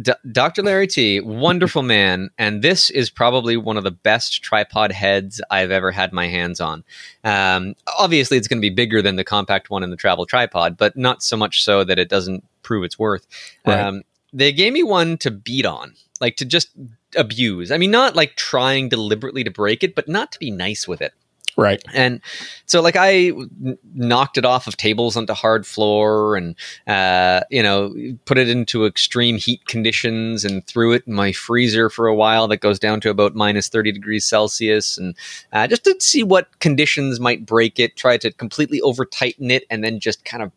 D- 0.00 0.12
Dr. 0.30 0.62
Larry 0.62 0.86
T, 0.86 1.20
wonderful 1.20 1.82
man, 1.96 2.30
and 2.38 2.62
this 2.62 2.90
is 2.90 3.10
probably 3.10 3.56
one 3.56 3.76
of 3.76 3.82
the 3.82 3.90
best 3.90 4.42
tripod 4.42 4.92
heads 4.92 5.40
I've 5.50 5.72
ever 5.72 5.90
had 5.90 6.12
my 6.12 6.28
hands 6.28 6.60
on. 6.60 6.84
Um, 7.24 7.74
obviously, 7.98 8.36
it's 8.36 8.46
going 8.46 8.58
to 8.58 8.68
be 8.68 8.74
bigger 8.74 9.02
than 9.02 9.16
the 9.16 9.24
compact 9.24 9.70
one 9.70 9.82
in 9.82 9.90
the 9.90 9.96
travel 9.96 10.26
tripod, 10.26 10.76
but 10.76 10.96
not 10.96 11.22
so 11.24 11.36
much 11.36 11.64
so 11.64 11.82
that 11.82 11.98
it 11.98 12.08
doesn't 12.08 12.44
prove 12.62 12.84
its 12.84 12.98
worth. 12.98 13.26
Right. 13.66 13.80
Um, 13.80 14.02
they 14.32 14.52
gave 14.52 14.72
me 14.72 14.82
one 14.82 15.16
to 15.18 15.30
beat 15.30 15.66
on, 15.66 15.94
like 16.20 16.36
to 16.36 16.44
just 16.44 16.68
abuse. 17.16 17.70
I 17.70 17.76
mean, 17.78 17.90
not 17.90 18.16
like 18.16 18.36
trying 18.36 18.88
deliberately 18.88 19.44
to 19.44 19.50
break 19.50 19.82
it, 19.82 19.94
but 19.94 20.08
not 20.08 20.32
to 20.32 20.38
be 20.38 20.50
nice 20.50 20.86
with 20.86 21.00
it. 21.00 21.14
Right. 21.56 21.80
And 21.94 22.20
so, 22.66 22.80
like, 22.80 22.96
I 22.96 23.28
n- 23.28 23.78
knocked 23.94 24.38
it 24.38 24.44
off 24.44 24.66
of 24.66 24.76
tables 24.76 25.16
onto 25.16 25.34
hard 25.34 25.66
floor 25.66 26.36
and, 26.36 26.56
uh, 26.88 27.42
you 27.48 27.62
know, 27.62 27.94
put 28.24 28.38
it 28.38 28.48
into 28.48 28.86
extreme 28.86 29.36
heat 29.36 29.64
conditions 29.66 30.44
and 30.44 30.66
threw 30.66 30.92
it 30.92 31.04
in 31.06 31.14
my 31.14 31.30
freezer 31.30 31.88
for 31.88 32.08
a 32.08 32.14
while 32.14 32.48
that 32.48 32.56
goes 32.56 32.80
down 32.80 33.00
to 33.02 33.10
about 33.10 33.36
minus 33.36 33.68
30 33.68 33.92
degrees 33.92 34.24
Celsius. 34.24 34.98
And 34.98 35.14
uh, 35.52 35.68
just 35.68 35.84
to 35.84 35.94
see 36.00 36.24
what 36.24 36.58
conditions 36.58 37.20
might 37.20 37.46
break 37.46 37.78
it, 37.78 37.96
try 37.96 38.16
to 38.18 38.32
completely 38.32 38.80
over 38.80 39.04
tighten 39.04 39.50
it, 39.52 39.64
and 39.70 39.84
then 39.84 40.00
just 40.00 40.24
kind 40.24 40.42
of 40.42 40.50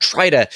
try 0.00 0.28
to, 0.28 0.46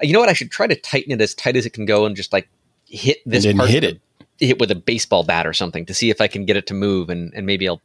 you 0.00 0.12
know 0.12 0.20
what, 0.20 0.28
I 0.28 0.32
should 0.32 0.50
try 0.50 0.66
to 0.66 0.74
tighten 0.74 1.12
it 1.12 1.20
as 1.20 1.32
tight 1.32 1.56
as 1.56 1.64
it 1.64 1.70
can 1.70 1.86
go 1.86 2.06
and 2.06 2.16
just 2.16 2.32
like 2.32 2.48
hit 2.86 3.18
this 3.24 3.44
and 3.44 3.58
part 3.58 3.70
hit 3.70 3.84
it. 3.84 4.00
hit 4.38 4.58
with 4.58 4.70
a 4.70 4.74
baseball 4.74 5.22
bat 5.22 5.46
or 5.46 5.52
something 5.52 5.86
to 5.86 5.94
see 5.94 6.10
if 6.10 6.20
I 6.20 6.26
can 6.26 6.44
get 6.44 6.56
it 6.56 6.66
to 6.68 6.74
move 6.74 7.08
and, 7.08 7.32
and 7.34 7.46
maybe 7.46 7.68
I'll 7.68 7.82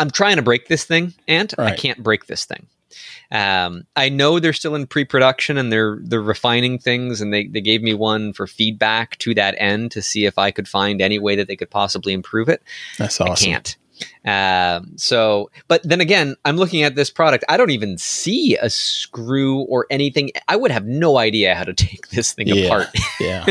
I'm 0.00 0.10
trying 0.10 0.36
to 0.36 0.42
break 0.42 0.68
this 0.68 0.84
thing 0.84 1.14
and 1.28 1.52
I 1.58 1.76
can't 1.76 2.02
break 2.02 2.26
this 2.26 2.44
thing. 2.46 2.66
Um, 3.30 3.84
I 3.94 4.08
know 4.08 4.40
they're 4.40 4.52
still 4.52 4.74
in 4.74 4.86
pre-production 4.86 5.56
and 5.56 5.70
they're 5.70 5.98
they're 6.02 6.22
refining 6.22 6.78
things 6.78 7.20
and 7.20 7.32
they, 7.32 7.46
they 7.46 7.60
gave 7.60 7.82
me 7.82 7.94
one 7.94 8.32
for 8.32 8.46
feedback 8.46 9.16
to 9.18 9.34
that 9.34 9.54
end 9.58 9.92
to 9.92 10.02
see 10.02 10.24
if 10.24 10.38
I 10.38 10.50
could 10.50 10.66
find 10.66 11.00
any 11.00 11.18
way 11.18 11.36
that 11.36 11.46
they 11.46 11.54
could 11.54 11.70
possibly 11.70 12.12
improve 12.12 12.48
it. 12.48 12.62
That's 12.98 13.20
I 13.20 13.28
awesome. 13.28 13.46
can't. 13.46 13.76
Um, 14.24 14.92
so, 14.96 15.50
but 15.68 15.82
then 15.82 16.00
again, 16.00 16.36
I'm 16.44 16.56
looking 16.56 16.82
at 16.82 16.94
this 16.94 17.10
product. 17.10 17.44
I 17.48 17.56
don't 17.56 17.70
even 17.70 17.98
see 17.98 18.56
a 18.56 18.68
screw 18.70 19.60
or 19.62 19.86
anything. 19.90 20.30
I 20.48 20.56
would 20.56 20.70
have 20.70 20.86
no 20.86 21.18
idea 21.18 21.54
how 21.54 21.64
to 21.64 21.72
take 21.74 22.08
this 22.08 22.32
thing 22.32 22.48
Yeah. 22.48 22.64
apart. 22.66 22.88
Yeah. 23.20 23.44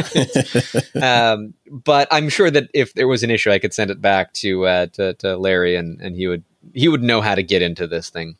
um, 1.31 1.53
but 1.69 2.07
I'm 2.11 2.29
sure 2.29 2.51
that 2.51 2.69
if 2.73 2.93
there 2.93 3.07
was 3.07 3.23
an 3.23 3.31
issue, 3.31 3.51
I 3.51 3.59
could 3.59 3.73
send 3.73 3.91
it 3.91 4.01
back 4.01 4.33
to 4.33 4.65
uh, 4.65 4.85
to, 4.93 5.13
to 5.15 5.37
Larry, 5.37 5.75
and, 5.75 5.99
and 6.01 6.15
he 6.15 6.27
would 6.27 6.43
he 6.73 6.87
would 6.87 7.03
know 7.03 7.21
how 7.21 7.35
to 7.35 7.43
get 7.43 7.61
into 7.61 7.87
this 7.87 8.09
thing. 8.09 8.37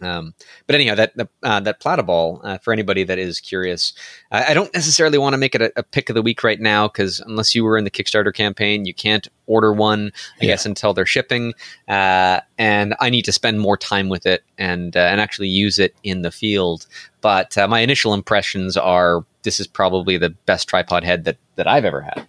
Um, 0.00 0.34
but 0.66 0.74
anyhow, 0.74 0.94
that 0.94 1.16
that, 1.16 1.28
uh, 1.42 1.60
that 1.60 1.80
platyball 1.80 2.40
uh, 2.44 2.58
for 2.58 2.72
anybody 2.72 3.04
that 3.04 3.18
is 3.18 3.40
curious, 3.40 3.92
I, 4.30 4.46
I 4.52 4.54
don't 4.54 4.72
necessarily 4.74 5.18
want 5.18 5.34
to 5.34 5.38
make 5.38 5.54
it 5.54 5.62
a, 5.62 5.72
a 5.76 5.82
pick 5.82 6.08
of 6.08 6.14
the 6.14 6.22
week 6.22 6.44
right 6.44 6.60
now 6.60 6.88
because 6.88 7.20
unless 7.20 7.54
you 7.54 7.64
were 7.64 7.76
in 7.78 7.84
the 7.84 7.90
Kickstarter 7.90 8.32
campaign, 8.32 8.84
you 8.84 8.94
can't 8.94 9.26
order 9.46 9.72
one, 9.72 10.12
I 10.40 10.44
Yeah. 10.44 10.52
guess, 10.52 10.66
until 10.66 10.92
they're 10.94 11.06
shipping. 11.06 11.54
Uh, 11.88 12.40
and 12.58 12.94
I 13.00 13.10
need 13.10 13.24
to 13.26 13.32
spend 13.32 13.60
more 13.60 13.76
time 13.76 14.08
with 14.08 14.26
it 14.26 14.44
and 14.58 14.96
uh, 14.96 15.00
and 15.00 15.20
actually 15.20 15.48
use 15.48 15.78
it 15.78 15.94
in 16.02 16.22
the 16.22 16.30
field. 16.30 16.86
But 17.20 17.58
uh, 17.58 17.66
my 17.68 17.80
initial 17.80 18.14
impressions 18.14 18.76
are 18.76 19.24
this 19.42 19.58
is 19.60 19.66
probably 19.66 20.18
the 20.18 20.30
best 20.30 20.68
tripod 20.68 21.04
head 21.04 21.24
that 21.24 21.36
that 21.56 21.66
I've 21.66 21.84
ever 21.84 22.00
had. 22.02 22.26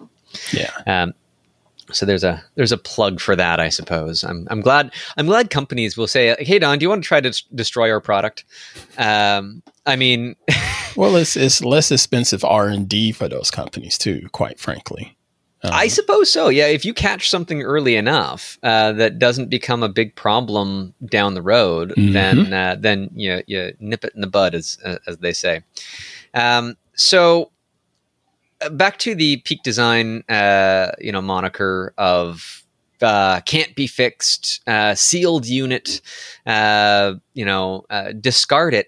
yeah. 0.54 0.72
Um, 0.88 1.14
so 1.92 2.06
there's 2.06 2.24
a 2.24 2.44
there's 2.56 2.72
a 2.72 2.78
plug 2.78 3.20
for 3.20 3.36
that, 3.36 3.60
I 3.60 3.70
suppose. 3.70 4.24
I'm 4.24 4.48
I'm 4.50 4.62
glad 4.62 4.92
I'm 5.18 5.26
glad 5.28 5.50
companies 5.50 5.98
will 5.98 6.08
say, 6.08 6.36
"Hey 6.40 6.60
Don, 6.60 6.78
do 6.80 6.84
you 6.84 6.90
want 6.90 7.04
to 7.04 7.08
try 7.08 7.22
to 7.22 7.44
destroy 7.56 7.92
our 7.92 8.02
product?" 8.02 8.46
Um, 8.98 9.62
I 9.86 9.96
mean, 9.96 10.36
Well, 10.96 11.16
it's 11.16 11.36
it's 11.38 11.64
less 11.64 11.92
expensive 11.92 12.44
R 12.44 12.68
and 12.68 12.88
D 12.90 13.12
for 13.12 13.28
those 13.28 13.52
companies 13.52 13.98
too. 13.98 14.28
Quite 14.32 14.60
frankly. 14.60 15.16
Um, 15.62 15.72
I 15.74 15.88
suppose 15.90 16.32
so. 16.32 16.48
Yeah, 16.48 16.68
if 16.68 16.86
you 16.86 16.94
catch 16.94 17.30
something 17.30 17.62
early 17.64 17.96
enough 17.98 18.58
uh, 18.64 18.94
that 18.94 19.20
doesn't 19.20 19.50
become 19.50 19.84
a 19.84 19.90
big 19.90 20.16
problem 20.16 20.94
down 21.06 21.34
the 21.34 21.42
road, 21.42 21.94
Mhm. 21.98 22.14
then 22.14 22.54
uh, 22.54 22.76
then 22.80 23.10
you 23.14 23.44
you 23.46 23.74
nip 23.80 24.04
it 24.06 24.14
in 24.16 24.22
the 24.22 24.28
bud, 24.28 24.56
as 24.56 24.78
as 25.06 25.18
they 25.18 25.34
say. 25.34 25.62
Um, 26.34 26.76
so 26.96 27.44
uh, 27.44 27.46
back 28.72 28.98
to 29.00 29.16
the 29.16 29.38
peak 29.38 29.64
design, 29.64 30.24
uh, 30.30 30.92
you 31.00 31.12
know, 31.12 31.22
moniker 31.22 31.94
of 31.98 32.64
uh, 33.02 33.40
can't 33.42 33.76
be 33.76 33.88
fixed, 33.88 34.62
uh, 34.68 34.94
sealed 34.96 35.46
unit, 35.46 36.02
uh, 36.46 37.14
you 37.34 37.46
know, 37.46 37.86
uh, 37.90 38.12
discard 38.12 38.74
it. 38.74 38.88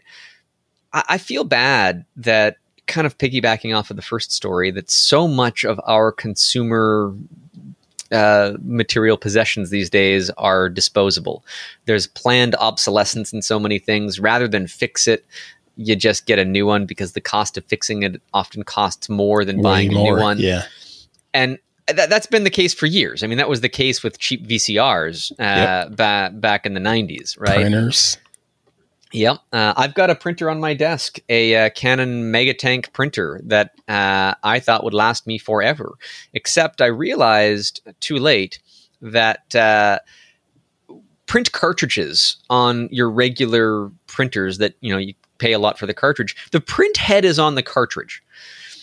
I, 0.93 1.03
I 1.09 1.17
feel 1.17 1.43
bad 1.43 2.05
that 2.17 2.57
kind 2.87 3.07
of 3.07 3.17
piggybacking 3.17 3.77
off 3.77 3.89
of 3.89 3.95
the 3.95 4.01
first 4.01 4.31
story 4.31 4.71
that 4.71 4.89
so 4.89 5.27
much 5.27 5.63
of 5.63 5.79
our 5.85 6.11
consumer 6.11 7.15
uh, 8.11 8.57
material 8.63 9.15
possessions 9.15 9.69
these 9.69 9.89
days 9.89 10.29
are 10.31 10.67
disposable. 10.67 11.45
There's 11.85 12.07
planned 12.07 12.55
obsolescence 12.55 13.31
in 13.31 13.41
so 13.41 13.57
many 13.57 13.79
things. 13.79 14.19
Rather 14.19 14.49
than 14.49 14.67
fix 14.67 15.07
it, 15.07 15.25
you 15.75 15.95
just 15.95 16.25
get 16.25 16.39
a 16.39 16.45
new 16.45 16.65
one 16.65 16.85
because 16.85 17.13
the 17.13 17.21
cost 17.21 17.57
of 17.57 17.65
fixing 17.65 18.03
it 18.03 18.21
often 18.33 18.63
costs 18.63 19.09
more 19.09 19.43
than 19.45 19.57
way 19.57 19.63
buying 19.63 19.91
a 19.91 20.03
new 20.03 20.15
one 20.17 20.37
Yeah. 20.39 20.63
and 21.33 21.57
that, 21.87 22.09
that's 22.09 22.27
been 22.27 22.43
the 22.43 22.49
case 22.51 22.73
for 22.73 22.85
years. 22.85 23.23
I 23.23 23.27
mean, 23.27 23.37
that 23.39 23.49
was 23.49 23.61
the 23.61 23.69
case 23.69 24.03
with 24.03 24.17
cheap 24.19 24.47
VCRs 24.47 25.31
uh, 25.39 25.89
ba- 25.89 26.31
back 26.33 26.65
in 26.65 26.73
the 26.73 26.79
'90s, 26.79 27.39
right? 27.39 27.55
Printers. 27.61 28.17
Yep. 29.13 29.39
Uh, 29.51 29.73
I've 29.75 29.93
got 29.93 30.09
a 30.09 30.15
printer 30.15 30.49
on 30.49 30.61
my 30.61 30.73
desk, 30.73 31.19
a 31.27 31.65
uh, 31.65 31.69
Canon 31.71 32.31
Megatank 32.31 32.93
printer 32.93 33.41
that 33.43 33.71
uh, 33.89 34.35
I 34.41 34.59
thought 34.61 34.85
would 34.85 34.93
last 34.93 35.27
me 35.27 35.37
forever. 35.37 35.95
Except 36.33 36.81
I 36.81 36.85
realized 36.85 37.81
too 37.99 38.17
late 38.17 38.59
that 39.01 39.53
uh, 39.53 39.99
print 41.25 41.51
cartridges 41.51 42.37
on 42.49 42.87
your 42.91 43.09
regular 43.09 43.89
printers 44.07 44.59
that 44.59 44.75
you 44.79 44.93
know 44.93 44.97
you 44.99 45.13
pay 45.41 45.53
a 45.53 45.59
lot 45.59 45.77
for 45.77 45.87
the 45.87 45.93
cartridge, 45.93 46.35
the 46.51 46.61
print 46.61 46.97
head 46.97 47.25
is 47.25 47.39
on 47.39 47.55
the 47.55 47.63
cartridge. 47.63 48.23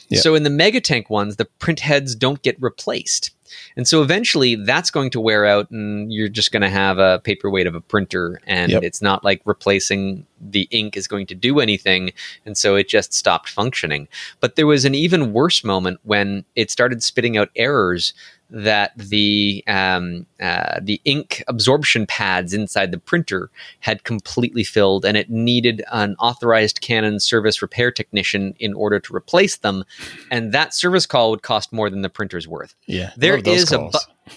Yeah. 0.08 0.20
So 0.20 0.34
in 0.34 0.42
the 0.42 0.50
Megatank 0.50 1.08
ones, 1.08 1.36
the 1.36 1.44
print 1.44 1.80
heads 1.80 2.14
don't 2.14 2.42
get 2.42 2.60
replaced. 2.60 3.30
And 3.76 3.86
so 3.86 4.02
eventually 4.02 4.54
that's 4.54 4.90
going 4.90 5.10
to 5.10 5.20
wear 5.20 5.46
out 5.46 5.70
and 5.70 6.12
you're 6.12 6.28
just 6.28 6.52
going 6.52 6.62
to 6.62 6.70
have 6.70 6.98
a 6.98 7.20
paperweight 7.24 7.66
of 7.66 7.74
a 7.74 7.80
printer 7.80 8.40
and 8.46 8.72
Yep. 8.72 8.82
it's 8.82 9.02
not 9.02 9.24
like 9.24 9.40
replacing 9.44 10.26
the 10.40 10.68
ink 10.70 10.96
is 10.96 11.08
going 11.08 11.26
to 11.26 11.34
do 11.34 11.58
anything 11.58 12.12
and 12.46 12.56
so 12.56 12.76
it 12.76 12.88
just 12.88 13.12
stopped 13.12 13.48
functioning. 13.48 14.08
But 14.40 14.56
there 14.56 14.66
was 14.66 14.84
an 14.84 14.94
even 14.94 15.32
worse 15.32 15.64
moment 15.64 16.00
when 16.04 16.44
it 16.54 16.70
started 16.70 17.02
spitting 17.02 17.36
out 17.36 17.50
errors 17.56 18.14
that 18.50 18.92
the 18.96 19.62
um, 19.66 20.26
uh, 20.40 20.80
the 20.80 21.00
ink 21.04 21.42
absorption 21.48 22.06
pads 22.06 22.54
inside 22.54 22.92
the 22.92 22.98
printer 22.98 23.50
had 23.80 24.04
completely 24.04 24.64
filled, 24.64 25.04
and 25.04 25.16
it 25.16 25.28
needed 25.28 25.82
an 25.92 26.16
authorized 26.18 26.80
Canon 26.80 27.20
service 27.20 27.60
repair 27.60 27.90
technician 27.90 28.54
in 28.58 28.72
order 28.72 28.98
to 29.00 29.14
replace 29.14 29.58
them, 29.58 29.84
and 30.30 30.52
that 30.52 30.74
service 30.74 31.06
call 31.06 31.30
would 31.30 31.42
cost 31.42 31.72
more 31.72 31.90
than 31.90 32.02
the 32.02 32.08
printer's 32.08 32.48
worth. 32.48 32.74
Yeah. 32.86 33.10
There 33.16 33.37
those 33.42 33.62
is 33.62 33.72
a 33.72 33.78
bu- 33.78 34.32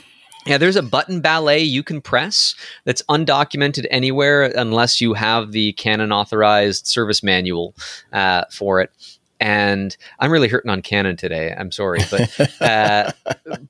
Yeah, 0.45 0.57
there's 0.57 0.75
a 0.75 0.83
button 0.83 1.21
ballet 1.21 1.59
you 1.59 1.83
can 1.83 2.01
press 2.01 2.55
that's 2.85 3.03
undocumented 3.03 3.85
anywhere 3.91 4.43
unless 4.43 4.99
you 4.99 5.13
have 5.13 5.51
the 5.51 5.73
Canon 5.73 6.11
authorized 6.11 6.87
service 6.87 7.21
manual 7.21 7.75
uh, 8.11 8.45
for 8.49 8.81
it. 8.81 8.91
And 9.39 9.95
I'm 10.19 10.31
really 10.31 10.47
hurting 10.47 10.69
on 10.69 10.81
Canon 10.83 11.17
today. 11.17 11.53
I'm 11.57 11.71
sorry, 11.71 11.99
but 12.11 12.61
uh, 12.61 13.11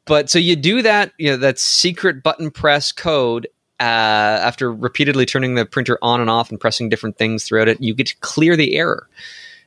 but 0.05 0.29
so 0.29 0.37
you 0.37 0.55
do 0.55 0.81
that, 0.81 1.13
you 1.17 1.31
know, 1.31 1.37
that 1.37 1.59
secret 1.59 2.23
button 2.23 2.51
press 2.51 2.91
code. 2.91 3.47
Uh, 3.79 4.37
after 4.43 4.71
repeatedly 4.71 5.25
turning 5.25 5.55
the 5.55 5.65
printer 5.65 5.97
on 6.03 6.21
and 6.21 6.29
off 6.29 6.51
and 6.51 6.59
pressing 6.59 6.87
different 6.87 7.17
things 7.17 7.43
throughout 7.43 7.67
it, 7.67 7.81
you 7.81 7.95
get 7.95 8.05
to 8.05 8.15
clear 8.17 8.55
the 8.55 8.75
error, 8.75 9.09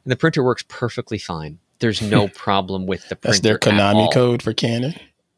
and 0.05 0.13
the 0.13 0.17
printer 0.17 0.45
works 0.45 0.63
perfectly 0.69 1.19
fine. 1.19 1.59
There's 1.81 2.01
no 2.01 2.29
problem 2.35 2.87
with 2.87 3.09
the 3.09 3.17
printer. 3.17 3.33
That's 3.33 3.41
their 3.41 3.59
Konami 3.59 4.13
code 4.13 4.41
for 4.41 4.53
Canon. 4.53 4.95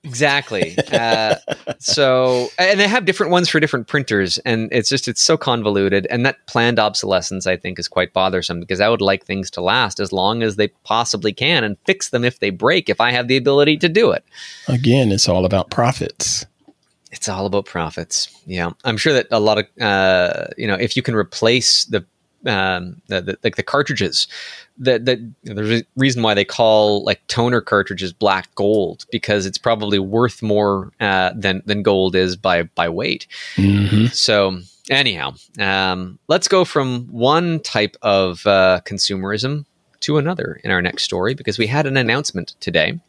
Exactly. 0.07 0.77
Uh, 0.93 1.35
so, 1.81 2.49
and 2.59 2.79
they 2.79 2.87
have 2.87 3.05
different 3.05 3.33
ones 3.33 3.49
for 3.49 3.59
different 3.59 3.89
printers, 3.89 4.39
and 4.39 4.69
it's 4.71 4.89
just 4.89 5.09
it's 5.09 5.21
so 5.21 5.37
convoluted. 5.37 6.07
And 6.11 6.25
that 6.25 6.47
planned 6.47 6.79
obsolescence, 6.79 7.47
I 7.47 7.57
think, 7.57 7.79
is 7.79 7.89
quite 7.89 8.13
bothersome 8.13 8.61
because 8.61 8.81
I 8.81 8.89
would 8.89 9.01
like 9.01 9.25
things 9.25 9.51
to 9.53 9.61
last 9.61 9.99
as 9.99 10.13
long 10.13 10.45
as 10.45 10.57
they 10.57 10.69
possibly 10.85 11.33
can, 11.33 11.65
and 11.65 11.77
fix 11.87 12.11
them 12.11 12.25
if 12.25 12.39
they 12.39 12.51
break 12.51 12.89
if 12.89 13.01
I 13.01 13.11
have 13.11 13.27
the 13.27 13.37
ability 13.37 13.79
to 13.79 13.89
do 13.89 14.13
it. 14.13 14.25
Again, 14.69 15.11
it's 15.11 15.29
all 15.29 15.45
about 15.45 15.71
profits. 15.71 16.47
It's 17.11 17.29
all 17.29 17.47
about 17.47 17.67
profits. 17.67 18.29
Yeah, 18.47 18.71
I'm 18.85 18.97
sure 18.97 19.13
that 19.13 19.27
a 19.33 19.41
lot 19.41 19.59
of 19.59 19.67
uh, 19.81 20.47
you 20.57 20.69
know, 20.69 20.77
if 20.77 20.97
you 20.97 21.03
can 21.03 21.17
replace 21.17 21.85
the 21.87 22.07
um, 22.47 23.01
the, 23.09 23.21
the, 23.21 23.39
like 23.43 23.57
the 23.57 23.63
cartridges. 23.63 24.29
That 24.79 25.07
that 25.07 25.19
there's 25.43 25.83
a 25.83 25.85
reason 25.97 26.23
why 26.23 26.35
they 26.35 26.45
call 26.45 27.03
like 27.05 27.27
toner 27.29 27.61
cartridges 27.61 28.13
black 28.13 28.55
gold 28.55 29.07
because 29.11 29.47
it's 29.47 29.59
probably 29.59 29.99
worth 29.99 30.43
more 30.43 30.93
uh, 31.01 31.33
than 31.35 31.63
than 31.65 31.83
gold 31.83 32.15
is 32.15 32.37
by 32.37 32.65
by 32.65 32.89
weight. 32.89 33.27
Mm-hmm. 33.57 34.07
So 34.07 34.61
anyhow, 34.91 35.35
um, 35.59 36.19
let's 36.29 36.49
go 36.49 36.65
from 36.65 37.07
one 37.07 37.61
type 37.61 37.97
of 38.03 38.47
uh, 38.47 38.81
consumerism 38.85 39.65
to 40.01 40.19
another 40.19 40.61
in 40.63 40.71
our 40.71 40.83
next 40.83 41.05
story 41.05 41.35
because 41.35 41.59
we 41.59 41.67
had 41.67 41.87
an 41.87 41.97
announcement 41.97 42.55
today 42.61 43.01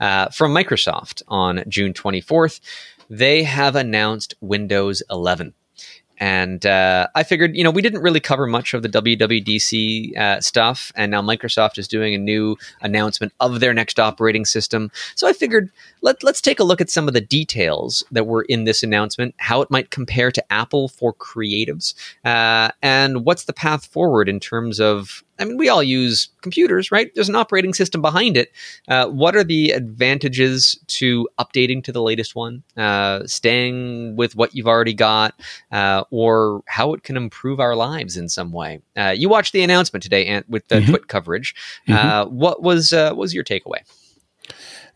uh, 0.00 0.28
from 0.28 0.52
Microsoft 0.52 1.22
on 1.28 1.64
June 1.68 1.92
24th. 1.92 2.60
They 3.08 3.42
have 3.44 3.76
announced 3.76 4.34
Windows 4.40 5.02
11. 5.10 5.54
And 6.18 6.64
uh, 6.64 7.08
I 7.14 7.22
figured, 7.22 7.56
you 7.56 7.62
know, 7.64 7.70
we 7.70 7.82
didn't 7.82 8.02
really 8.02 8.20
cover 8.20 8.46
much 8.46 8.74
of 8.74 8.82
the 8.82 8.88
WWDC 8.88 10.16
uh, 10.16 10.40
stuff, 10.40 10.92
and 10.96 11.10
now 11.10 11.22
Microsoft 11.22 11.78
is 11.78 11.88
doing 11.88 12.14
a 12.14 12.18
new 12.18 12.56
announcement 12.80 13.32
of 13.40 13.60
their 13.60 13.74
next 13.74 14.00
operating 14.00 14.44
system. 14.44 14.90
So 15.14 15.28
I 15.28 15.32
figured 15.32 15.70
let, 16.02 16.22
let's 16.22 16.40
take 16.40 16.60
a 16.60 16.64
look 16.64 16.80
at 16.80 16.90
some 16.90 17.08
of 17.08 17.14
the 17.14 17.20
details 17.20 18.04
that 18.10 18.26
were 18.26 18.42
in 18.42 18.64
this 18.64 18.82
announcement, 18.82 19.34
how 19.38 19.60
it 19.60 19.70
might 19.70 19.90
compare 19.90 20.30
to 20.30 20.52
Apple 20.52 20.88
for 20.88 21.12
creatives, 21.12 21.94
uh, 22.24 22.70
and 22.82 23.24
what's 23.24 23.44
the 23.44 23.52
path 23.52 23.86
forward 23.86 24.28
in 24.28 24.40
terms 24.40 24.80
of 24.80 25.22
I 25.38 25.44
mean, 25.44 25.56
we 25.56 25.68
all 25.68 25.82
use 25.82 26.28
computers, 26.42 26.90
right? 26.90 27.10
There's 27.14 27.28
an 27.28 27.36
operating 27.36 27.74
system 27.74 28.00
behind 28.00 28.36
it. 28.36 28.52
Uh, 28.88 29.06
what 29.08 29.36
are 29.36 29.44
the 29.44 29.70
advantages 29.70 30.78
to 30.88 31.28
updating 31.38 31.82
to 31.84 31.92
the 31.92 32.02
latest 32.02 32.34
one, 32.34 32.62
uh, 32.76 33.26
staying 33.26 34.16
with 34.16 34.36
what 34.36 34.54
you've 34.54 34.68
already 34.68 34.94
got, 34.94 35.38
uh, 35.72 36.04
or 36.10 36.62
how 36.66 36.94
it 36.94 37.02
can 37.02 37.16
improve 37.16 37.60
our 37.60 37.76
lives 37.76 38.16
in 38.16 38.28
some 38.28 38.52
way? 38.52 38.80
Uh, 38.96 39.14
you 39.16 39.28
watched 39.28 39.52
the 39.52 39.62
announcement 39.62 40.02
today, 40.02 40.26
Ant, 40.26 40.48
with 40.48 40.66
the 40.68 40.76
mm-hmm. 40.76 40.90
Twit 40.90 41.08
coverage. 41.08 41.54
Mm-hmm. 41.88 42.08
Uh, 42.08 42.26
what 42.26 42.62
was 42.62 42.92
uh, 42.92 43.10
what 43.10 43.18
was 43.18 43.34
your 43.34 43.44
takeaway? 43.44 43.80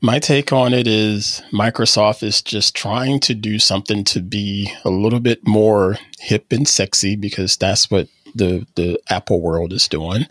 My 0.03 0.19
take 0.19 0.51
on 0.51 0.73
it 0.73 0.87
is 0.87 1.43
Microsoft 1.53 2.23
is 2.23 2.41
just 2.41 2.75
trying 2.75 3.21
to 3.21 3.35
do 3.35 3.59
something 3.59 4.03
to 4.05 4.21
be 4.21 4.73
a 4.83 4.89
little 4.89 5.21
bit 5.21 5.47
more 5.47 5.99
hip 6.19 6.53
and 6.53 6.67
sexy 6.67 7.17
because 7.17 7.59
that's 7.59 7.91
what 7.91 8.09
the 8.35 8.67
the 8.75 8.99
Apple 9.09 9.41
world 9.41 9.73
is 9.73 9.89
doing. 9.89 10.27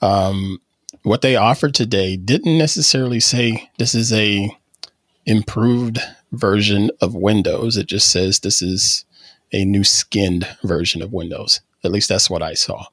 Um, 0.00 0.60
what 1.02 1.22
they 1.22 1.36
offered 1.36 1.74
today 1.74 2.16
didn't 2.16 2.58
necessarily 2.58 3.20
say 3.20 3.70
this 3.78 3.94
is 3.94 4.12
a 4.12 4.50
improved 5.26 5.98
version 6.32 6.90
of 7.00 7.14
Windows. 7.14 7.76
It 7.76 7.86
just 7.86 8.10
says 8.10 8.40
this 8.40 8.62
is 8.62 9.04
a 9.52 9.64
new 9.64 9.84
skinned 9.84 10.46
version 10.62 11.02
of 11.02 11.12
Windows. 11.12 11.60
At 11.84 11.92
least 11.92 12.08
that's 12.08 12.28
what 12.28 12.42
I 12.42 12.54
saw. 12.54 12.86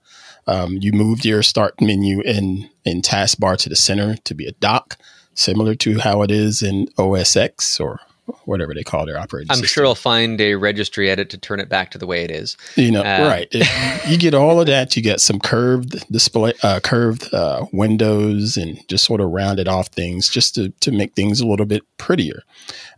Um, 0.47 0.77
you 0.79 0.91
moved 0.91 1.25
your 1.25 1.41
start 1.41 1.81
menu 1.81 2.21
in 2.21 2.69
in 2.83 3.01
taskbar 3.01 3.57
to 3.57 3.69
the 3.69 3.75
center 3.75 4.15
to 4.15 4.33
be 4.35 4.45
a 4.45 4.51
dock, 4.53 4.97
similar 5.33 5.75
to 5.75 5.99
how 5.99 6.21
it 6.21 6.31
is 6.31 6.61
in 6.61 6.87
OS 6.97 7.35
X 7.35 7.79
or 7.79 7.99
whatever 8.45 8.73
they 8.73 8.83
call 8.83 9.05
their 9.05 9.17
operating 9.17 9.51
I'm 9.51 9.57
system. 9.57 9.67
sure 9.67 9.85
I'll 9.85 9.95
find 9.95 10.39
a 10.41 10.55
registry 10.55 11.09
edit 11.09 11.29
to 11.31 11.37
turn 11.37 11.59
it 11.59 11.69
back 11.69 11.91
to 11.91 11.97
the 11.97 12.07
way 12.07 12.23
it 12.23 12.31
is. 12.31 12.57
You 12.75 12.91
know, 12.91 13.01
uh, 13.01 13.27
right. 13.27 13.47
It, 13.51 14.07
you 14.09 14.17
get 14.17 14.33
all 14.33 14.59
of 14.59 14.67
that. 14.67 14.95
You 14.95 15.01
get 15.01 15.21
some 15.21 15.39
curved 15.39 16.05
display, 16.11 16.53
uh, 16.63 16.79
curved 16.81 17.33
uh, 17.33 17.65
windows 17.71 18.57
and 18.57 18.79
just 18.87 19.05
sort 19.05 19.21
of 19.21 19.29
rounded 19.31 19.67
off 19.67 19.87
things 19.87 20.29
just 20.29 20.55
to, 20.55 20.69
to 20.79 20.91
make 20.91 21.13
things 21.13 21.39
a 21.39 21.47
little 21.47 21.65
bit 21.65 21.83
prettier. 21.97 22.43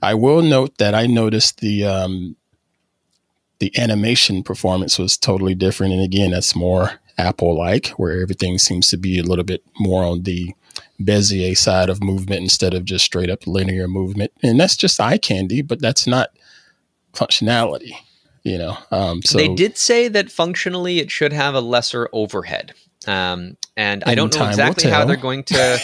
I 0.02 0.14
will 0.14 0.42
note 0.42 0.78
that 0.78 0.96
I 0.96 1.08
noticed 1.08 1.60
the, 1.60 1.86
um, 1.86 2.36
the 3.60 3.78
animation 3.78 4.44
performance 4.44 5.00
was 5.00 5.18
totally 5.18 5.56
different. 5.56 5.94
And 5.94 6.04
again, 6.04 6.32
that's 6.32 6.56
more 6.56 7.00
Apple 7.18 7.58
like, 7.58 7.90
where 7.90 8.22
everything 8.22 8.58
seems 8.58 8.90
to 8.90 8.98
be 8.98 9.20
a 9.20 9.24
little 9.24 9.44
bit 9.44 9.64
more 9.80 10.04
on 10.04 10.24
the 10.24 10.54
Bezier 11.02 11.58
side 11.58 11.90
of 11.90 12.04
movement 12.04 12.42
instead 12.42 12.74
of 12.74 12.86
just 12.86 13.06
straight 13.06 13.30
up 13.30 13.48
linear 13.48 13.88
movement. 13.88 14.32
And 14.44 14.60
that's 14.60 14.78
just 14.78 15.00
eye 15.00 15.18
candy, 15.18 15.62
but 15.62 15.82
that's 15.82 16.08
not 16.08 16.30
functionality, 17.14 17.94
you 18.44 18.58
know. 18.58 18.78
Um, 18.92 19.22
so 19.24 19.38
they 19.38 19.54
did 19.54 19.78
say 19.78 20.08
that 20.08 20.32
functionally 20.32 21.00
it 21.00 21.12
should 21.12 21.34
have 21.34 21.56
a 21.56 21.62
lesser 21.62 22.10
overhead. 22.14 22.74
Um, 23.08 23.58
and 23.76 24.04
I 24.06 24.16
don't 24.16 24.36
know 24.38 24.48
exactly 24.48 24.90
how 24.90 25.06
they're 25.06 25.16
going 25.16 25.44
to 25.46 25.80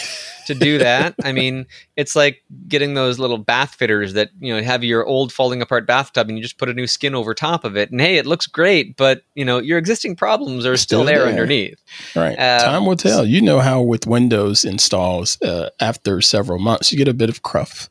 to 0.46 0.54
do 0.54 0.78
that. 0.78 1.14
I 1.24 1.32
mean, 1.32 1.66
it's 1.96 2.14
like 2.14 2.42
getting 2.68 2.94
those 2.94 3.18
little 3.18 3.38
bath 3.38 3.74
fitters 3.76 4.12
that 4.14 4.30
you 4.40 4.54
know 4.54 4.62
have 4.62 4.84
your 4.84 5.06
old 5.06 5.32
falling 5.32 5.62
apart 5.62 5.86
bathtub, 5.86 6.28
and 6.28 6.36
you 6.36 6.42
just 6.42 6.58
put 6.58 6.68
a 6.68 6.74
new 6.74 6.86
skin 6.86 7.14
over 7.14 7.34
top 7.34 7.64
of 7.64 7.76
it, 7.76 7.90
and 7.90 8.00
hey, 8.00 8.16
it 8.16 8.26
looks 8.26 8.46
great, 8.46 8.96
but 8.96 9.22
you 9.34 9.44
know 9.44 9.58
your 9.58 9.78
existing 9.78 10.16
problems 10.16 10.66
are 10.66 10.76
still, 10.76 11.00
still 11.00 11.04
there, 11.06 11.20
there, 11.20 11.28
underneath. 11.28 11.80
Right. 12.14 12.36
Um, 12.36 12.60
Time 12.60 12.86
will 12.86 12.96
tell. 12.96 13.24
You 13.24 13.40
know 13.40 13.60
how 13.60 13.80
with 13.80 14.06
Windows 14.06 14.64
installs, 14.64 15.40
uh, 15.42 15.70
after 15.80 16.20
several 16.20 16.58
months, 16.58 16.92
you 16.92 16.98
get 16.98 17.08
a 17.08 17.14
bit 17.14 17.30
of 17.30 17.42
cruft, 17.42 17.88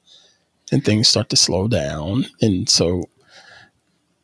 and 0.71 0.83
things 0.83 1.07
start 1.07 1.29
to 1.29 1.35
slow 1.35 1.67
down, 1.67 2.25
and 2.41 2.69
so 2.69 3.05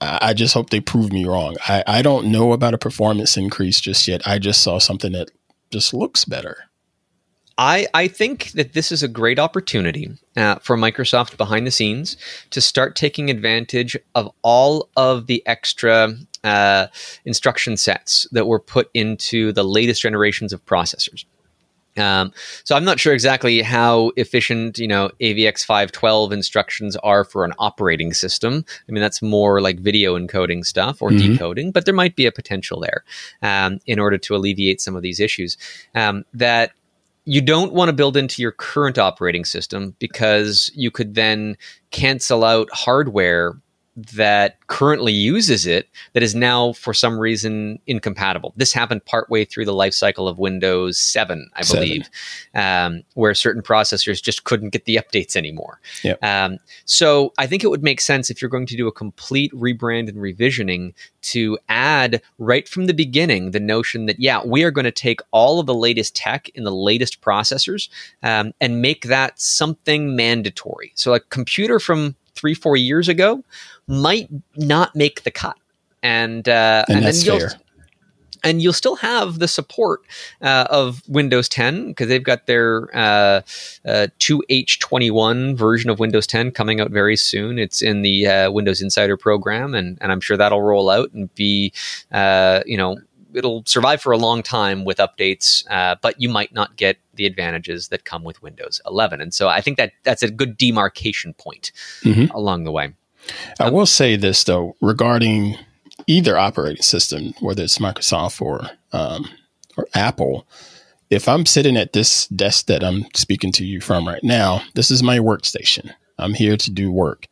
I 0.01 0.33
just 0.33 0.53
hope 0.53 0.69
they 0.69 0.79
prove 0.79 1.11
me 1.11 1.25
wrong. 1.25 1.57
I, 1.67 1.83
I 1.85 2.01
don't 2.01 2.31
know 2.31 2.53
about 2.53 2.73
a 2.73 2.77
performance 2.77 3.35
increase 3.35 3.81
just 3.81 4.07
yet. 4.07 4.25
I 4.25 4.39
just 4.39 4.63
saw 4.63 4.79
something 4.79 5.11
that 5.11 5.29
just 5.71 5.93
looks 5.93 6.23
better. 6.23 6.69
I, 7.57 7.87
I 7.93 8.07
think 8.07 8.51
that 8.53 8.71
this 8.71 8.89
is 8.89 9.03
a 9.03 9.09
great 9.09 9.37
opportunity 9.37 10.09
uh, 10.37 10.55
for 10.55 10.77
Microsoft 10.77 11.35
behind 11.35 11.67
the 11.67 11.71
scenes 11.71 12.15
to 12.51 12.61
start 12.61 12.95
taking 12.95 13.29
advantage 13.29 13.97
of 14.15 14.31
all 14.41 14.87
of 14.95 15.27
the 15.27 15.45
extra 15.45 16.13
uh, 16.45 16.87
instruction 17.25 17.75
sets 17.75 18.25
that 18.31 18.47
were 18.47 18.61
put 18.61 18.89
into 18.93 19.51
the 19.51 19.65
latest 19.65 20.01
generations 20.01 20.53
of 20.53 20.65
processors. 20.65 21.25
Um, 21.97 22.31
so 22.63 22.75
I'm 22.75 22.85
not 22.85 22.99
sure 22.99 23.13
exactly 23.13 23.61
how 23.61 24.11
efficient, 24.15 24.77
you 24.77 24.87
know, 24.87 25.09
AVX 25.19 25.65
512 25.65 26.31
instructions 26.31 26.95
are 26.97 27.23
for 27.23 27.43
an 27.43 27.53
operating 27.59 28.13
system. 28.13 28.63
I 28.87 28.91
mean, 28.91 29.01
that's 29.01 29.21
more 29.21 29.61
like 29.61 29.79
video 29.79 30.17
encoding 30.17 30.65
stuff 30.65 31.01
or 31.01 31.09
mm-hmm. 31.09 31.33
decoding, 31.33 31.71
but 31.71 31.85
there 31.85 31.93
might 31.93 32.15
be 32.15 32.25
a 32.25 32.31
potential 32.31 32.79
there 32.79 33.03
um, 33.41 33.79
in 33.85 33.99
order 33.99 34.17
to 34.17 34.35
alleviate 34.35 34.81
some 34.81 34.95
of 34.95 35.01
these 35.01 35.19
issues. 35.19 35.57
Um, 35.95 36.25
that 36.33 36.71
you 37.25 37.41
don't 37.41 37.73
want 37.73 37.89
to 37.89 37.93
build 37.93 38.17
into 38.17 38.41
your 38.41 38.51
current 38.51 38.97
operating 38.97 39.45
system 39.45 39.95
because 39.99 40.71
you 40.73 40.89
could 40.89 41.13
then 41.13 41.57
cancel 41.91 42.43
out 42.43 42.69
hardware 42.71 43.55
that 44.07 44.65
currently 44.67 45.11
uses 45.11 45.65
it 45.65 45.89
that 46.13 46.23
is 46.23 46.35
now 46.35 46.73
for 46.73 46.93
some 46.93 47.19
reason 47.19 47.79
incompatible. 47.87 48.53
This 48.55 48.73
happened 48.73 49.05
partway 49.05 49.45
through 49.45 49.65
the 49.65 49.73
life 49.73 49.93
cycle 49.93 50.27
of 50.27 50.37
Windows 50.37 50.97
7, 50.97 51.49
I 51.55 51.63
believe, 51.63 52.09
um, 52.53 53.03
where 53.15 53.33
certain 53.33 53.61
processors 53.61 54.21
just 54.21 54.43
couldn't 54.43 54.69
get 54.69 54.85
the 54.85 54.95
updates 54.97 55.35
anymore. 55.35 55.79
Yep. 56.03 56.23
Um, 56.23 56.57
so 56.85 57.33
I 57.37 57.47
think 57.47 57.63
it 57.63 57.69
would 57.69 57.83
make 57.83 58.01
sense 58.01 58.29
if 58.29 58.41
you're 58.41 58.49
going 58.49 58.67
to 58.67 58.77
do 58.77 58.87
a 58.87 58.91
complete 58.91 59.51
rebrand 59.53 60.07
and 60.07 60.17
revisioning 60.17 60.93
to 61.21 61.57
add 61.67 62.21
right 62.37 62.67
from 62.67 62.85
the 62.85 62.93
beginning 62.93 63.51
the 63.51 63.59
notion 63.59 64.05
that, 64.05 64.19
yeah, 64.19 64.41
we 64.45 64.63
are 64.63 64.71
going 64.71 64.85
to 64.85 64.91
take 64.91 65.19
all 65.31 65.59
of 65.59 65.65
the 65.65 65.73
latest 65.73 66.15
tech 66.15 66.49
in 66.49 66.63
the 66.63 66.71
latest 66.71 67.21
processors 67.21 67.89
um, 68.23 68.53
and 68.61 68.81
make 68.81 69.05
that 69.05 69.39
something 69.39 70.15
mandatory. 70.15 70.91
So 70.95 71.13
a 71.13 71.19
computer 71.19 71.79
from 71.79 72.15
three, 72.39 72.53
four 72.53 72.77
years 72.77 73.09
ago 73.09 73.43
might 73.87 74.29
not 74.55 74.95
make 74.95 75.23
the 75.23 75.31
cut. 75.31 75.57
And, 76.01 76.47
uh, 76.47 76.85
and, 76.87 76.97
and 76.97 77.05
then 77.07 77.15
you'll, 77.25 77.39
fair. 77.39 77.51
and 78.43 78.61
you'll 78.61 78.71
still 78.71 78.95
have 78.95 79.39
the 79.39 79.47
support 79.47 80.01
uh, 80.41 80.65
of 80.69 81.01
Windows 81.09 81.49
10 81.49 81.89
because 81.89 82.07
they've 82.07 82.23
got 82.23 82.45
their 82.45 82.89
uh, 82.95 83.41
2H21 83.85 85.51
uh, 85.51 85.55
version 85.55 85.89
of 85.89 85.99
Windows 85.99 86.25
10 86.25 86.51
coming 86.51 86.79
out 86.79 86.91
very 86.91 87.17
soon. 87.17 87.59
It's 87.59 87.81
in 87.81 88.01
the 88.01 88.27
uh, 88.27 88.51
Windows 88.51 88.81
Insider 88.81 89.17
program, 89.17 89.75
and, 89.75 89.97
and 89.99 90.11
I'm 90.11 90.21
sure 90.21 90.37
that'll 90.37 90.61
roll 90.61 90.89
out 90.89 91.11
and 91.11 91.33
be, 91.35 91.73
uh, 92.13 92.61
you 92.65 92.77
know, 92.77 92.97
it'll 93.33 93.63
survive 93.65 94.01
for 94.01 94.11
a 94.11 94.17
long 94.17 94.41
time 94.41 94.85
with 94.85 94.97
updates, 94.97 95.65
uh, 95.69 95.95
but 96.01 96.19
you 96.21 96.29
might 96.29 96.53
not 96.53 96.75
get 96.75 96.97
the 97.19 97.25
advantages 97.25 97.89
that 97.89 98.05
come 98.05 98.23
with 98.23 98.41
Windows 98.41 98.81
11. 98.87 99.21
And 99.21 99.33
so 99.33 99.49
I 99.49 99.61
think 99.61 99.77
that 99.77 99.91
that's 100.03 100.23
a 100.23 100.31
good 100.31 100.57
demarcation 100.57 101.33
point 101.33 101.71
mm-hmm. 102.01 102.33
along 102.35 102.63
the 102.63 102.71
way. 102.71 102.93
I 103.59 103.65
um, 103.65 103.73
will 103.73 103.85
say 103.85 104.15
this 104.15 104.45
though 104.45 104.75
regarding 104.81 105.57
either 106.07 106.37
operating 106.37 106.81
system, 106.81 107.33
whether 107.41 107.61
it's 107.61 107.77
Microsoft 107.77 108.41
or 108.41 108.69
um, 108.93 109.29
or 109.77 109.87
Apple. 109.93 110.47
If 111.09 111.27
I'm 111.27 111.45
sitting 111.45 111.75
at 111.75 111.93
this 111.93 112.27
desk 112.27 112.67
that 112.67 112.83
I'm 112.83 113.05
speaking 113.13 113.51
to 113.53 113.65
you 113.65 113.81
from 113.81 114.07
right 114.07 114.23
now, 114.23 114.61
this 114.75 114.89
is 114.89 115.03
my 115.03 115.17
workstation. 115.17 115.91
I'm 116.17 116.33
here 116.33 116.55
to 116.55 116.71
do 116.71 116.91
work. 116.91 117.27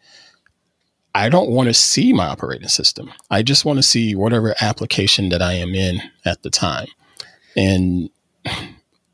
I 1.13 1.29
don't 1.29 1.49
want 1.49 1.67
to 1.69 1.73
see 1.73 2.11
my 2.13 2.27
operating 2.27 2.67
system. 2.67 3.11
I 3.31 3.41
just 3.41 3.65
want 3.65 3.77
to 3.77 3.83
see 3.83 4.15
whatever 4.15 4.55
application 4.61 5.29
that 5.29 5.41
I 5.41 5.53
am 5.53 5.73
in 5.73 6.01
at 6.25 6.43
the 6.43 6.49
time. 6.49 6.87
And 7.55 8.09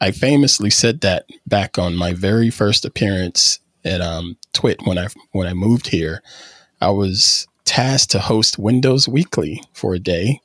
I 0.03 0.11
famously 0.11 0.69
said 0.69 0.99
that 0.99 1.29
back 1.47 1.77
on 1.77 1.95
my 1.95 2.11
very 2.11 2.49
first 2.49 2.83
appearance 2.83 3.59
at 3.85 4.01
um, 4.01 4.35
Twit 4.51 4.81
when 4.83 4.97
I 4.97 5.07
when 5.31 5.47
I 5.47 5.53
moved 5.53 5.87
here. 5.87 6.21
I 6.81 6.89
was 6.89 7.47
tasked 7.63 8.11
to 8.11 8.19
host 8.19 8.59
Windows 8.59 9.07
Weekly 9.07 9.63
for 9.71 9.93
a 9.93 9.99
day, 9.99 10.41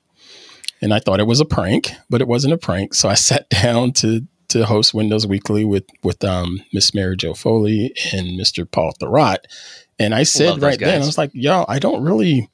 and 0.81 0.95
I 0.95 1.01
thought 1.01 1.19
it 1.19 1.27
was 1.27 1.41
a 1.41 1.45
prank, 1.45 1.91
but 2.09 2.21
it 2.21 2.29
wasn't 2.29 2.55
a 2.55 2.57
prank. 2.57 2.95
So 2.95 3.09
I 3.09 3.15
sat 3.31 3.51
down 3.51 3.91
to 3.95 4.29
to 4.51 4.65
host 4.65 4.95
Windows 4.95 5.27
Weekly 5.27 5.65
with 5.65 5.87
with 6.05 6.23
um, 6.23 6.63
Miss 6.73 6.95
Mary 6.95 7.17
Jo 7.17 7.35
Foley 7.35 7.93
and 8.13 8.39
Mr. 8.39 8.71
Paul 8.71 8.93
Thurrott, 9.01 9.39
and 9.99 10.15
I 10.15 10.23
said 10.23 10.63
right 10.63 10.79
then, 10.79 11.03
I 11.03 11.05
was 11.05 11.19
like, 11.19 11.33
"Y'all, 11.35 11.67
I 11.69 11.81
don't 11.81 12.05
really." 12.05 12.49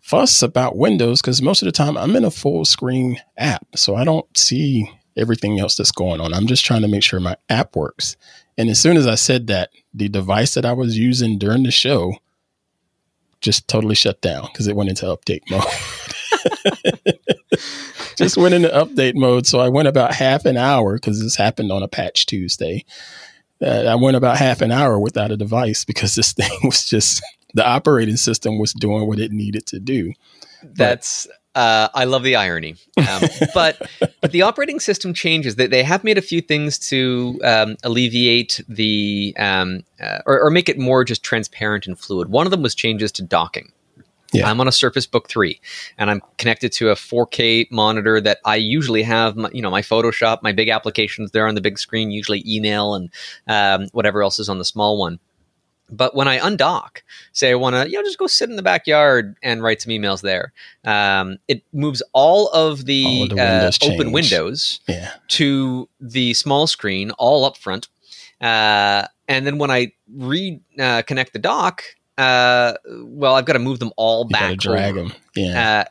fuss 0.00 0.42
about 0.42 0.76
Windows 0.76 1.22
because 1.22 1.40
most 1.40 1.62
of 1.62 1.66
the 1.66 1.72
time 1.72 1.96
I'm 1.96 2.14
in 2.14 2.26
a 2.26 2.30
full 2.30 2.66
screen 2.66 3.18
app. 3.38 3.66
So 3.74 3.94
I 3.96 4.04
don't 4.04 4.26
see 4.36 4.86
everything 5.16 5.58
else 5.60 5.76
that's 5.76 5.92
going 5.92 6.20
on. 6.20 6.34
I'm 6.34 6.46
just 6.46 6.64
trying 6.64 6.82
to 6.82 6.88
make 6.88 7.02
sure 7.02 7.20
my 7.20 7.36
app 7.48 7.76
works. 7.76 8.16
And 8.56 8.68
as 8.68 8.80
soon 8.80 8.96
as 8.96 9.06
I 9.06 9.14
said 9.14 9.46
that, 9.48 9.70
the 9.92 10.08
device 10.08 10.54
that 10.54 10.64
I 10.64 10.72
was 10.72 10.98
using 10.98 11.38
during 11.38 11.64
the 11.64 11.70
show 11.70 12.14
just 13.40 13.68
totally 13.68 13.94
shut 13.94 14.20
down 14.20 14.48
because 14.52 14.66
it 14.66 14.76
went 14.76 14.90
into 14.90 15.06
update 15.06 15.42
mode. 15.50 15.64
just 18.16 18.36
went 18.36 18.54
into 18.54 18.68
update 18.68 19.14
mode. 19.14 19.46
So 19.46 19.60
I 19.60 19.68
went 19.68 19.88
about 19.88 20.14
half 20.14 20.46
an 20.46 20.56
hour 20.56 20.94
because 20.94 21.20
this 21.22 21.36
happened 21.36 21.70
on 21.70 21.82
a 21.82 21.88
patch 21.88 22.26
Tuesday. 22.26 22.84
Uh, 23.62 23.84
I 23.84 23.94
went 23.94 24.16
about 24.16 24.38
half 24.38 24.62
an 24.62 24.72
hour 24.72 24.98
without 24.98 25.30
a 25.30 25.36
device 25.36 25.84
because 25.84 26.14
this 26.14 26.32
thing 26.34 26.50
was 26.62 26.84
just 26.84 27.22
the 27.54 27.66
operating 27.66 28.16
system 28.16 28.58
was 28.58 28.72
doing 28.72 29.06
what 29.06 29.20
it 29.20 29.30
needed 29.30 29.66
to 29.66 29.78
do. 29.78 30.12
That's 30.62 31.28
uh, 31.54 31.88
I 31.94 32.04
love 32.04 32.22
the 32.22 32.36
irony, 32.36 32.76
um, 32.96 33.22
but 33.54 33.80
but 34.20 34.32
the 34.32 34.42
operating 34.42 34.80
system 34.80 35.14
changes. 35.14 35.56
They, 35.56 35.66
they 35.66 35.82
have 35.82 36.04
made 36.04 36.18
a 36.18 36.22
few 36.22 36.40
things 36.40 36.78
to 36.90 37.40
um, 37.44 37.76
alleviate 37.84 38.60
the 38.68 39.34
um, 39.38 39.84
uh, 40.00 40.18
or, 40.26 40.40
or, 40.40 40.50
make 40.50 40.68
it 40.68 40.78
more 40.78 41.04
just 41.04 41.22
transparent 41.22 41.86
and 41.86 41.98
fluid. 41.98 42.28
One 42.28 42.46
of 42.46 42.50
them 42.50 42.62
was 42.62 42.74
changes 42.74 43.12
to 43.12 43.22
docking. 43.22 43.72
Yeah. 44.34 44.50
I'm 44.50 44.60
on 44.60 44.66
a 44.66 44.72
Surface 44.72 45.06
Book 45.06 45.28
3 45.28 45.60
and 45.96 46.10
I'm 46.10 46.20
connected 46.38 46.72
to 46.72 46.90
a 46.90 46.94
4K 46.94 47.70
monitor 47.70 48.20
that 48.20 48.38
I 48.44 48.56
usually 48.56 49.04
have, 49.04 49.36
my, 49.36 49.48
you 49.52 49.62
know, 49.62 49.70
my 49.70 49.82
Photoshop, 49.82 50.42
my 50.42 50.50
big 50.50 50.68
applications 50.68 51.30
there 51.30 51.46
on 51.46 51.54
the 51.54 51.60
big 51.60 51.78
screen, 51.78 52.10
usually 52.10 52.42
email 52.44 52.96
and 52.96 53.10
um, 53.46 53.86
whatever 53.92 54.24
else 54.24 54.40
is 54.40 54.48
on 54.48 54.58
the 54.58 54.64
small 54.64 54.98
one. 54.98 55.20
But 55.90 56.14
when 56.14 56.28
I 56.28 56.38
undock, 56.38 57.02
say 57.32 57.50
I 57.50 57.54
want 57.54 57.74
to, 57.74 57.88
you 57.88 57.98
know, 57.98 58.02
just 58.02 58.18
go 58.18 58.26
sit 58.26 58.48
in 58.48 58.56
the 58.56 58.62
backyard 58.62 59.36
and 59.42 59.62
write 59.62 59.82
some 59.82 59.90
emails 59.90 60.22
there, 60.22 60.52
um, 60.84 61.38
it 61.46 61.62
moves 61.72 62.02
all 62.12 62.48
of 62.48 62.86
the, 62.86 63.04
all 63.04 63.22
of 63.24 63.28
the 63.28 63.36
windows 63.36 63.78
uh, 63.82 63.92
open 63.92 64.12
windows 64.12 64.80
yeah. 64.88 65.12
to 65.28 65.88
the 66.00 66.34
small 66.34 66.66
screen, 66.66 67.10
all 67.12 67.44
up 67.44 67.56
front. 67.56 67.88
Uh, 68.40 69.06
and 69.28 69.46
then 69.46 69.58
when 69.58 69.70
I 69.70 69.92
reconnect 70.16 71.20
uh, 71.20 71.30
the 71.32 71.38
dock, 71.38 71.84
uh, 72.16 72.74
well, 72.86 73.34
I've 73.34 73.44
got 73.44 73.54
to 73.54 73.58
move 73.58 73.78
them 73.78 73.92
all 73.96 74.24
you 74.28 74.32
back. 74.32 74.58
Drag 74.58 74.96
over. 74.96 75.08
them. 75.08 75.12
Yeah. 75.34 75.84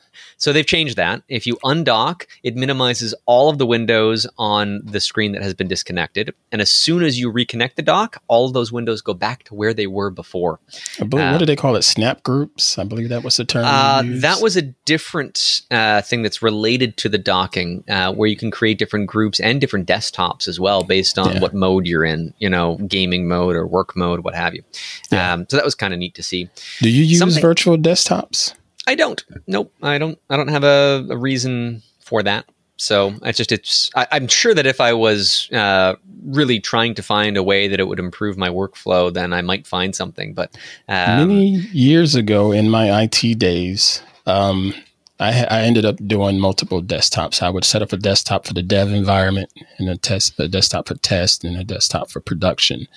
So 0.44 0.52
they've 0.52 0.66
changed 0.66 0.98
that. 0.98 1.24
If 1.30 1.48
you 1.48 1.56
undock, 1.64 2.26
it 2.44 2.58
minimizes 2.58 3.16
all 3.26 3.50
of 3.50 3.60
the 3.60 3.66
windows 3.66 4.28
on 4.38 4.82
the 4.84 5.00
screen 5.00 5.32
that 5.32 5.42
has 5.42 5.54
been 5.54 5.70
disconnected. 5.70 6.34
And 6.52 6.60
as 6.60 6.70
soon 6.70 7.02
as 7.02 7.18
you 7.18 7.32
reconnect 7.32 7.76
the 7.76 7.82
dock, 7.82 8.22
all 8.28 8.46
of 8.46 8.52
those 8.52 8.70
windows 8.70 9.02
go 9.02 9.14
back 9.14 9.44
to 9.44 9.56
where 9.56 9.74
they 9.74 9.88
were 9.88 10.10
before. 10.10 10.60
I 11.00 11.06
believe, 11.06 11.28
uh, 11.28 11.32
what 11.32 11.38
do 11.38 11.46
they 11.46 11.56
call 11.56 11.78
it? 11.78 11.84
Snap 11.84 12.24
groups? 12.24 12.78
I 12.78 12.84
believe 12.84 13.08
that 13.08 13.24
was 13.24 13.38
the 13.38 13.46
term. 13.46 13.64
Uh, 13.64 14.04
that 14.20 14.42
was 14.42 14.58
a 14.58 14.64
different 14.64 15.62
uh, 15.72 16.02
thing 16.02 16.24
that's 16.24 16.42
related 16.42 16.98
to 16.98 17.08
the 17.08 17.18
docking, 17.18 17.86
uh, 17.90 18.12
where 18.12 18.28
you 18.28 18.36
can 18.36 18.52
create 18.52 18.78
different 18.78 19.08
groups 19.08 19.40
and 19.40 19.62
different 19.62 19.88
desktops 19.88 20.50
as 20.50 20.60
well 20.60 20.84
based 20.84 21.18
on 21.18 21.36
yeah. 21.36 21.40
what 21.40 21.54
mode 21.54 21.88
you're 21.88 22.04
in, 22.04 22.34
you 22.40 22.50
know, 22.50 22.76
gaming 22.86 23.30
mode 23.30 23.56
or 23.56 23.66
work 23.66 23.96
mode, 23.96 24.26
what 24.26 24.36
have 24.36 24.54
you. 24.54 24.64
Yeah. 25.10 25.36
Um, 25.36 25.46
so 25.50 25.56
that 25.56 25.64
was 25.64 25.74
kind 25.74 25.94
of 25.94 26.00
neat 26.00 26.16
to 26.16 26.24
see. 26.24 26.50
Do 26.82 26.90
you 26.90 27.04
use 27.06 27.20
Something- 27.20 27.42
virtual 27.42 27.78
desktops? 27.78 28.56
I 28.88 28.96
don't. 28.96 29.24
Nope. 29.48 29.74
I 29.82 29.98
don't. 29.98 30.20
I 30.30 30.38
don't 30.38 30.50
have 30.50 30.64
a, 30.64 31.06
a 31.10 31.18
reason 31.18 31.82
for 32.00 32.24
that. 32.24 32.46
So 32.78 33.14
it's 33.24 33.38
just 33.38 33.52
it's. 33.52 33.90
I, 33.96 34.08
am 34.12 34.28
sure 34.28 34.54
that 34.54 34.66
if 34.66 34.82
I 34.82 34.94
was 34.94 35.50
uh, 35.52 35.96
really 36.26 36.60
trying 36.60 36.96
to 36.96 37.04
find 37.04 37.38
a 37.38 37.44
way 37.44 37.68
that 37.68 37.80
it 37.80 37.88
would 37.88 38.00
improve 38.00 38.38
my 38.38 38.50
workflow, 38.50 39.14
then 39.14 39.32
I 39.32 39.42
might 39.42 39.68
find 39.68 39.96
something. 39.96 40.34
But 40.34 40.56
um, 40.88 41.28
many 41.28 41.50
years 41.72 42.16
ago, 42.16 42.52
in 42.52 42.70
my 42.70 43.04
IT 43.04 43.40
days, 43.40 44.02
um, 44.26 44.74
I, 45.20 45.46
I, 45.46 45.62
ended 45.62 45.86
up 45.86 45.96
doing 46.06 46.40
multiple 46.40 46.82
desktops. 46.82 47.42
I 47.42 47.50
would 47.50 47.64
set 47.64 47.82
up 47.82 47.94
a 47.94 47.98
desktop 47.98 48.46
for 48.46 48.54
the 48.54 48.64
dev 48.64 48.92
environment, 48.92 49.52
and 49.78 49.88
a 49.88 49.96
test, 49.96 50.40
a 50.40 50.48
desktop 50.48 50.88
for 50.88 50.96
test, 50.96 51.44
and 51.44 51.56
a 51.56 51.64
desktop 51.64 52.10
for 52.10 52.20
production. 52.20 52.88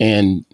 And 0.00 0.44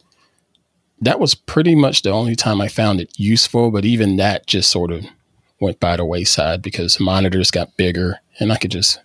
that 1.00 1.20
was 1.20 1.34
pretty 1.34 1.74
much 1.74 2.02
the 2.02 2.10
only 2.10 2.34
time 2.34 2.60
I 2.60 2.68
found 2.68 3.00
it 3.00 3.18
useful. 3.18 3.70
But 3.70 3.84
even 3.84 4.16
that 4.16 4.46
just 4.46 4.70
sort 4.70 4.90
of 4.90 5.06
went 5.60 5.80
by 5.80 5.96
the 5.96 6.04
wayside 6.04 6.62
because 6.62 7.00
monitors 7.00 7.50
got 7.50 7.76
bigger 7.76 8.20
and 8.38 8.52
I 8.52 8.56
could 8.56 8.70
just 8.70 9.00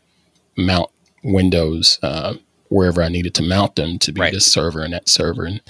mount 0.56 0.90
Windows 1.24 2.00
uh, 2.04 2.36
wherever 2.70 3.02
I 3.02 3.10
needed 3.10 3.34
to 3.36 3.44
mount 3.44 3.76
them 3.76 4.00
to 4.00 4.12
be 4.12 4.22
right. 4.22 4.34
this 4.34 4.52
server 4.52 4.82
and 4.82 4.94
that 4.94 5.10
server 5.10 5.46
and 5.46 5.62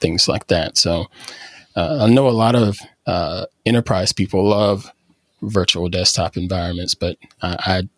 things 0.00 0.28
like 0.28 0.48
that. 0.48 0.76
So 0.76 1.06
uh, 1.76 1.98
I 2.02 2.06
know 2.08 2.28
a 2.28 2.30
lot 2.30 2.54
of 2.54 2.78
uh, 3.06 3.46
enterprise 3.66 4.12
people 4.12 4.48
love 4.48 4.90
virtual 5.42 5.88
desktop 5.88 6.36
environments, 6.36 6.94
but 6.94 7.18
I, 7.42 7.88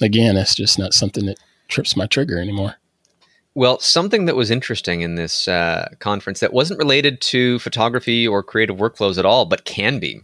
I 0.00 0.04
again, 0.04 0.36
that's 0.36 0.54
just 0.54 0.78
not 0.78 0.94
something 0.94 1.26
that 1.26 1.38
trips 1.68 1.96
my 1.96 2.06
trigger 2.06 2.38
anymore. 2.38 2.76
Well, 3.58 3.80
something 3.80 4.26
that 4.26 4.36
was 4.36 4.52
interesting 4.52 5.00
in 5.00 5.16
this 5.16 5.48
uh, 5.48 5.88
conference 5.98 6.38
that 6.38 6.52
wasn't 6.52 6.78
related 6.78 7.20
to 7.22 7.58
photography 7.58 8.24
or 8.24 8.40
creative 8.40 8.76
workflows 8.76 9.18
at 9.18 9.26
all, 9.26 9.46
but 9.46 9.64
can 9.64 9.98
be. 9.98 10.20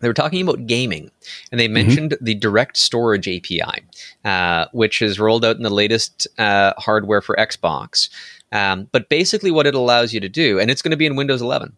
They 0.00 0.08
were 0.08 0.14
talking 0.14 0.42
about 0.42 0.66
gaming, 0.66 1.12
and 1.52 1.60
they 1.60 1.66
mm-hmm. 1.66 1.74
mentioned 1.74 2.10
mm-hmm. 2.10 2.24
the 2.24 2.34
Direct 2.34 2.76
Storage 2.76 3.28
API, 3.28 3.84
uh, 4.24 4.66
which 4.72 5.00
is 5.00 5.20
rolled 5.20 5.44
out 5.44 5.54
in 5.54 5.62
the 5.62 5.70
latest 5.70 6.26
uh, 6.38 6.72
hardware 6.76 7.20
for 7.22 7.36
Xbox. 7.36 8.08
Um, 8.50 8.88
but 8.90 9.08
basically, 9.08 9.52
what 9.52 9.68
it 9.68 9.76
allows 9.76 10.12
you 10.12 10.18
to 10.18 10.28
do, 10.28 10.58
and 10.58 10.68
it's 10.68 10.82
going 10.82 10.90
to 10.90 10.96
be 10.96 11.06
in 11.06 11.14
Windows 11.14 11.42
11, 11.42 11.72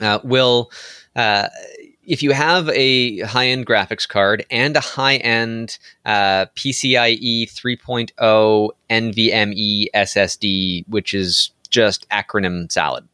uh, 0.00 0.20
will 0.24 0.70
uh, 1.14 1.48
if 2.06 2.22
you 2.22 2.32
have 2.32 2.68
a 2.70 3.20
high 3.20 3.48
end 3.48 3.66
graphics 3.66 4.08
card 4.08 4.46
and 4.50 4.76
a 4.76 4.80
high 4.80 5.16
end 5.16 5.78
uh, 6.04 6.46
PCIe 6.54 7.50
3.0 7.52 8.70
NVMe 8.90 9.86
SSD, 9.94 10.88
which 10.88 11.12
is 11.12 11.50
just 11.68 12.08
acronym 12.10 12.70
salad, 12.70 13.06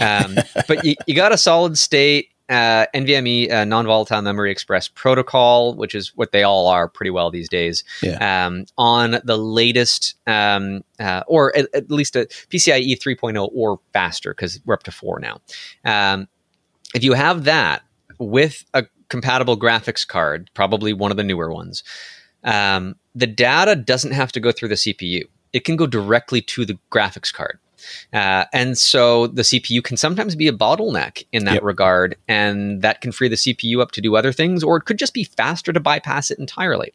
um, 0.00 0.36
but 0.68 0.84
you, 0.84 0.94
you, 1.06 1.14
got 1.14 1.32
a 1.32 1.38
solid 1.38 1.78
state 1.78 2.30
uh, 2.50 2.86
NVMe 2.94 3.50
uh, 3.50 3.64
non 3.64 3.86
volatile 3.86 4.22
memory 4.22 4.50
express 4.50 4.88
protocol, 4.88 5.74
which 5.74 5.94
is 5.94 6.16
what 6.16 6.32
they 6.32 6.42
all 6.42 6.66
are 6.66 6.88
pretty 6.88 7.10
well 7.10 7.30
these 7.30 7.48
days, 7.48 7.84
yeah. 8.02 8.46
um, 8.46 8.66
on 8.76 9.20
the 9.22 9.38
latest, 9.38 10.16
um, 10.26 10.82
uh, 10.98 11.22
or 11.28 11.56
at, 11.56 11.68
at, 11.74 11.90
least 11.90 12.16
a 12.16 12.26
PCIe 12.50 12.98
3.0 12.98 13.48
or 13.54 13.78
faster, 13.92 14.34
because 14.34 14.60
we're 14.64 14.74
up 14.74 14.82
to 14.82 14.90
four 14.90 15.20
now. 15.20 15.40
Um, 15.84 16.26
if 16.92 17.04
you 17.04 17.12
have 17.12 17.44
that, 17.44 17.82
with 18.20 18.64
a 18.74 18.84
compatible 19.08 19.58
graphics 19.58 20.06
card, 20.06 20.50
probably 20.54 20.92
one 20.92 21.10
of 21.10 21.16
the 21.16 21.24
newer 21.24 21.52
ones, 21.52 21.82
um, 22.44 22.94
the 23.14 23.26
data 23.26 23.74
doesn't 23.74 24.12
have 24.12 24.30
to 24.32 24.40
go 24.40 24.52
through 24.52 24.68
the 24.68 24.74
CPU. 24.76 25.24
It 25.52 25.64
can 25.64 25.74
go 25.74 25.86
directly 25.86 26.40
to 26.42 26.64
the 26.64 26.78
graphics 26.92 27.32
card. 27.32 27.58
Uh, 28.12 28.44
and 28.52 28.76
so 28.76 29.26
the 29.26 29.42
CPU 29.42 29.82
can 29.82 29.96
sometimes 29.96 30.36
be 30.36 30.46
a 30.46 30.52
bottleneck 30.52 31.24
in 31.32 31.44
that 31.46 31.54
yep. 31.54 31.62
regard, 31.62 32.14
and 32.28 32.82
that 32.82 33.00
can 33.00 33.10
free 33.10 33.28
the 33.28 33.36
CPU 33.36 33.80
up 33.80 33.92
to 33.92 34.02
do 34.02 34.16
other 34.16 34.32
things, 34.32 34.62
or 34.62 34.76
it 34.76 34.82
could 34.82 34.98
just 34.98 35.14
be 35.14 35.24
faster 35.24 35.72
to 35.72 35.80
bypass 35.80 36.30
it 36.30 36.38
entirely. 36.38 36.92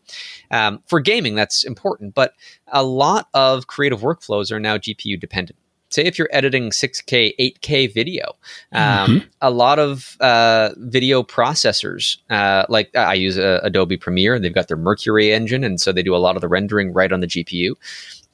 Um, 0.51 0.83
for 0.85 0.99
gaming, 0.99 1.33
that's 1.33 1.63
important, 1.63 2.13
but 2.13 2.33
a 2.67 2.83
lot 2.83 3.29
of 3.33 3.65
creative 3.65 4.01
workflows 4.01 4.51
are 4.51 4.59
now 4.59 4.77
GPU 4.77 5.19
dependent 5.19 5.57
say 5.89 6.03
if 6.03 6.17
you're 6.17 6.29
editing 6.31 6.69
6K, 6.69 7.35
8K 7.39 7.93
video, 7.93 8.35
um, 8.71 9.09
mm-hmm. 9.09 9.27
a 9.41 9.49
lot 9.49 9.79
of 9.79 10.17
uh, 10.19 10.71
video 10.77 11.23
processors, 11.23 12.17
uh, 12.29 12.65
like 12.69 12.95
I 12.95 13.13
use 13.13 13.37
uh, 13.37 13.59
Adobe 13.63 13.97
Premiere, 13.97 14.35
and 14.35 14.43
they've 14.43 14.53
got 14.53 14.67
their 14.67 14.77
Mercury 14.77 15.31
engine, 15.31 15.63
and 15.63 15.79
so 15.79 15.91
they 15.91 16.03
do 16.03 16.15
a 16.15 16.17
lot 16.17 16.35
of 16.35 16.41
the 16.41 16.47
rendering 16.47 16.93
right 16.93 17.11
on 17.11 17.19
the 17.19 17.27
GPU. 17.27 17.73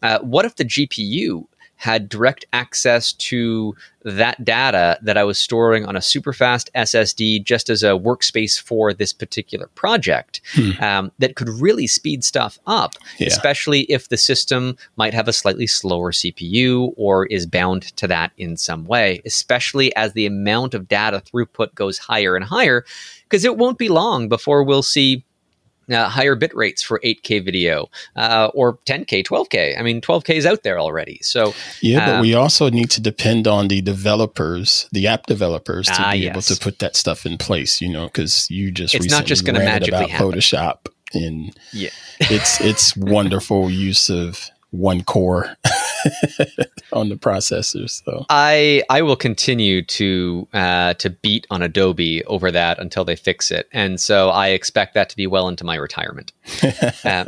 Uh, 0.02 0.20
what 0.20 0.45
if 0.45 0.56
the 0.56 0.66
GPU 0.66 1.45
had 1.82 2.08
direct 2.08 2.46
access 2.54 3.12
to 3.12 3.76
that 4.04 4.46
data 4.46 5.00
that 5.02 5.18
I 5.18 5.24
was 5.24 5.40
storing 5.40 5.84
on 5.84 5.96
a 5.96 6.02
super 6.02 6.32
fast 6.32 6.70
SSD 6.76 7.44
just 7.44 7.72
as 7.72 7.82
a 7.82 7.94
workspace 7.98 8.62
for 8.62 8.94
this 8.94 9.12
particular 9.12 9.66
project 9.74 10.42
hmm. 10.54 10.72
um, 10.80 11.12
that 11.18 11.36
could 11.36 11.50
really 11.50 11.88
speed 11.88 12.24
stuff 12.24 12.60
up, 12.68 12.94
yeah. 13.18 13.26
especially 13.26 13.82
if 13.92 14.10
the 14.10 14.18
system 14.18 14.78
might 14.96 15.16
have 15.16 15.28
a 15.28 15.34
slightly 15.34 15.66
slower 15.66 16.12
CPU 16.12 16.94
or 16.98 17.26
is 17.26 17.48
bound 17.48 17.82
to 17.98 18.08
that 18.08 18.32
in 18.38 18.58
some 18.58 18.86
way, 18.86 19.20
especially 19.26 19.94
as 19.96 20.14
the 20.14 20.28
amount 20.28 20.76
of 20.76 20.88
data 20.88 21.20
throughput 21.20 21.74
goes 21.74 21.98
higher 21.98 22.36
and 22.36 22.46
higher, 22.46 22.86
because 23.24 23.44
it 23.44 23.58
won't 23.58 23.80
be 23.80 23.90
long 23.90 24.30
before 24.30 24.64
we'll 24.64 24.84
see 24.84 25.26
uh, 25.90 26.10
higher 26.10 26.36
bit 26.36 26.56
rates 26.56 26.82
for 26.82 27.00
8K 27.04 27.44
video 27.44 27.90
uh, 28.16 28.50
or 28.54 28.78
10K, 28.86 29.26
12K. 29.26 29.80
I 29.80 29.82
mean, 29.82 30.02
12K 30.02 30.36
is 30.36 30.46
out 30.46 30.64
there 30.64 30.80
already. 30.80 31.20
So 31.22 31.54
yeah, 31.82 32.06
but 32.06 32.16
um, 32.16 32.22
we 32.22 32.34
also 32.34 32.70
need 32.70 32.90
to 32.92 33.02
depend 33.02 33.48
on 33.48 33.68
the 33.68 33.82
developers, 33.82 34.88
the 34.92 35.08
app 35.08 35.26
developers, 35.26 35.88
to 35.88 36.02
ah, 36.02 36.12
be 36.12 36.20
yes. 36.20 36.32
able 36.32 36.42
to 36.42 36.56
put 36.58 36.80
that 36.80 36.96
stuff 36.96 37.26
in 37.26 37.38
place. 37.38 37.82
You 37.82 37.90
know, 37.90 38.06
because 38.06 38.50
you 38.50 38.72
just 38.72 38.96
it's 38.96 39.10
not 39.10 39.26
just 39.26 39.46
going 39.46 39.56
to 39.56 39.64
magically 39.64 39.98
about 39.98 40.10
happen. 40.10 40.32
Photoshop, 40.32 40.88
and 41.14 41.58
yeah, 41.74 41.90
it's 42.20 42.62
it's 42.62 42.96
wonderful 42.98 43.70
use 43.70 44.10
of 44.10 44.50
one 44.72 45.04
core 45.04 45.56
on 46.94 47.10
the 47.10 47.16
processor. 47.16 47.90
So 47.90 48.26
I 48.30 48.84
I 48.90 49.02
will 49.02 49.16
continue 49.16 49.84
to 49.84 50.48
uh, 50.54 50.94
to 50.96 51.10
beat 51.10 51.46
on 51.50 51.62
Adobe 51.62 52.24
over 52.26 52.52
that 52.52 52.80
until 52.80 53.06
they 53.06 53.16
fix 53.16 53.52
it, 53.52 53.68
and 53.72 54.00
so 54.00 54.30
I 54.30 54.50
expect 54.50 54.94
that 54.96 55.10
to 55.10 55.16
be 55.16 55.28
well 55.28 55.48
into 55.48 55.64
my 55.64 55.76
retirement. 55.76 56.32
um, 57.04 57.28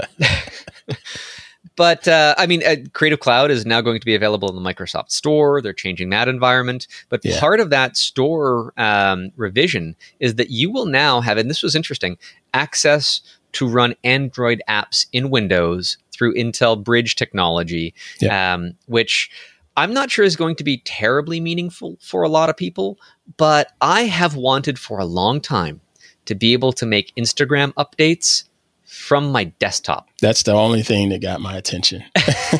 but 1.75 2.07
uh, 2.07 2.35
I 2.37 2.47
mean, 2.47 2.63
uh, 2.65 2.77
Creative 2.93 3.19
Cloud 3.19 3.51
is 3.51 3.65
now 3.65 3.81
going 3.81 3.99
to 3.99 4.05
be 4.05 4.15
available 4.15 4.49
in 4.49 4.61
the 4.61 4.73
Microsoft 4.73 5.11
Store. 5.11 5.61
They're 5.61 5.73
changing 5.73 6.09
that 6.11 6.27
environment, 6.27 6.87
but 7.09 7.21
yeah. 7.23 7.39
part 7.39 7.59
of 7.59 7.69
that 7.71 7.97
store 7.97 8.73
um, 8.77 9.31
revision 9.35 9.95
is 10.19 10.35
that 10.35 10.49
you 10.49 10.71
will 10.71 10.85
now 10.85 11.21
have, 11.21 11.37
and 11.37 11.49
this 11.49 11.61
was 11.61 11.75
interesting, 11.75 12.17
access 12.53 13.21
to 13.53 13.67
run 13.67 13.93
Android 14.03 14.61
apps 14.67 15.05
in 15.11 15.29
Windows 15.29 15.97
through 16.13 16.35
Intel 16.35 16.81
Bridge 16.81 17.15
technology, 17.15 17.93
yeah. 18.19 18.53
um, 18.53 18.73
which 18.85 19.31
I'm 19.75 19.93
not 19.93 20.11
sure 20.11 20.25
is 20.25 20.35
going 20.35 20.55
to 20.57 20.63
be 20.63 20.77
terribly 20.77 21.39
meaningful 21.39 21.97
for 22.01 22.23
a 22.23 22.29
lot 22.29 22.49
of 22.49 22.57
people, 22.57 22.99
but 23.37 23.71
I 23.81 24.01
have 24.03 24.35
wanted 24.35 24.77
for 24.77 24.99
a 24.99 25.05
long 25.05 25.41
time 25.41 25.81
to 26.25 26.35
be 26.35 26.53
able 26.53 26.73
to 26.73 26.85
make 26.85 27.13
Instagram 27.15 27.73
updates 27.73 28.45
from 28.85 29.31
my 29.31 29.45
desktop. 29.45 30.07
That's 30.21 30.43
the 30.43 30.53
only 30.53 30.83
thing 30.83 31.09
that 31.09 31.21
got 31.21 31.41
my 31.41 31.57
attention. 31.57 32.03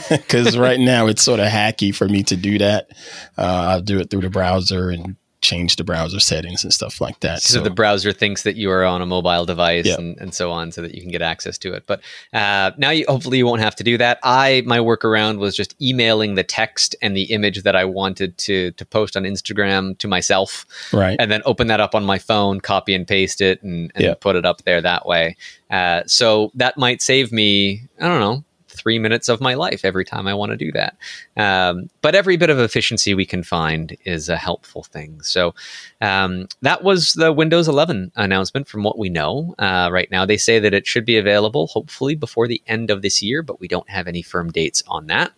Because 0.10 0.58
right 0.58 0.80
now 0.80 1.06
it's 1.08 1.22
sort 1.22 1.40
of 1.40 1.48
hacky 1.48 1.94
for 1.94 2.08
me 2.08 2.24
to 2.24 2.36
do 2.36 2.58
that. 2.58 2.90
Uh, 3.38 3.68
I'll 3.70 3.82
do 3.82 4.00
it 4.00 4.10
through 4.10 4.22
the 4.22 4.30
browser 4.30 4.90
and 4.90 5.16
change 5.44 5.76
the 5.76 5.84
browser 5.84 6.20
settings 6.20 6.64
and 6.64 6.74
stuff 6.74 7.00
like 7.00 7.20
that. 7.20 7.44
So, 7.44 7.60
so 7.60 7.64
the 7.64 7.70
browser 7.70 8.12
thinks 8.12 8.42
that 8.44 8.56
you 8.56 8.72
are 8.72 8.84
on 8.84 9.02
a 9.02 9.06
mobile 9.06 9.46
device 9.46 9.86
yep. 9.86 10.00
and, 10.00 10.18
and 10.20 10.34
so 10.34 10.52
on, 10.52 10.72
so 10.72 10.82
that 10.82 10.96
you 10.96 11.02
can 11.02 11.12
get 11.12 11.22
access 11.22 11.58
to 11.60 11.74
it. 11.74 11.84
But 11.86 12.02
uh, 12.34 12.72
now, 12.78 12.90
you, 12.90 13.06
hopefully, 13.08 13.38
you 13.38 13.46
won't 13.46 13.62
have 13.62 13.76
to 13.76 13.84
do 13.84 13.98
that. 14.00 14.18
I 14.24 14.64
my 14.66 14.80
workaround 14.80 15.38
was 15.38 15.56
just 15.56 15.80
emailing 15.82 16.36
the 16.36 16.44
text 16.44 16.96
and 17.02 17.16
the 17.16 17.24
image 17.24 17.62
that 17.64 17.76
I 17.76 17.86
wanted 17.86 18.38
to 18.40 18.72
to 18.72 18.86
post 18.86 19.16
on 19.16 19.24
Instagram 19.24 19.98
to 20.00 20.08
myself, 20.08 20.66
right? 20.92 21.18
And 21.20 21.30
then 21.30 21.42
open 21.46 21.68
that 21.68 21.80
up 21.80 21.94
on 21.94 22.04
my 22.04 22.18
phone, 22.18 22.62
copy 22.62 22.96
and 22.96 23.08
paste 23.08 23.42
it, 23.42 23.62
and, 23.62 23.92
and 23.96 24.04
yep. 24.04 24.22
put 24.22 24.36
it 24.36 24.46
up 24.46 24.64
there 24.64 24.82
that 24.82 25.06
way. 25.06 25.36
Uh, 25.70 26.04
so 26.08 26.52
that 26.56 26.78
might 26.78 27.02
save 27.02 27.32
me, 27.32 27.82
I 28.00 28.08
don't 28.08 28.20
know, 28.20 28.44
three 28.84 29.00
minutes 29.00 29.30
of 29.30 29.40
my 29.40 29.54
life 29.54 29.86
every 29.86 30.04
time 30.04 30.28
I 30.28 30.34
want 30.34 30.52
to 30.52 30.58
do 30.58 30.72
that. 30.74 30.98
Um, 31.38 31.90
but 32.02 32.16
every 32.16 32.36
bit 32.36 32.50
of 32.50 32.60
efficiency 32.60 33.14
we 33.14 33.26
can 33.26 33.42
find 33.42 33.96
is 34.04 34.28
a 34.28 34.36
helpful 34.36 34.84
thing. 34.84 35.22
So 35.22 35.56
um, 36.02 36.50
that 36.62 36.84
was 36.84 37.14
the 37.14 37.32
Windows 37.32 37.70
11 37.70 38.12
announcement 38.18 38.68
from 38.68 38.84
what 38.84 39.00
we 39.00 39.08
know 39.08 39.56
uh, 39.58 39.90
right 39.90 40.12
now. 40.12 40.26
They 40.26 40.36
say 40.36 40.60
that 40.60 40.74
it 40.74 40.86
should 40.86 41.06
be 41.06 41.18
available 41.18 41.68
hopefully 41.68 42.16
before 42.16 42.48
the 42.48 42.62
end 42.68 42.92
of 42.92 43.02
this 43.02 43.24
year, 43.24 43.42
but 43.42 43.62
we 43.62 43.70
don't 43.70 43.90
have 43.90 44.08
any 44.08 44.22
firm 44.22 44.52
dates 44.52 44.84
on 44.88 45.08
that. 45.08 45.32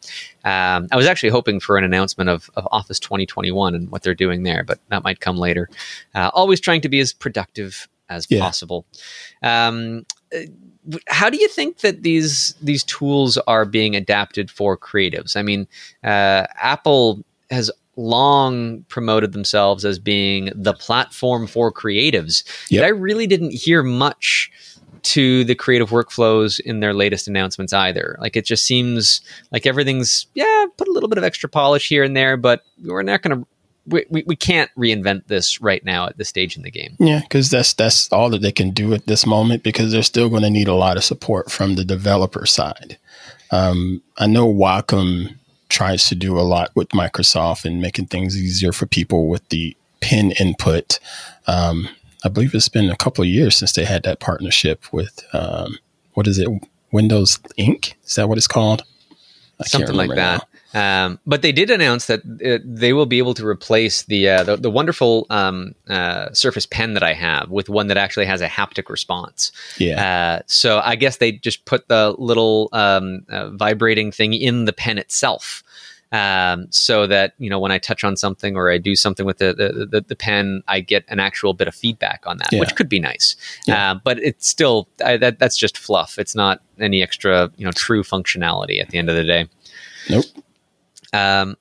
Um, 0.43 0.87
I 0.91 0.95
was 0.95 1.05
actually 1.05 1.29
hoping 1.29 1.59
for 1.59 1.77
an 1.77 1.83
announcement 1.83 2.29
of, 2.29 2.49
of, 2.55 2.67
Office 2.71 2.99
2021 2.99 3.75
and 3.75 3.89
what 3.91 4.01
they're 4.01 4.15
doing 4.15 4.43
there, 4.43 4.63
but 4.63 4.79
that 4.89 5.03
might 5.03 5.19
come 5.19 5.37
later. 5.37 5.69
Uh, 6.15 6.31
always 6.33 6.59
trying 6.59 6.81
to 6.81 6.89
be 6.89 6.99
as 6.99 7.13
productive 7.13 7.87
as 8.09 8.27
yeah. 8.29 8.39
possible. 8.39 8.85
Um, 9.41 10.05
how 11.07 11.29
do 11.29 11.37
you 11.37 11.47
think 11.47 11.79
that 11.79 12.03
these 12.03 12.53
these 12.61 12.83
tools 12.83 13.37
are 13.47 13.65
being 13.65 13.95
adapted 13.95 14.51
for 14.51 14.77
creatives? 14.77 15.35
I 15.35 15.41
mean, 15.41 15.67
uh, 16.03 16.45
Apple 16.55 17.23
has 17.49 17.71
long 17.95 18.83
promoted 18.83 19.31
themselves 19.33 19.85
as 19.85 19.99
being 19.99 20.51
the 20.53 20.73
platform 20.73 21.47
for 21.47 21.71
creatives. 21.71 22.43
Yep. 22.69 22.83
I 22.83 22.89
really 22.89 23.25
didn't 23.25 23.51
hear 23.53 23.83
much 23.83 24.51
to 25.03 25.43
the 25.43 25.55
creative 25.55 25.91
workflows 25.91 26.59
in 26.59 26.79
their 26.79 26.93
latest 26.93 27.27
announcements 27.27 27.73
either. 27.73 28.17
Like 28.19 28.35
it 28.35 28.43
just 28.45 28.63
seems 28.65 29.21
like 29.51 29.65
everything's 29.65 30.25
yeah, 30.33 30.65
put 30.77 30.87
a 30.87 30.91
little 30.91 31.09
bit 31.09 31.19
of 31.19 31.23
extra 31.23 31.47
polish 31.47 31.87
here 31.87 32.03
and 32.03 32.17
there, 32.17 32.37
but 32.37 32.63
we're 32.83 33.03
not 33.03 33.21
going 33.21 33.39
to 33.39 33.47
we, 33.87 34.05
we, 34.09 34.23
we 34.25 34.35
can't 34.35 34.71
reinvent 34.77 35.27
this 35.27 35.61
right 35.61 35.83
now 35.83 36.07
at 36.07 36.17
this 36.17 36.29
stage 36.29 36.57
in 36.57 36.63
the 36.63 36.71
game. 36.71 36.95
Yeah, 36.99 37.21
because 37.21 37.49
that's 37.49 37.73
that's 37.73 38.11
all 38.11 38.29
that 38.31 38.41
they 38.41 38.51
can 38.51 38.71
do 38.71 38.93
at 38.93 39.05
this 39.05 39.25
moment 39.25 39.63
because 39.63 39.91
they're 39.91 40.03
still 40.03 40.29
going 40.29 40.43
to 40.43 40.49
need 40.49 40.67
a 40.67 40.73
lot 40.73 40.97
of 40.97 41.03
support 41.03 41.51
from 41.51 41.75
the 41.75 41.85
developer 41.85 42.45
side. 42.45 42.97
Um, 43.51 44.01
I 44.17 44.27
know 44.27 44.51
Wacom 44.51 45.35
tries 45.69 46.07
to 46.09 46.15
do 46.15 46.39
a 46.39 46.41
lot 46.41 46.71
with 46.75 46.89
Microsoft 46.89 47.65
and 47.65 47.81
making 47.81 48.07
things 48.07 48.37
easier 48.37 48.71
for 48.71 48.85
people 48.85 49.27
with 49.27 49.47
the 49.49 49.75
pen 50.01 50.31
input. 50.39 50.99
Um, 51.47 51.89
I 52.23 52.29
believe 52.29 52.55
it's 52.55 52.69
been 52.69 52.89
a 52.89 52.95
couple 52.95 53.23
of 53.23 53.27
years 53.27 53.55
since 53.55 53.73
they 53.73 53.85
had 53.85 54.03
that 54.03 54.19
partnership 54.19 54.91
with 54.91 55.23
um, 55.33 55.77
what 56.13 56.27
is 56.27 56.39
it, 56.39 56.49
Windows 56.91 57.39
Ink? 57.57 57.97
Is 58.03 58.15
that 58.15 58.27
what 58.27 58.37
it's 58.37 58.47
called? 58.47 58.83
I 59.59 59.65
Something 59.65 59.95
like 59.95 60.09
that. 60.09 60.15
Now. 60.39 60.54
Um, 60.75 61.19
but 61.25 61.41
they 61.41 61.53
did 61.53 61.71
announce 61.71 62.07
that 62.07 62.21
it, 62.41 62.61
they 62.65 62.91
will 62.91 63.05
be 63.05 63.17
able 63.17 63.33
to 63.35 63.47
replace 63.47 64.03
the 64.03 64.27
uh, 64.27 64.43
the, 64.43 64.57
the, 64.57 64.69
wonderful 64.69 65.25
um, 65.29 65.73
uh, 65.87 66.33
Surface 66.33 66.65
Pen 66.65 66.95
that 66.95 67.03
I 67.03 67.13
have 67.13 67.49
with 67.49 67.69
one 67.69 67.87
that 67.87 67.95
actually 67.95 68.25
has 68.25 68.41
a 68.41 68.47
haptic 68.47 68.89
response. 68.89 69.53
Yeah. 69.77 70.39
Uh, 70.39 70.43
so 70.47 70.81
I 70.83 70.97
guess 70.97 71.17
they 71.17 71.31
just 71.31 71.63
put 71.63 71.87
the 71.87 72.13
little 72.17 72.67
um, 72.73 73.25
uh, 73.29 73.51
vibrating 73.51 74.11
thing 74.11 74.33
in 74.33 74.65
the 74.65 74.73
pen 74.73 74.97
itself. 74.97 75.63
Um, 76.11 76.67
so 76.69 77.07
that 77.07 77.33
you 77.39 77.49
know 77.49 77.59
when 77.59 77.71
I 77.71 77.77
touch 77.77 78.03
on 78.03 78.17
something 78.17 78.55
or 78.57 78.69
I 78.69 78.77
do 78.77 78.95
something 78.97 79.25
with 79.25 79.37
the 79.37 79.53
the, 79.53 79.85
the, 79.85 80.01
the 80.01 80.15
pen, 80.15 80.61
I 80.67 80.81
get 80.81 81.05
an 81.07 81.21
actual 81.21 81.53
bit 81.53 81.69
of 81.69 81.75
feedback 81.75 82.23
on 82.25 82.37
that, 82.37 82.49
yeah. 82.51 82.59
which 82.59 82.75
could 82.75 82.89
be 82.89 82.99
nice. 82.99 83.37
Yeah. 83.65 83.91
Uh, 83.91 83.99
but 84.03 84.19
it's 84.19 84.47
still 84.47 84.89
I, 85.03 85.15
that 85.17 85.39
that's 85.39 85.55
just 85.55 85.77
fluff. 85.77 86.19
It's 86.19 86.35
not 86.35 86.61
any 86.81 87.01
extra 87.01 87.49
you 87.55 87.65
know 87.65 87.71
true 87.71 88.03
functionality 88.03 88.81
at 88.81 88.89
the 88.89 88.97
end 88.97 89.09
of 89.09 89.15
the 89.15 89.23
day. 89.23 89.47
Nope. 90.09 90.25
Um, 91.15 91.55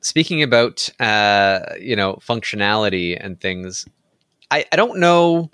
speaking 0.00 0.42
about 0.42 0.88
uh, 1.00 1.60
you 1.80 1.96
know 1.96 2.14
functionality 2.16 3.16
and 3.18 3.40
things, 3.40 3.86
I, 4.50 4.64
I 4.72 4.76
don't 4.76 4.98
know. 4.98 5.50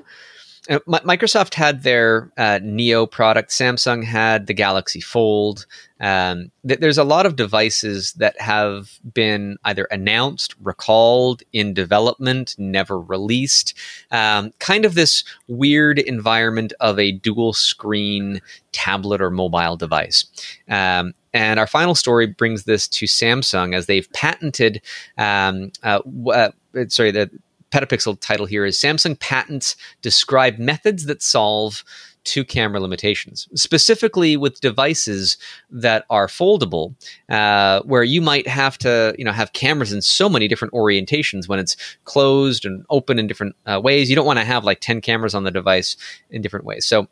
Uh, 0.70 0.78
Microsoft 0.86 1.54
had 1.54 1.82
their 1.82 2.30
uh, 2.38 2.60
Neo 2.62 3.04
product. 3.04 3.50
Samsung 3.50 4.04
had 4.04 4.46
the 4.46 4.54
Galaxy 4.54 5.00
Fold. 5.00 5.66
Um, 5.98 6.52
th- 6.66 6.78
there's 6.78 6.98
a 6.98 7.04
lot 7.04 7.26
of 7.26 7.34
devices 7.34 8.12
that 8.12 8.40
have 8.40 9.00
been 9.12 9.56
either 9.64 9.86
announced, 9.90 10.54
recalled, 10.62 11.42
in 11.52 11.74
development, 11.74 12.54
never 12.58 13.00
released. 13.00 13.74
Um, 14.12 14.52
kind 14.60 14.84
of 14.84 14.94
this 14.94 15.24
weird 15.48 15.98
environment 15.98 16.72
of 16.78 16.96
a 16.96 17.10
dual 17.10 17.54
screen 17.54 18.40
tablet 18.70 19.20
or 19.20 19.30
mobile 19.30 19.76
device. 19.76 20.26
Um, 20.68 21.12
and 21.34 21.58
our 21.58 21.66
final 21.66 21.94
story 21.94 22.26
brings 22.26 22.64
this 22.64 22.88
to 22.88 23.06
Samsung 23.06 23.74
as 23.74 23.86
they've 23.86 24.10
patented. 24.12 24.82
Um, 25.18 25.72
uh, 25.82 26.00
uh, 26.32 26.50
sorry, 26.88 27.10
the 27.10 27.30
Petapixel 27.70 28.20
title 28.20 28.46
here 28.46 28.64
is 28.64 28.76
Samsung 28.76 29.18
patents 29.18 29.76
describe 30.02 30.58
methods 30.58 31.06
that 31.06 31.22
solve 31.22 31.84
two 32.24 32.44
camera 32.44 32.80
limitations, 32.80 33.48
specifically 33.54 34.36
with 34.36 34.60
devices 34.60 35.36
that 35.70 36.04
are 36.08 36.26
foldable, 36.26 36.94
uh, 37.28 37.80
where 37.82 38.04
you 38.04 38.20
might 38.20 38.46
have 38.46 38.78
to, 38.78 39.14
you 39.18 39.24
know, 39.24 39.32
have 39.32 39.52
cameras 39.52 39.92
in 39.92 40.02
so 40.02 40.28
many 40.28 40.46
different 40.46 40.72
orientations 40.74 41.48
when 41.48 41.58
it's 41.58 41.76
closed 42.04 42.64
and 42.64 42.84
open 42.90 43.18
in 43.18 43.26
different 43.26 43.56
uh, 43.66 43.80
ways. 43.82 44.08
You 44.08 44.16
don't 44.16 44.26
want 44.26 44.38
to 44.38 44.44
have 44.44 44.64
like 44.64 44.80
10 44.80 45.00
cameras 45.00 45.34
on 45.34 45.44
the 45.44 45.50
device 45.50 45.96
in 46.30 46.42
different 46.42 46.64
ways. 46.64 46.86
So, 46.86 47.08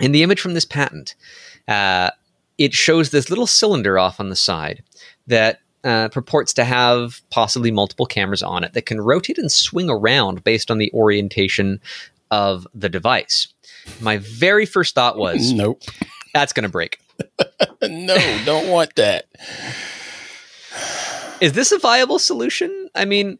in 0.00 0.12
the 0.12 0.22
image 0.22 0.40
from 0.40 0.54
this 0.54 0.64
patent, 0.64 1.14
uh, 1.68 2.10
it 2.58 2.74
shows 2.74 3.10
this 3.10 3.30
little 3.30 3.46
cylinder 3.46 3.98
off 3.98 4.20
on 4.20 4.28
the 4.28 4.36
side 4.36 4.82
that 5.26 5.60
uh, 5.84 6.08
purports 6.08 6.52
to 6.54 6.64
have 6.64 7.20
possibly 7.30 7.70
multiple 7.70 8.06
cameras 8.06 8.42
on 8.42 8.64
it 8.64 8.72
that 8.72 8.86
can 8.86 9.00
rotate 9.00 9.38
and 9.38 9.50
swing 9.50 9.90
around 9.90 10.44
based 10.44 10.70
on 10.70 10.78
the 10.78 10.92
orientation 10.92 11.80
of 12.30 12.66
the 12.74 12.88
device. 12.88 13.48
My 14.00 14.18
very 14.18 14.66
first 14.66 14.94
thought 14.94 15.16
was, 15.16 15.52
nope, 15.52 15.82
that's 16.32 16.52
going 16.52 16.64
to 16.64 16.68
break. 16.68 16.98
no, 17.82 18.16
don't 18.44 18.68
want 18.68 18.94
that. 18.96 19.26
Is 21.40 21.54
this 21.54 21.72
a 21.72 21.78
viable 21.78 22.20
solution? 22.20 22.88
I 22.94 23.04
mean, 23.04 23.38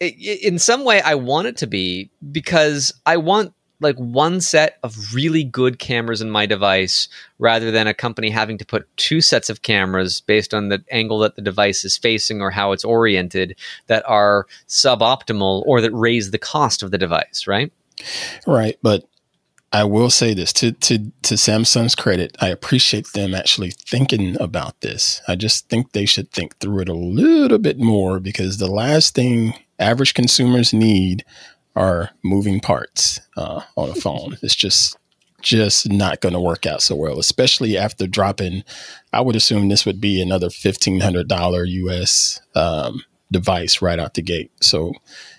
in 0.00 0.58
some 0.58 0.84
way, 0.84 1.00
I 1.00 1.14
want 1.14 1.46
it 1.46 1.56
to 1.58 1.68
be 1.68 2.10
because 2.32 2.92
I 3.06 3.18
want 3.18 3.54
like 3.80 3.96
one 3.96 4.40
set 4.40 4.78
of 4.82 5.14
really 5.14 5.44
good 5.44 5.78
cameras 5.78 6.20
in 6.20 6.30
my 6.30 6.46
device 6.46 7.08
rather 7.38 7.70
than 7.70 7.86
a 7.86 7.94
company 7.94 8.30
having 8.30 8.58
to 8.58 8.64
put 8.64 8.88
two 8.96 9.20
sets 9.20 9.50
of 9.50 9.62
cameras 9.62 10.20
based 10.20 10.54
on 10.54 10.68
the 10.68 10.82
angle 10.90 11.18
that 11.18 11.36
the 11.36 11.42
device 11.42 11.84
is 11.84 11.96
facing 11.96 12.40
or 12.40 12.50
how 12.50 12.72
it's 12.72 12.84
oriented 12.84 13.56
that 13.86 14.08
are 14.08 14.46
suboptimal 14.68 15.62
or 15.66 15.80
that 15.80 15.92
raise 15.92 16.30
the 16.30 16.38
cost 16.38 16.82
of 16.82 16.90
the 16.90 16.98
device, 16.98 17.46
right? 17.46 17.72
Right, 18.46 18.78
but 18.82 19.04
I 19.74 19.82
will 19.82 20.08
say 20.08 20.34
this 20.34 20.52
to 20.54 20.70
to 20.70 20.98
to 21.22 21.34
Samsung's 21.34 21.96
credit, 21.96 22.36
I 22.40 22.48
appreciate 22.48 23.08
them 23.12 23.34
actually 23.34 23.72
thinking 23.72 24.40
about 24.40 24.80
this. 24.82 25.20
I 25.26 25.34
just 25.34 25.68
think 25.68 25.90
they 25.90 26.06
should 26.06 26.30
think 26.30 26.56
through 26.58 26.82
it 26.82 26.88
a 26.88 26.94
little 26.94 27.58
bit 27.58 27.80
more 27.80 28.20
because 28.20 28.58
the 28.58 28.70
last 28.70 29.16
thing 29.16 29.54
average 29.80 30.14
consumers 30.14 30.72
need 30.72 31.24
are 31.76 32.10
moving 32.22 32.60
parts 32.60 33.20
uh, 33.36 33.62
on 33.76 33.90
a 33.90 33.94
phone. 33.94 34.38
it's 34.42 34.54
just 34.54 34.96
just 35.40 35.90
not 35.90 36.22
going 36.22 36.32
to 36.32 36.40
work 36.40 36.64
out 36.64 36.80
so 36.80 36.96
well, 36.96 37.18
especially 37.18 37.76
after 37.76 38.06
dropping. 38.06 38.64
I 39.12 39.20
would 39.20 39.36
assume 39.36 39.68
this 39.68 39.84
would 39.84 40.00
be 40.00 40.20
another 40.20 40.50
fifteen 40.50 41.00
hundred 41.00 41.28
dollar 41.28 41.64
US 41.64 42.40
um, 42.54 43.04
device 43.30 43.82
right 43.82 43.98
out 43.98 44.14
the 44.14 44.22
gate. 44.22 44.50
So 44.60 44.92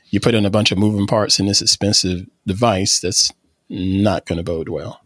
you 0.09 0.19
put 0.19 0.35
in 0.35 0.45
a 0.45 0.51
bunch 0.51 0.71
of 0.71 0.77
moving 0.77 1.07
parts 1.07 1.39
in 1.39 1.45
this 1.47 1.61
expensive 1.61 2.27
device 2.45 2.99
that's 2.99 3.31
not 3.69 4.25
going 4.25 4.37
to 4.37 4.43
bode 4.43 4.69
well. 4.69 5.01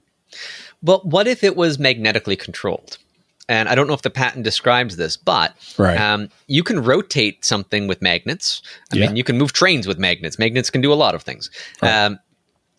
Well, 0.82 1.02
what 1.04 1.28
if 1.28 1.44
it 1.44 1.56
was 1.56 1.80
magnetically 1.80 2.36
controlled? 2.36 2.98
And 3.50 3.68
I 3.68 3.76
don't 3.76 3.88
know 3.88 3.96
if 3.96 4.04
the 4.04 4.12
patent 4.12 4.46
describes 4.46 4.96
this, 4.96 5.18
but 5.18 5.56
right. 5.78 6.00
um, 6.00 6.30
you 6.48 6.64
can 6.64 6.82
rotate 6.84 7.44
something 7.44 7.88
with 7.88 8.00
magnets. 8.00 8.62
I 8.94 8.98
yeah. 8.98 9.08
mean, 9.08 9.16
you 9.16 9.24
can 9.24 9.40
move 9.40 9.54
trains 9.54 9.88
with 9.88 9.98
magnets. 9.98 10.38
Magnets 10.38 10.70
can 10.70 10.82
do 10.82 10.94
a 10.94 10.96
lot 10.96 11.16
of 11.16 11.24
things. 11.24 11.50
Right. 11.82 12.06
Um, 12.06 12.20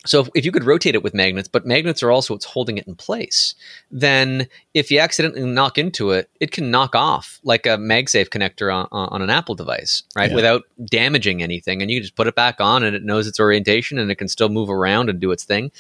so 0.07 0.21
if, 0.21 0.29
if, 0.35 0.45
you 0.47 0.53
could 0.53 0.65
rotate 0.65 0.95
it 0.95 1.03
with 1.03 1.13
magnets, 1.13 1.49
but 1.49 1.67
magnets 1.67 2.03
are 2.03 2.11
also 2.11 2.33
what's 2.33 2.47
holding 2.47 2.79
it 2.79 2.87
in 2.87 2.95
place, 2.95 3.55
then 3.91 4.47
if 4.73 4.91
you 4.91 4.99
accidentally 4.99 5.45
knock 5.45 5.77
into 5.77 6.13
it, 6.13 6.31
it 6.41 6.53
can 6.53 6.71
knock 6.71 6.95
off 6.95 7.39
like 7.43 7.67
a 7.67 7.77
MagSafe 7.77 8.29
connector 8.29 8.75
on, 8.75 8.89
on 8.93 9.21
an 9.21 9.29
Apple 9.29 9.55
device, 9.55 10.05
right? 10.17 10.31
Yeah. 10.31 10.37
Without 10.37 10.63
damaging 10.87 11.43
anything. 11.43 11.83
And 11.83 11.91
you 11.91 11.99
can 11.99 12.05
just 12.05 12.15
put 12.15 12.29
it 12.29 12.35
back 12.35 12.61
on 12.61 12.83
and 12.83 12.97
it 12.97 13.03
knows 13.03 13.27
its 13.27 13.39
orientation 13.39 13.99
and 13.99 14.11
it 14.11 14.15
can 14.15 14.29
still 14.29 14.49
move 14.49 14.71
around 14.71 15.11
and 15.11 15.21
do 15.21 15.33
its 15.33 15.45
thing, 15.45 15.71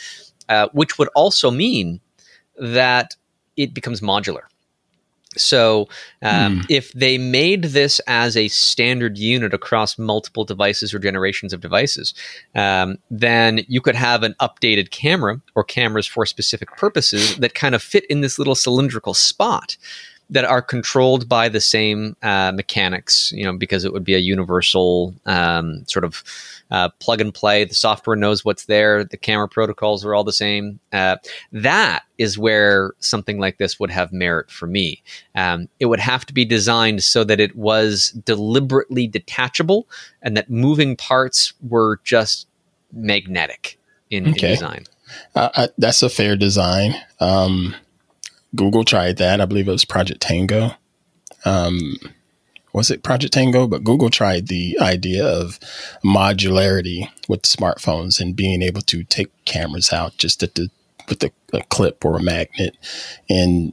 uh, 0.51 0.68
which 0.72 0.99
would 0.99 1.09
also 1.14 1.51
mean 1.51 2.01
that 2.59 3.16
it 3.57 3.72
becomes 3.72 4.03
modular. 4.03 4.50
So, 5.37 5.89
um, 6.22 6.57
hmm. 6.57 6.62
if 6.68 6.93
they 6.93 7.16
made 7.16 7.64
this 7.64 8.01
as 8.09 8.37
a 8.37 8.49
standard 8.49 9.16
unit 9.16 9.55
across 9.55 9.97
multiple 9.97 10.45
devices 10.45 10.93
or 10.93 10.99
generations 10.99 11.53
of 11.53 11.61
devices, 11.61 12.14
um, 12.57 12.99
then 13.11 13.64
you 13.68 13.81
could 13.81 13.95
have 13.95 14.24
an 14.24 14.35
updated 14.41 14.91
camera 14.91 15.41
or 15.55 15.62
cameras 15.62 16.07
for 16.07 16.26
specific 16.26 16.76
purposes 16.76 17.37
that 17.37 17.55
kind 17.55 17.76
of 17.76 17.83
fit 17.83 18.05
in 18.07 18.22
this 18.22 18.39
little 18.39 18.57
cylindrical 18.57 19.14
spot 19.14 19.76
that 20.31 20.45
are 20.45 20.62
controlled 20.62 21.28
by 21.28 21.49
the 21.49 21.61
same 21.61 22.16
uh, 22.22 22.53
mechanics, 22.55 23.33
you 23.33 23.45
know, 23.45 23.57
because 23.57 23.85
it 23.85 23.93
would 23.93 24.05
be 24.05 24.14
a 24.14 24.18
universal 24.18 25.14
um, 25.26 25.85
sort 25.87 26.05
of 26.05 26.22
uh, 26.70 26.89
plug 27.01 27.20
and 27.20 27.35
play. 27.35 27.64
The 27.64 27.74
software 27.74 28.14
knows 28.14 28.45
what's 28.45 28.66
there. 28.66 29.05
The 29.05 29.16
camera 29.16 29.49
protocols 29.49 30.05
are 30.05 30.14
all 30.14 30.22
the 30.22 30.33
same. 30.33 30.78
Uh, 30.93 31.16
that 31.51 32.05
is 32.16 32.39
where 32.39 32.93
something 33.01 33.39
like 33.39 33.59
this 33.59 33.81
would 33.81 33.91
have 33.91 34.12
merit 34.12 34.51
for 34.51 34.66
me. 34.66 35.03
Um, 35.35 35.68
it 35.81 35.87
would 35.87 36.01
have 36.01 36.24
to 36.26 36.33
be 36.33 36.45
designed 36.45 37.03
so 37.03 37.24
that 37.24 37.41
it 37.41 37.57
was 37.57 38.11
deliberately 38.24 39.09
detachable 39.09 39.89
and 40.22 40.37
that 40.37 40.49
moving 40.49 40.97
parts 40.97 41.55
were 41.68 42.01
just 42.05 42.47
magnetic 42.93 43.78
in, 44.11 44.31
okay. 44.31 44.49
in 44.49 44.53
design. 44.55 44.85
Uh, 45.35 45.66
that's 45.76 46.05
a 46.05 46.09
fair 46.09 46.37
design. 46.37 46.95
Um, 47.18 47.74
Google 48.55 48.85
tried 48.85 49.17
that. 49.19 49.41
I 49.41 49.45
believe 49.45 49.69
it 49.69 49.73
was 49.73 49.85
Project 49.85 50.21
Tango. 50.21 50.73
Um, 51.45 51.97
was 52.73 52.91
it 52.91 53.03
Project 53.03 53.33
Tango? 53.33 53.67
But 53.67 53.85
Google 53.85 54.11
tried 54.11 54.49
the 54.49 54.79
idea 54.81 55.25
of 55.25 55.59
modularity 56.05 57.09
with 57.29 57.43
smartphones 57.43 58.21
and 58.21 58.37
being 58.37 58.63
able 58.63 58.83
to 58.83 59.05
take 59.05 59.31
cameras 59.45 59.93
out 59.93 60.17
just 60.17 60.43
at 60.43 60.55
the 60.55 60.71
with 61.09 61.23
a, 61.25 61.33
a 61.53 61.63
clip 61.65 62.05
or 62.05 62.17
a 62.17 62.23
magnet, 62.23 62.77
and 63.29 63.73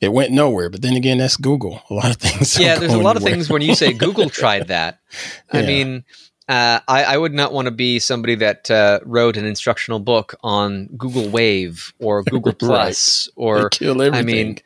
it 0.00 0.12
went 0.12 0.32
nowhere. 0.32 0.68
But 0.68 0.82
then 0.82 0.94
again, 0.94 1.18
that's 1.18 1.36
Google. 1.36 1.82
A 1.90 1.94
lot 1.94 2.10
of 2.10 2.16
things. 2.16 2.58
Yeah, 2.58 2.78
there's 2.78 2.92
a 2.92 2.98
lot 2.98 3.16
of 3.16 3.22
things 3.22 3.48
when 3.48 3.62
you 3.62 3.74
say 3.74 3.92
Google 3.92 4.28
tried 4.28 4.68
that. 4.68 5.00
I 5.52 5.62
mean, 5.62 6.04
uh, 6.48 6.80
I, 6.88 7.04
I, 7.04 7.16
would 7.18 7.34
not 7.34 7.52
want 7.52 7.66
to 7.66 7.70
be 7.70 7.98
somebody 7.98 8.34
that 8.36 8.70
uh, 8.70 9.00
wrote 9.04 9.36
an 9.36 9.44
instructional 9.44 9.98
book 9.98 10.34
on 10.42 10.86
Google 10.96 11.28
Wave 11.28 11.92
or 11.98 12.22
Google 12.30 12.54
Plus 12.54 13.28
right. 13.36 13.44
or 13.44 13.70
I 14.14 14.22
mean, 14.22 14.58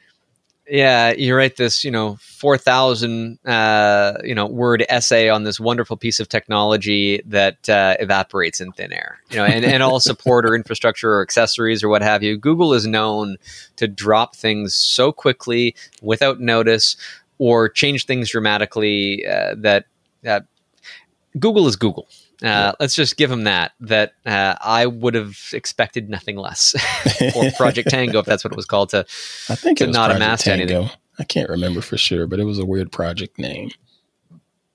yeah, 0.69 1.13
you 1.13 1.35
write 1.35 1.57
this, 1.57 1.83
you 1.83 1.91
know, 1.91 2.19
four 2.21 2.57
thousand, 2.57 3.41
uh, 3.45 4.15
you 4.23 4.35
know, 4.35 4.47
word 4.47 4.87
essay 4.89 5.29
on 5.29 5.43
this 5.43 5.59
wonderful 5.59 5.97
piece 5.97 6.21
of 6.21 6.29
technology 6.29 7.21
that 7.27 7.69
uh, 7.69 7.97
evaporates 7.99 8.61
in 8.61 8.71
thin 8.73 8.93
air, 8.93 9.19
you 9.31 9.39
know, 9.39 9.45
and, 9.45 9.65
and 9.65 9.83
all 9.83 9.99
support 10.01 10.47
or 10.47 10.55
infrastructure 10.55 11.15
or 11.15 11.23
accessories 11.23 11.83
or 11.83 11.89
what 11.89 12.01
have 12.01 12.23
you. 12.23 12.37
Google 12.37 12.75
is 12.75 12.87
known 12.87 13.39
to 13.75 13.89
drop 13.89 14.37
things 14.37 14.73
so 14.73 15.11
quickly 15.11 15.75
without 16.01 16.39
notice 16.39 16.97
or 17.39 17.69
change 17.69 18.07
things 18.07 18.31
dramatically 18.31 19.27
uh, 19.27 19.57
that 19.59 19.87
that 20.23 20.47
Google 21.39 21.67
is 21.67 21.77
Google. 21.77 22.09
Uh. 22.43 22.73
Let's 22.81 22.95
just 22.95 23.17
give 23.17 23.31
them 23.31 23.45
that. 23.45 23.73
That 23.81 24.13
uh, 24.27 24.57
I 24.61 24.87
would 24.87 25.15
have 25.15 25.39
expected 25.53 26.11
nothing 26.11 26.37
less, 26.37 26.75
or 27.37 27.51
Project 27.53 27.91
Tango, 27.91 28.19
if 28.19 28.27
that's 28.27 28.45
what 28.45 28.53
it 28.53 28.57
was 28.57 28.67
called. 28.67 28.91
To 28.91 29.07
I 29.49 29.55
think 29.55 29.79
to 29.79 29.85
it 29.85 29.87
was 29.89 29.97
not 29.97 30.11
Project 30.11 30.25
amass 30.25 30.43
Tango. 30.43 30.63
anything. 30.63 30.99
I 31.19 31.25
can't 31.25 31.49
remember 31.49 31.81
for 31.81 31.97
sure, 31.97 32.27
but 32.27 32.41
it 32.41 32.45
was 32.45 32.59
a 32.59 32.67
weird 32.67 32.91
project 32.91 33.39
name. 33.39 33.71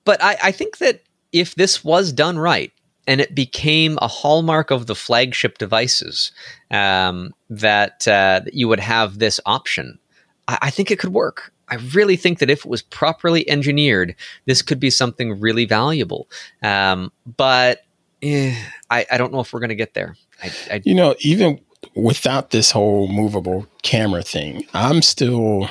But 0.04 0.22
I, 0.22 0.36
I 0.44 0.52
think 0.52 0.78
that 0.78 1.02
if 1.32 1.54
this 1.56 1.84
was 1.84 2.12
done 2.12 2.38
right, 2.38 2.72
and 3.06 3.22
it 3.22 3.34
became 3.34 3.98
a 4.02 4.06
hallmark 4.06 4.70
of 4.70 4.86
the 4.86 4.94
flagship 4.94 5.56
devices, 5.58 6.30
um, 6.70 7.34
that, 7.48 8.06
uh, 8.06 8.40
that 8.44 8.52
you 8.52 8.68
would 8.68 8.80
have 8.80 9.18
this 9.18 9.40
option. 9.46 9.98
I, 10.46 10.58
I 10.62 10.70
think 10.70 10.90
it 10.90 10.98
could 10.98 11.14
work. 11.14 11.52
I 11.70 11.76
really 11.94 12.16
think 12.16 12.38
that 12.38 12.50
if 12.50 12.60
it 12.60 12.70
was 12.70 12.82
properly 12.82 13.48
engineered, 13.48 14.14
this 14.46 14.62
could 14.62 14.80
be 14.80 14.90
something 14.90 15.38
really 15.40 15.64
valuable. 15.64 16.28
Um, 16.62 17.12
but 17.36 17.84
eh, 18.22 18.54
I, 18.90 19.06
I, 19.10 19.18
don't 19.18 19.32
know 19.32 19.40
if 19.40 19.52
we're 19.52 19.60
going 19.60 19.68
to 19.68 19.74
get 19.74 19.94
there. 19.94 20.16
I, 20.42 20.52
I, 20.70 20.82
you 20.84 20.94
know, 20.94 21.14
even 21.20 21.60
without 21.94 22.50
this 22.50 22.70
whole 22.70 23.08
movable 23.08 23.66
camera 23.82 24.22
thing, 24.22 24.66
I'm 24.74 25.02
still, 25.02 25.68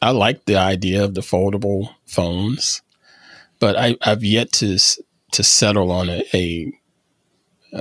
I 0.00 0.10
like 0.10 0.44
the 0.46 0.56
idea 0.56 1.04
of 1.04 1.14
the 1.14 1.20
foldable 1.20 1.94
phones, 2.06 2.82
but 3.58 3.76
I, 3.76 3.96
have 4.02 4.24
yet 4.24 4.52
to 4.54 4.78
to 5.32 5.42
settle 5.42 5.90
on 5.90 6.10
a, 6.10 6.24
a 6.34 6.72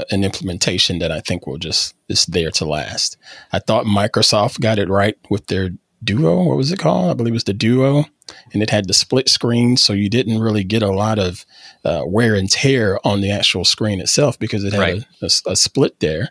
an 0.10 0.24
implementation 0.24 1.00
that 1.00 1.12
I 1.12 1.20
think 1.20 1.46
will 1.46 1.58
just 1.58 1.96
is 2.08 2.26
there 2.26 2.52
to 2.52 2.66
last. 2.66 3.18
I 3.52 3.60
thought 3.60 3.86
Microsoft 3.86 4.62
got 4.62 4.80
it 4.80 4.90
right 4.90 5.18
with 5.30 5.48
their 5.48 5.72
Duo. 6.04 6.44
What 6.44 6.58
was 6.58 6.72
it 6.72 6.80
called? 6.80 7.12
I 7.12 7.14
believe 7.14 7.34
it 7.34 7.36
was 7.36 7.44
the 7.44 7.54
Duo, 7.54 8.06
and 8.54 8.64
it 8.64 8.70
had 8.70 8.88
the 8.88 8.94
split 8.94 9.30
screen, 9.30 9.78
so 9.78 9.94
you 9.94 10.10
didn't 10.10 10.40
really 10.40 10.64
get 10.64 10.82
a 10.82 10.92
lot 10.92 11.20
of 11.20 11.46
uh, 11.86 12.04
wear 12.06 12.36
and 12.36 12.50
tear 12.50 13.00
on 13.06 13.22
the 13.22 13.32
actual 13.32 13.66
screen 13.66 14.00
itself 14.00 14.40
because 14.40 14.64
it 14.64 14.74
had 14.74 14.80
right. 14.80 15.06
a, 15.22 15.26
a, 15.26 15.52
a, 15.52 15.56
split 15.56 16.00
there. 16.00 16.30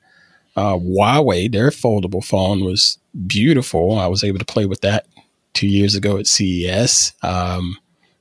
Uh, 0.57 0.75
Huawei, 0.75 1.51
their 1.51 1.71
foldable 1.71 2.25
phone 2.25 2.65
was 2.65 2.99
beautiful. 3.27 3.99
I 3.99 4.09
was 4.09 4.25
able 4.25 4.39
to 4.39 4.45
play 4.45 4.67
with 4.67 4.81
that 4.81 5.07
two 5.53 5.69
years 5.69 5.95
ago 5.95 6.17
at 6.19 6.27
CES. 6.27 7.13
Um, 7.23 7.79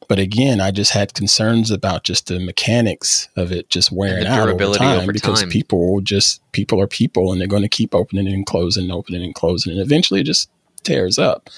but 0.08 0.18
again, 0.18 0.60
I 0.60 0.72
just 0.72 0.91
had 0.91 1.14
concerns 1.14 1.70
about 1.70 2.04
just 2.04 2.28
the 2.28 2.39
mechanics 2.39 3.30
of 3.36 3.52
it 3.52 3.70
just 3.70 3.91
wearing 3.91 4.26
out 4.26 4.50
over 4.50 4.74
time 4.74 5.02
over 5.02 5.14
because 5.14 5.41
time. 5.41 5.50
people 5.50 6.02
just 6.02 6.41
people 6.52 6.82
are 6.82 6.88
people 6.88 7.32
and 7.32 7.39
they're 7.39 7.47
going 7.47 7.62
to 7.62 7.70
keep 7.70 7.93
opening 7.93 8.28
and 8.28 8.45
closing, 8.45 8.89
opening 8.89 9.24
and 9.24 9.36
closing, 9.36 9.72
and 9.72 9.82
eventually 9.82 10.22
it 10.22 10.24
just 10.24 10.50
tears 10.80 11.18
up. 11.18 11.50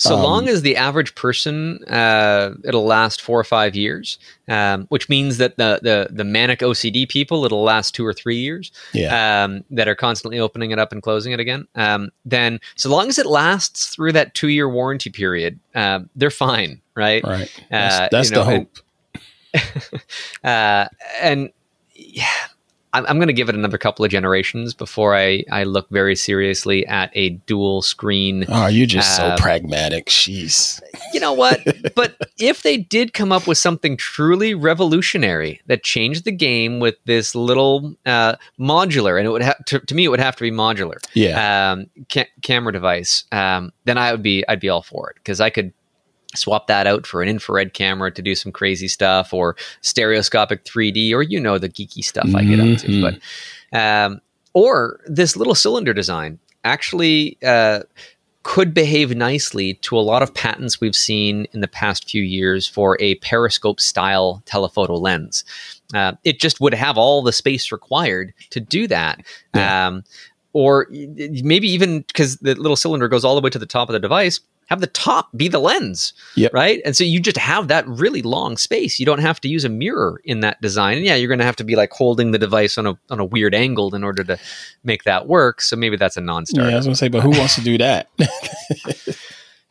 So 0.00 0.16
um, 0.16 0.22
long 0.22 0.48
as 0.48 0.62
the 0.62 0.76
average 0.78 1.14
person, 1.14 1.84
uh, 1.84 2.54
it'll 2.64 2.86
last 2.86 3.20
four 3.20 3.38
or 3.38 3.44
five 3.44 3.76
years, 3.76 4.18
um, 4.48 4.86
which 4.86 5.10
means 5.10 5.36
that 5.36 5.58
the, 5.58 5.78
the 5.82 6.08
the 6.10 6.24
manic 6.24 6.60
OCD 6.60 7.06
people, 7.06 7.44
it'll 7.44 7.62
last 7.62 7.94
two 7.94 8.06
or 8.06 8.14
three 8.14 8.38
years. 8.38 8.72
Yeah. 8.94 9.44
Um, 9.44 9.62
that 9.70 9.88
are 9.88 9.94
constantly 9.94 10.38
opening 10.38 10.70
it 10.70 10.78
up 10.78 10.92
and 10.92 11.02
closing 11.02 11.32
it 11.32 11.40
again. 11.40 11.68
Um, 11.74 12.10
then, 12.24 12.60
so 12.76 12.88
long 12.88 13.08
as 13.08 13.18
it 13.18 13.26
lasts 13.26 13.88
through 13.88 14.12
that 14.12 14.32
two 14.34 14.48
year 14.48 14.70
warranty 14.70 15.10
period, 15.10 15.60
uh, 15.74 16.00
they're 16.16 16.30
fine, 16.30 16.80
right? 16.94 17.22
Right. 17.22 17.64
That's, 17.70 17.94
uh, 17.94 18.08
that's 18.10 18.30
you 18.30 18.36
know, 18.36 18.44
the 18.44 18.50
hope. 18.50 18.78
And, 19.52 20.00
uh, 20.44 20.88
and 21.20 21.50
yeah, 21.94 22.26
I'm, 22.92 23.06
I'm 23.06 23.16
going 23.16 23.28
to 23.28 23.34
give 23.34 23.48
it 23.48 23.54
another 23.54 23.78
couple 23.78 24.04
of 24.04 24.10
generations 24.10 24.74
before 24.74 25.14
I, 25.14 25.44
I 25.50 25.64
look 25.64 25.88
very 25.90 26.16
seriously 26.16 26.86
at 26.86 27.10
a 27.14 27.30
dual 27.30 27.82
screen. 27.82 28.44
Oh, 28.48 28.66
you're 28.66 28.86
just 28.86 29.20
uh, 29.20 29.36
so 29.36 29.42
pragmatic. 29.42 30.06
Jeez. 30.06 30.80
You 31.12 31.20
know 31.20 31.32
what? 31.32 31.60
but 31.94 32.16
if 32.38 32.62
they 32.62 32.76
did 32.76 33.12
come 33.12 33.32
up 33.32 33.46
with 33.46 33.58
something 33.58 33.96
truly 33.96 34.54
revolutionary 34.54 35.60
that 35.66 35.82
changed 35.84 36.24
the 36.24 36.32
game 36.32 36.80
with 36.80 36.96
this 37.04 37.34
little 37.34 37.94
uh, 38.06 38.36
modular, 38.58 39.18
and 39.18 39.26
it 39.26 39.30
would 39.30 39.42
have 39.42 39.64
to, 39.66 39.80
to, 39.80 39.94
me, 39.94 40.04
it 40.04 40.08
would 40.08 40.20
have 40.20 40.36
to 40.36 40.42
be 40.42 40.50
modular. 40.50 40.96
Yeah. 41.14 41.72
Um, 41.72 41.86
ca- 42.10 42.30
camera 42.42 42.72
device. 42.72 43.24
Um, 43.32 43.72
then 43.84 43.98
I 43.98 44.12
would 44.12 44.22
be, 44.22 44.44
I'd 44.48 44.60
be 44.60 44.68
all 44.68 44.82
for 44.82 45.10
it 45.10 45.16
because 45.16 45.40
I 45.40 45.50
could 45.50 45.72
swap 46.34 46.66
that 46.68 46.86
out 46.86 47.06
for 47.06 47.22
an 47.22 47.28
infrared 47.28 47.74
camera 47.74 48.10
to 48.10 48.22
do 48.22 48.34
some 48.34 48.52
crazy 48.52 48.88
stuff 48.88 49.32
or 49.32 49.56
stereoscopic 49.80 50.64
3D 50.64 51.12
or 51.12 51.22
you 51.22 51.40
know 51.40 51.58
the 51.58 51.68
geeky 51.68 52.04
stuff 52.04 52.34
I 52.34 52.44
get 52.44 52.58
mm-hmm. 52.58 52.72
up 52.72 52.78
to. 52.80 53.18
But 53.72 53.78
um, 53.78 54.20
or 54.52 55.00
this 55.06 55.36
little 55.36 55.54
cylinder 55.54 55.92
design 55.92 56.38
actually 56.64 57.38
uh, 57.44 57.80
could 58.42 58.72
behave 58.72 59.14
nicely 59.14 59.74
to 59.74 59.98
a 59.98 60.00
lot 60.00 60.22
of 60.22 60.32
patents 60.34 60.80
we've 60.80 60.96
seen 60.96 61.46
in 61.52 61.60
the 61.60 61.68
past 61.68 62.08
few 62.08 62.22
years 62.22 62.66
for 62.66 62.96
a 63.00 63.16
periscope 63.16 63.80
style 63.80 64.42
telephoto 64.46 64.94
lens. 64.94 65.44
Uh, 65.92 66.12
it 66.24 66.40
just 66.40 66.60
would 66.60 66.74
have 66.74 66.96
all 66.96 67.22
the 67.22 67.32
space 67.32 67.70
required 67.70 68.32
to 68.50 68.60
do 68.60 68.86
that. 68.86 69.20
Yeah. 69.54 69.88
Um, 69.88 70.04
or 70.52 70.88
maybe 70.90 71.68
even 71.68 72.00
because 72.00 72.38
the 72.38 72.54
little 72.54 72.76
cylinder 72.76 73.08
goes 73.08 73.24
all 73.24 73.36
the 73.36 73.40
way 73.40 73.50
to 73.50 73.58
the 73.58 73.66
top 73.66 73.88
of 73.88 73.92
the 73.92 74.00
device, 74.00 74.40
have 74.70 74.80
the 74.80 74.86
top 74.86 75.28
be 75.36 75.48
the 75.48 75.58
lens, 75.58 76.12
yep. 76.36 76.54
right? 76.54 76.80
And 76.84 76.96
so 76.96 77.02
you 77.02 77.20
just 77.20 77.36
have 77.36 77.68
that 77.68 77.86
really 77.88 78.22
long 78.22 78.56
space. 78.56 79.00
You 79.00 79.06
don't 79.06 79.18
have 79.18 79.40
to 79.40 79.48
use 79.48 79.64
a 79.64 79.68
mirror 79.68 80.20
in 80.24 80.40
that 80.40 80.60
design. 80.62 80.98
And 80.98 81.04
yeah, 81.06 81.16
you're 81.16 81.28
going 81.28 81.40
to 81.40 81.44
have 81.44 81.56
to 81.56 81.64
be 81.64 81.74
like 81.74 81.90
holding 81.92 82.30
the 82.30 82.38
device 82.38 82.78
on 82.78 82.86
a 82.86 82.98
on 83.10 83.18
a 83.18 83.24
weird 83.24 83.54
angle 83.54 83.94
in 83.94 84.04
order 84.04 84.22
to 84.24 84.38
make 84.84 85.02
that 85.04 85.26
work. 85.26 85.60
So 85.60 85.76
maybe 85.76 85.96
that's 85.96 86.16
a 86.16 86.20
non-starter. 86.20 86.70
Yeah, 86.70 86.74
I 86.74 86.78
was 86.78 86.86
going 86.86 86.94
to 86.94 86.98
say, 86.98 87.08
but 87.08 87.22
who 87.22 87.30
wants 87.30 87.56
to 87.56 87.62
do 87.62 87.78
that? 87.78 88.08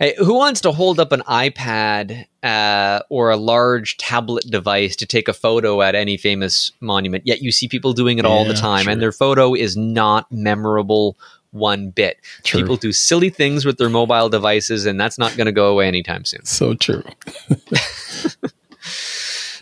Hey, 0.01 0.15
who 0.17 0.35
wants 0.35 0.61
to 0.61 0.71
hold 0.71 0.97
up 0.97 1.11
an 1.11 1.19
iPad 1.27 2.25
uh, 2.41 3.01
or 3.09 3.31
a 3.31 3.35
large 3.35 3.97
tablet 3.97 4.45
device 4.49 4.95
to 4.95 5.05
take 5.05 5.27
a 5.27 5.33
photo 5.33 5.81
at 5.81 5.93
any 5.93 6.15
famous 6.15 6.71
monument? 6.79 7.27
Yet 7.27 7.41
you 7.41 7.51
see 7.51 7.67
people 7.67 7.91
doing 7.91 8.17
it 8.17 8.23
yeah, 8.23 8.31
all 8.31 8.45
the 8.45 8.53
time, 8.53 8.87
and 8.87 9.01
their 9.01 9.11
photo 9.11 9.53
is 9.53 9.75
not 9.75 10.31
memorable 10.31 11.17
one 11.51 11.89
bit. 11.89 12.17
True. 12.43 12.61
People 12.61 12.75
do 12.77 12.91
silly 12.91 13.29
things 13.29 13.65
with 13.65 13.77
their 13.77 13.89
mobile 13.89 14.29
devices, 14.29 14.85
and 14.85 14.99
that's 14.99 15.17
not 15.17 15.35
going 15.37 15.45
to 15.45 15.51
go 15.51 15.71
away 15.71 15.87
anytime 15.87 16.25
soon. 16.25 16.45
So 16.45 16.73
true. 16.73 17.03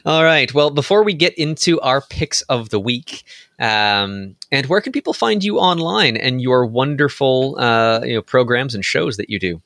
All 0.05 0.23
right. 0.23 0.53
Well, 0.53 0.69
before 0.69 1.03
we 1.03 1.13
get 1.13 1.33
into 1.37 1.81
our 1.81 2.01
picks 2.01 2.41
of 2.43 2.69
the 2.69 2.79
week, 2.79 3.23
um, 3.59 4.35
and 4.51 4.65
where 4.67 4.79
can 4.79 4.93
people 4.93 5.13
find 5.13 5.43
you 5.43 5.59
online 5.59 6.15
and 6.15 6.41
your 6.41 6.65
wonderful 6.65 7.59
uh, 7.59 8.01
you 8.03 8.13
know 8.15 8.21
programs 8.21 8.73
and 8.73 8.85
shows 8.85 9.17
that 9.17 9.29
you 9.29 9.39
do? 9.39 9.61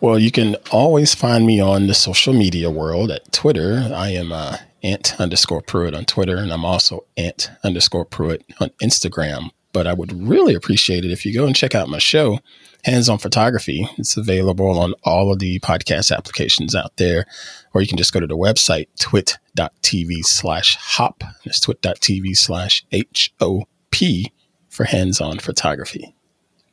Well, 0.00 0.18
you 0.18 0.30
can 0.30 0.56
always 0.70 1.14
find 1.14 1.46
me 1.46 1.60
on 1.60 1.86
the 1.86 1.94
social 1.94 2.34
media 2.34 2.70
world 2.70 3.10
at 3.10 3.32
Twitter. 3.32 3.90
I 3.94 4.10
am 4.10 4.30
uh, 4.30 4.58
Ant 4.82 5.18
underscore 5.18 5.62
Pruitt 5.62 5.94
on 5.94 6.04
Twitter, 6.04 6.36
and 6.36 6.52
I'm 6.52 6.64
also 6.64 7.04
Ant 7.16 7.50
underscore 7.64 8.04
Pruitt 8.04 8.44
on 8.60 8.68
Instagram 8.82 9.50
but 9.74 9.86
I 9.86 9.92
would 9.92 10.12
really 10.12 10.54
appreciate 10.54 11.04
it 11.04 11.10
if 11.10 11.26
you 11.26 11.34
go 11.34 11.44
and 11.44 11.54
check 11.54 11.74
out 11.74 11.90
my 11.90 11.98
show, 11.98 12.38
Hands 12.84 13.06
on 13.08 13.18
Photography. 13.18 13.86
It's 13.98 14.16
available 14.16 14.78
on 14.78 14.94
all 15.02 15.32
of 15.32 15.40
the 15.40 15.58
podcast 15.60 16.16
applications 16.16 16.74
out 16.74 16.96
there, 16.96 17.26
or 17.74 17.82
you 17.82 17.88
can 17.88 17.98
just 17.98 18.12
go 18.12 18.20
to 18.20 18.26
the 18.26 18.36
website, 18.36 18.86
twit.tv 18.98 20.24
slash 20.24 20.76
hop. 20.76 21.24
It's 21.44 21.60
twit.tv 21.60 22.36
slash 22.36 22.86
H 22.92 23.34
O 23.40 23.64
P 23.90 24.32
for 24.68 24.84
Hands 24.84 25.20
on 25.20 25.40
Photography. 25.40 26.14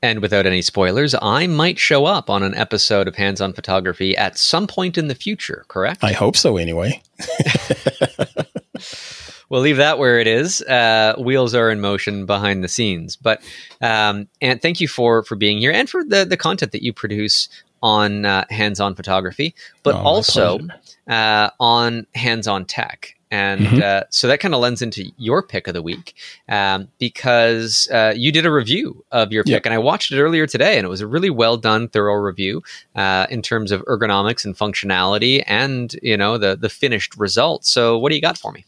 And 0.04 0.22
without 0.22 0.46
any 0.46 0.62
spoilers, 0.62 1.16
I 1.22 1.48
might 1.48 1.80
show 1.80 2.06
up 2.06 2.30
on 2.30 2.44
an 2.44 2.56
episode 2.56 3.08
of 3.08 3.16
Hands 3.16 3.42
on 3.42 3.54
Photography 3.54 4.16
at 4.16 4.38
some 4.38 4.68
point 4.68 4.98
in 4.98 5.08
the 5.08 5.16
future, 5.16 5.66
correct? 5.68 6.04
I 6.04 6.14
hope 6.14 6.36
so, 6.36 6.58
anyway. 6.58 7.02
we'll 9.52 9.62
leave 9.62 9.78
that 9.78 10.00
where 10.00 10.20
it 10.20 10.26
is. 10.26 10.62
Uh, 10.62 11.14
wheels 11.20 11.54
are 11.54 11.70
in 11.70 11.82
motion 11.82 12.26
behind 12.26 12.64
the 12.64 12.68
scenes. 12.68 13.16
But 13.16 13.44
um, 13.82 14.28
and 14.42 14.60
thank 14.60 14.82
you 14.82 14.88
for 14.88 15.22
for 15.24 15.36
being 15.36 15.60
here 15.60 15.72
and 15.72 15.88
for 15.88 16.04
the 16.04 16.26
the 16.26 16.38
content 16.38 16.72
that 16.72 16.82
you 16.82 16.94
produce 16.94 17.50
on 17.84 18.26
uh, 18.26 18.46
hands-on 18.50 18.96
photography, 18.96 19.56
but 19.84 19.96
oh, 19.96 20.00
also 20.00 20.60
uh, 21.08 21.50
on 21.60 22.08
hands-on 22.16 22.66
tech. 22.66 23.16
And 23.34 23.62
mm-hmm. 23.62 23.82
uh, 23.82 24.02
so 24.10 24.28
that 24.28 24.42
kind 24.42 24.54
of 24.54 24.60
lends 24.60 24.82
into 24.82 25.10
your 25.18 25.42
pick 25.42 25.68
of 25.68 25.74
the 25.74 25.82
week 25.82 26.16
um, 26.50 26.90
because 27.00 27.88
uh, 27.90 28.14
you 28.14 28.30
did 28.30 28.46
a 28.46 28.52
review 28.52 29.06
of 29.12 29.32
your 29.32 29.46
pick, 29.46 29.52
yep. 29.52 29.66
and 29.66 29.74
I 29.74 29.78
watched 29.78 30.12
it 30.12 30.20
earlier 30.20 30.46
today, 30.46 30.78
and 30.78 30.86
it 30.86 30.90
was 30.90 31.00
a 31.00 31.08
really 31.08 31.30
well 31.30 31.56
done, 31.56 31.88
thorough 31.88 32.16
review 32.16 32.62
uh, 32.94 33.28
in 33.30 33.42
terms 33.42 33.72
of 33.72 33.82
ergonomics 33.86 34.44
and 34.44 34.56
functionality, 34.56 35.44
and 35.48 35.96
you 36.04 36.18
know 36.18 36.38
the 36.38 36.58
the 36.58 36.70
finished 36.70 37.16
result. 37.16 37.66
So, 37.66 37.98
what 37.98 38.10
do 38.10 38.16
you 38.16 38.22
got 38.22 38.38
for 38.38 38.52
me? 38.52 38.66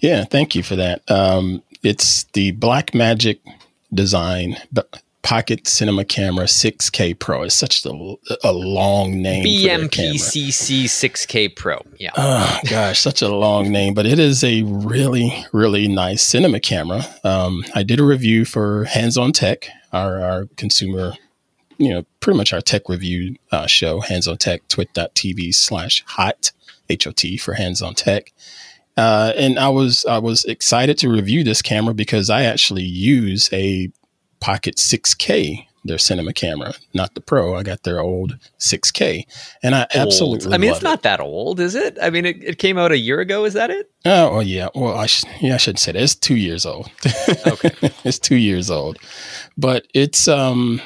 Yeah, 0.00 0.24
thank 0.24 0.54
you 0.54 0.62
for 0.62 0.76
that. 0.76 1.02
Um, 1.10 1.62
it's 1.82 2.24
the 2.32 2.52
Blackmagic 2.52 3.38
design 3.92 4.56
pocket 5.22 5.66
cinema 5.68 6.04
camera 6.04 6.44
6K 6.44 7.18
Pro. 7.18 7.42
It's 7.42 7.54
such 7.54 7.84
a, 7.86 7.90
a 8.44 8.52
long 8.52 9.22
name. 9.22 9.44
BMPCC 9.44 10.84
6K 10.84 11.56
Pro. 11.56 11.82
Yeah. 11.98 12.10
Oh 12.16 12.60
gosh, 12.68 13.00
such 13.00 13.22
a 13.22 13.28
long 13.28 13.70
name, 13.70 13.94
but 13.94 14.04
it 14.04 14.18
is 14.18 14.44
a 14.44 14.62
really 14.62 15.46
really 15.52 15.88
nice 15.88 16.22
cinema 16.22 16.60
camera. 16.60 17.02
Um, 17.24 17.64
I 17.74 17.82
did 17.82 18.00
a 18.00 18.04
review 18.04 18.44
for 18.44 18.84
Hands 18.84 19.16
on 19.16 19.32
Tech, 19.32 19.68
our, 19.92 20.20
our 20.20 20.46
consumer. 20.56 21.14
You 21.78 21.88
know, 21.94 22.06
pretty 22.20 22.36
much 22.36 22.52
our 22.52 22.60
tech 22.60 22.88
review 22.88 23.36
uh, 23.50 23.66
show, 23.66 24.00
Hands 24.00 24.28
on 24.28 24.36
Tech, 24.36 24.68
twit.tv 24.68 25.54
slash 25.54 26.04
hot, 26.06 26.52
H 26.88 27.06
O 27.06 27.10
T 27.12 27.36
for 27.36 27.54
Hands 27.54 27.80
on 27.80 27.94
Tech. 27.94 28.32
Uh, 28.96 29.32
and 29.36 29.58
I 29.58 29.68
was 29.68 30.04
I 30.04 30.18
was 30.18 30.44
excited 30.44 30.98
to 30.98 31.08
review 31.08 31.44
this 31.44 31.62
camera 31.62 31.94
because 31.94 32.28
I 32.30 32.42
actually 32.42 32.82
use 32.82 33.48
a 33.52 33.90
Pocket 34.40 34.76
6K, 34.76 35.66
their 35.84 35.98
cinema 35.98 36.32
camera, 36.32 36.74
not 36.92 37.14
the 37.14 37.20
Pro. 37.20 37.54
I 37.54 37.62
got 37.62 37.84
their 37.84 38.00
old 38.00 38.38
6K, 38.58 39.24
and 39.62 39.74
I 39.74 39.82
old. 39.82 40.08
absolutely. 40.08 40.52
I 40.52 40.58
mean, 40.58 40.72
it's 40.72 40.82
not 40.82 40.98
it. 40.98 41.02
that 41.02 41.20
old, 41.20 41.60
is 41.60 41.74
it? 41.74 41.96
I 42.02 42.10
mean, 42.10 42.26
it, 42.26 42.42
it, 42.42 42.58
came 42.58 42.76
out 42.76 42.92
a 42.92 42.98
year 42.98 43.20
ago. 43.20 43.44
Is 43.44 43.54
that 43.54 43.70
it? 43.70 43.90
Oh, 44.04 44.32
well, 44.32 44.42
yeah. 44.42 44.68
Well, 44.74 44.96
I 44.96 45.06
sh- 45.06 45.24
yeah, 45.40 45.54
I 45.54 45.58
should 45.58 45.78
say 45.78 45.92
that. 45.92 46.02
It's 46.02 46.14
two 46.14 46.36
years 46.36 46.66
old. 46.66 46.90
Okay, 47.46 47.70
it's 48.04 48.18
two 48.18 48.36
years 48.36 48.70
old, 48.70 48.98
but 49.56 49.86
it's 49.94 50.28
um 50.28 50.82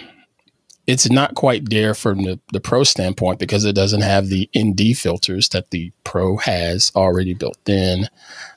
it's 0.86 1.10
not 1.10 1.34
quite 1.34 1.68
there 1.68 1.94
from 1.94 2.22
the, 2.22 2.38
the 2.52 2.60
pro 2.60 2.84
standpoint 2.84 3.40
because 3.40 3.64
it 3.64 3.74
doesn't 3.74 4.02
have 4.02 4.28
the 4.28 4.48
ND 4.56 4.96
filters 4.96 5.48
that 5.48 5.70
the 5.70 5.92
pro 6.04 6.36
has 6.36 6.92
already 6.94 7.34
built 7.34 7.58
in. 7.68 8.08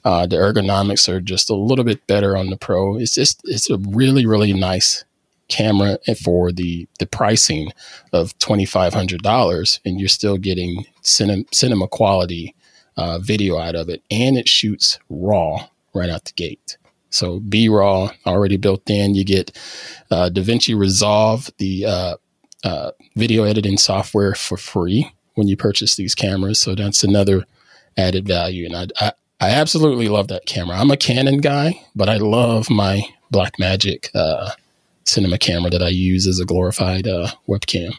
Uh, 0.03 0.27
the 0.27 0.35
ergonomics 0.35 1.09
are 1.09 1.21
just 1.21 1.49
a 1.49 1.55
little 1.55 1.85
bit 1.85 2.05
better 2.07 2.37
on 2.37 2.49
the 2.49 2.57
pro. 2.57 2.97
It's 2.97 3.15
just 3.15 3.41
it's 3.45 3.69
a 3.69 3.77
really 3.77 4.25
really 4.25 4.53
nice 4.53 5.05
camera 5.47 5.97
for 6.23 6.51
the 6.51 6.87
the 6.99 7.07
pricing 7.07 7.71
of 8.13 8.37
twenty 8.39 8.65
five 8.65 8.93
hundred 8.93 9.23
dollars, 9.23 9.79
and 9.83 9.99
you're 9.99 10.09
still 10.09 10.37
getting 10.37 10.85
cinema, 11.01 11.43
cinema 11.51 11.87
quality 11.87 12.55
uh, 12.95 13.17
video 13.19 13.57
out 13.57 13.75
of 13.75 13.89
it, 13.89 14.03
and 14.11 14.37
it 14.37 14.47
shoots 14.47 14.99
raw 15.09 15.67
right 15.93 16.09
out 16.09 16.25
the 16.25 16.33
gate. 16.33 16.77
So 17.09 17.39
B 17.39 17.69
raw 17.69 18.11
already 18.25 18.57
built 18.57 18.89
in. 18.89 19.15
You 19.15 19.23
get 19.23 19.57
uh, 20.11 20.29
DaVinci 20.31 20.77
Resolve, 20.77 21.49
the 21.57 21.85
uh, 21.85 22.15
uh, 22.63 22.91
video 23.15 23.43
editing 23.43 23.77
software 23.77 24.35
for 24.35 24.57
free 24.57 25.11
when 25.35 25.47
you 25.47 25.57
purchase 25.57 25.95
these 25.95 26.15
cameras. 26.15 26.59
So 26.59 26.75
that's 26.75 27.03
another 27.03 27.45
added 27.97 28.27
value. 28.27 28.65
And 28.65 28.75
I, 28.75 28.87
I, 28.99 29.11
I 29.41 29.49
absolutely 29.51 30.09
love 30.09 30.27
that 30.27 30.45
camera. 30.45 30.77
I'm 30.77 30.91
a 30.91 30.97
Canon 30.97 31.37
guy, 31.37 31.81
but 31.95 32.09
I 32.09 32.17
love 32.17 32.69
my 32.69 33.01
Blackmagic 33.33 34.09
uh, 34.13 34.51
cinema 35.05 35.37
camera 35.37 35.69
that 35.69 35.81
I 35.81 35.89
use 35.89 36.27
as 36.27 36.39
a 36.39 36.45
glorified 36.45 37.07
uh, 37.07 37.27
webcam. 37.47 37.93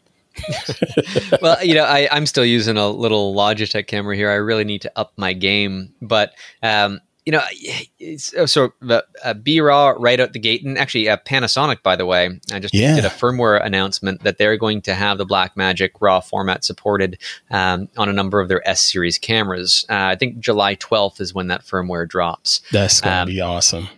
well, 1.42 1.62
you 1.64 1.74
know, 1.74 1.84
I, 1.84 2.08
I'm 2.10 2.26
still 2.26 2.44
using 2.44 2.76
a 2.76 2.88
little 2.88 3.34
Logitech 3.34 3.86
camera 3.86 4.14
here. 4.16 4.30
I 4.30 4.34
really 4.34 4.64
need 4.64 4.82
to 4.82 4.92
up 4.96 5.12
my 5.16 5.32
game, 5.32 5.94
but 6.00 6.34
um, 6.62 7.00
you 7.30 7.36
know, 7.36 8.42
oh, 8.42 8.46
so 8.46 8.72
the 8.80 9.04
uh, 9.22 9.34
B 9.34 9.60
Raw 9.60 9.94
right 9.96 10.18
out 10.18 10.32
the 10.32 10.40
gate, 10.40 10.64
and 10.64 10.76
actually 10.76 11.08
uh, 11.08 11.16
Panasonic, 11.18 11.82
by 11.82 11.94
the 11.94 12.04
way, 12.04 12.40
I 12.52 12.58
just 12.58 12.74
yeah. 12.74 12.96
did 12.96 13.04
a 13.04 13.08
firmware 13.08 13.64
announcement 13.64 14.24
that 14.24 14.38
they're 14.38 14.56
going 14.56 14.82
to 14.82 14.94
have 14.94 15.18
the 15.18 15.26
Blackmagic 15.26 15.90
RAW 16.00 16.20
format 16.20 16.64
supported 16.64 17.18
um, 17.50 17.88
on 17.96 18.08
a 18.08 18.12
number 18.12 18.40
of 18.40 18.48
their 18.48 18.66
S 18.68 18.80
series 18.80 19.16
cameras. 19.16 19.86
Uh, 19.88 19.94
I 19.94 20.16
think 20.16 20.40
July 20.40 20.74
12th 20.74 21.20
is 21.20 21.32
when 21.32 21.46
that 21.48 21.62
firmware 21.62 22.08
drops. 22.08 22.62
That's 22.72 23.00
going 23.00 23.14
to 23.14 23.20
um, 23.20 23.28
be 23.28 23.40
awesome. 23.40 23.88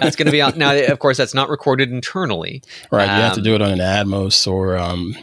that's 0.00 0.16
going 0.16 0.26
to 0.26 0.32
be 0.32 0.42
on 0.42 0.54
now. 0.58 0.74
Of 0.74 0.98
course, 0.98 1.16
that's 1.16 1.34
not 1.34 1.48
recorded 1.48 1.92
internally. 1.92 2.62
Right, 2.90 3.04
you 3.04 3.22
have 3.22 3.34
to 3.34 3.40
um, 3.40 3.44
do 3.44 3.54
it 3.54 3.62
on 3.62 3.70
an 3.70 3.78
Atomos 3.78 4.50
or 4.50 4.76
um, 4.76 5.14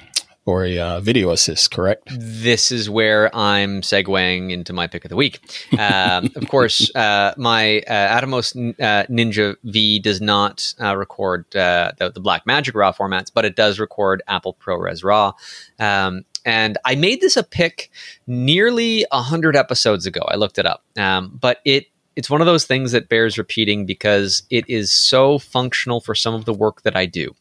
or 0.48 0.64
a 0.64 0.80
uh, 0.80 1.00
video 1.02 1.32
assist, 1.32 1.72
correct? 1.72 2.08
This 2.10 2.72
is 2.72 2.90
where 2.90 3.36
I'm 3.36 3.82
segueing 3.82 4.50
into 4.50 4.72
my 4.72 4.88
pick 4.88 5.04
of 5.04 5.10
the 5.10 5.18
week. 5.18 5.42
Um, 5.78 6.32
of 6.36 6.48
course, 6.48 6.90
uh, 6.96 7.34
my 7.38 7.80
uh, 7.82 8.20
Atomos 8.20 8.56
uh, 8.80 9.06
Ninja 9.08 9.58
V 9.66 10.00
does 10.00 10.22
not 10.22 10.74
uh, 10.82 10.96
record 10.96 11.54
uh, 11.54 11.92
the, 11.98 12.12
the 12.12 12.22
Blackmagic 12.22 12.74
RAW 12.74 12.94
formats, 12.94 13.30
but 13.32 13.44
it 13.44 13.58
does 13.58 13.78
record 13.78 14.24
Apple 14.28 14.56
ProRes 14.60 15.04
RAW. 15.04 15.34
Um, 15.80 16.24
and 16.46 16.78
I 16.86 16.96
made 16.96 17.20
this 17.20 17.36
a 17.36 17.44
pick 17.44 17.92
nearly 18.26 19.06
100 19.12 19.58
episodes 19.58 20.06
ago. 20.06 20.22
I 20.30 20.36
looked 20.36 20.58
it 20.58 20.66
up. 20.66 20.86
Um, 20.98 21.38
but 21.42 21.60
it 21.66 21.88
it's 22.16 22.32
one 22.32 22.42
of 22.42 22.48
those 22.48 22.66
things 22.66 22.94
that 22.94 23.10
bears 23.10 23.38
repeating 23.38 23.86
because 23.86 24.42
it 24.50 24.68
is 24.68 24.92
so 24.92 25.38
functional 25.38 26.02
for 26.02 26.16
some 26.16 26.34
of 26.34 26.46
the 26.46 26.54
work 26.54 26.82
that 26.82 26.96
I 26.96 27.06
do. 27.06 27.36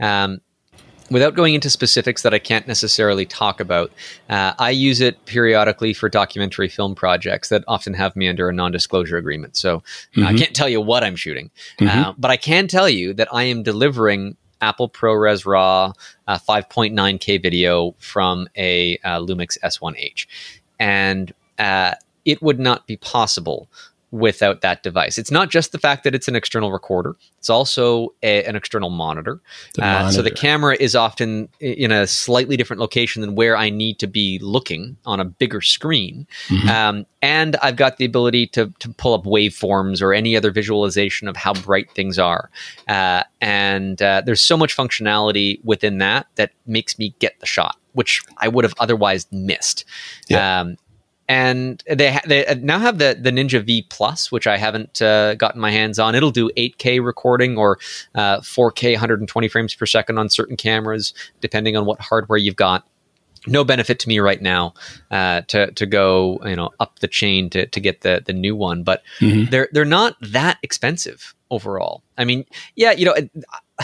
Um, 0.00 0.40
without 1.10 1.34
going 1.34 1.54
into 1.54 1.70
specifics 1.70 2.22
that 2.22 2.34
I 2.34 2.38
can't 2.38 2.66
necessarily 2.66 3.26
talk 3.26 3.60
about, 3.60 3.92
uh, 4.28 4.54
I 4.58 4.70
use 4.70 5.00
it 5.00 5.24
periodically 5.26 5.92
for 5.92 6.08
documentary 6.08 6.68
film 6.68 6.94
projects 6.94 7.48
that 7.50 7.64
often 7.68 7.94
have 7.94 8.16
me 8.16 8.28
under 8.28 8.48
a 8.48 8.52
non 8.52 8.72
disclosure 8.72 9.16
agreement. 9.16 9.56
So 9.56 9.78
mm-hmm. 10.14 10.24
I 10.24 10.34
can't 10.34 10.54
tell 10.54 10.68
you 10.68 10.80
what 10.80 11.04
I'm 11.04 11.16
shooting, 11.16 11.50
mm-hmm. 11.78 11.88
uh, 11.88 12.12
but 12.18 12.30
I 12.30 12.36
can 12.36 12.68
tell 12.68 12.88
you 12.88 13.14
that 13.14 13.28
I 13.32 13.44
am 13.44 13.62
delivering 13.62 14.36
Apple 14.60 14.88
ProRes 14.88 15.46
RAW 15.46 15.92
uh, 16.26 16.38
5.9K 16.38 17.42
video 17.42 17.94
from 17.98 18.48
a 18.56 18.98
uh, 19.04 19.20
Lumix 19.20 19.58
S1H. 19.62 20.26
And 20.78 21.32
uh, 21.58 21.94
it 22.24 22.42
would 22.42 22.58
not 22.58 22.86
be 22.86 22.96
possible 22.96 23.68
without 24.16 24.60
that 24.62 24.82
device. 24.82 25.18
It's 25.18 25.30
not 25.30 25.50
just 25.50 25.72
the 25.72 25.78
fact 25.78 26.04
that 26.04 26.14
it's 26.14 26.28
an 26.28 26.36
external 26.36 26.72
recorder; 26.72 27.16
it's 27.38 27.50
also 27.50 28.14
a, 28.22 28.44
an 28.44 28.56
external 28.56 28.90
monitor. 28.90 29.40
Uh, 29.78 29.82
monitor. 29.82 30.12
So 30.12 30.22
the 30.22 30.30
camera 30.30 30.76
is 30.78 30.96
often 30.96 31.48
in 31.60 31.92
a 31.92 32.06
slightly 32.06 32.56
different 32.56 32.80
location 32.80 33.22
than 33.22 33.34
where 33.34 33.56
I 33.56 33.70
need 33.70 33.98
to 34.00 34.06
be 34.06 34.38
looking 34.40 34.96
on 35.04 35.20
a 35.20 35.24
bigger 35.24 35.60
screen. 35.60 36.26
Mm-hmm. 36.48 36.68
Um, 36.68 37.06
and 37.22 37.56
I've 37.56 37.76
got 37.76 37.98
the 37.98 38.04
ability 38.04 38.46
to 38.48 38.72
to 38.78 38.88
pull 38.90 39.14
up 39.14 39.24
waveforms 39.24 40.02
or 40.02 40.12
any 40.12 40.36
other 40.36 40.50
visualization 40.50 41.28
of 41.28 41.36
how 41.36 41.52
bright 41.54 41.90
things 41.92 42.18
are. 42.18 42.50
Uh, 42.88 43.22
and 43.40 44.00
uh, 44.00 44.22
there's 44.24 44.40
so 44.40 44.56
much 44.56 44.76
functionality 44.76 45.64
within 45.64 45.98
that 45.98 46.26
that 46.36 46.52
makes 46.66 46.98
me 46.98 47.14
get 47.18 47.38
the 47.40 47.46
shot 47.46 47.76
which 47.96 48.22
I 48.36 48.48
would 48.48 48.64
have 48.64 48.74
otherwise 48.78 49.26
missed. 49.32 49.86
Yeah. 50.28 50.60
Um, 50.60 50.76
and 51.28 51.82
they 51.88 52.12
ha- 52.12 52.22
they 52.26 52.44
now 52.62 52.78
have 52.78 52.98
the 52.98 53.16
the 53.20 53.30
Ninja 53.30 53.64
V 53.64 53.86
Plus, 53.88 54.30
which 54.30 54.46
I 54.46 54.56
haven't 54.56 55.02
uh, 55.02 55.34
gotten 55.34 55.60
my 55.60 55.70
hands 55.70 55.98
on. 55.98 56.14
It'll 56.14 56.30
do 56.30 56.50
8K 56.56 57.04
recording 57.04 57.56
or 57.58 57.78
uh, 58.14 58.38
4K 58.40 58.92
120 58.92 59.48
frames 59.48 59.74
per 59.74 59.86
second 59.86 60.18
on 60.18 60.28
certain 60.28 60.56
cameras, 60.56 61.14
depending 61.40 61.76
on 61.76 61.84
what 61.84 62.00
hardware 62.00 62.38
you've 62.38 62.56
got. 62.56 62.86
No 63.48 63.64
benefit 63.64 64.00
to 64.00 64.08
me 64.08 64.18
right 64.18 64.42
now 64.42 64.74
uh, 65.10 65.42
to 65.42 65.70
to 65.72 65.86
go 65.86 66.40
you 66.44 66.56
know 66.56 66.70
up 66.80 66.98
the 67.00 67.08
chain 67.08 67.50
to, 67.50 67.66
to 67.66 67.80
get 67.80 68.00
the 68.00 68.22
the 68.24 68.32
new 68.32 68.56
one, 68.56 68.82
but 68.82 69.02
mm-hmm. 69.20 69.50
they're 69.50 69.68
they're 69.72 69.84
not 69.84 70.16
that 70.20 70.58
expensive 70.62 71.34
overall. 71.50 72.02
I 72.18 72.24
mean, 72.24 72.44
yeah, 72.74 72.92
you 72.92 73.04
know, 73.04 73.14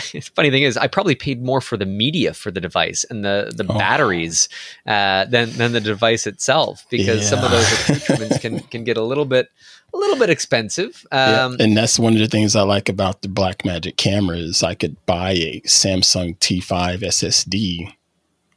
funny 0.35 0.49
thing 0.49 0.63
is, 0.63 0.77
I 0.77 0.87
probably 0.87 1.15
paid 1.15 1.43
more 1.43 1.61
for 1.61 1.77
the 1.77 1.85
media 1.85 2.33
for 2.33 2.51
the 2.51 2.61
device 2.61 3.05
and 3.09 3.23
the 3.23 3.51
the 3.55 3.65
oh. 3.69 3.77
batteries 3.77 4.49
uh, 4.85 5.25
than 5.25 5.51
than 5.51 5.73
the 5.73 5.81
device 5.81 6.25
itself 6.27 6.85
because 6.89 7.21
yeah. 7.21 7.29
some 7.29 7.43
of 7.43 7.51
those 7.51 7.71
accoutrements 7.73 8.39
can 8.39 8.59
can 8.59 8.83
get 8.83 8.97
a 8.97 9.03
little 9.03 9.25
bit 9.25 9.49
a 9.93 9.97
little 9.97 10.17
bit 10.17 10.29
expensive. 10.29 11.05
Um, 11.11 11.55
yeah. 11.57 11.65
And 11.65 11.77
that's 11.77 11.99
one 11.99 12.13
of 12.13 12.19
the 12.19 12.27
things 12.27 12.55
I 12.55 12.63
like 12.63 12.89
about 12.89 13.21
the 13.21 13.27
Blackmagic 13.27 13.97
cameras. 13.97 14.63
I 14.63 14.73
could 14.73 15.03
buy 15.05 15.31
a 15.31 15.61
Samsung 15.61 16.37
T5 16.39 16.99
SSD 16.99 17.93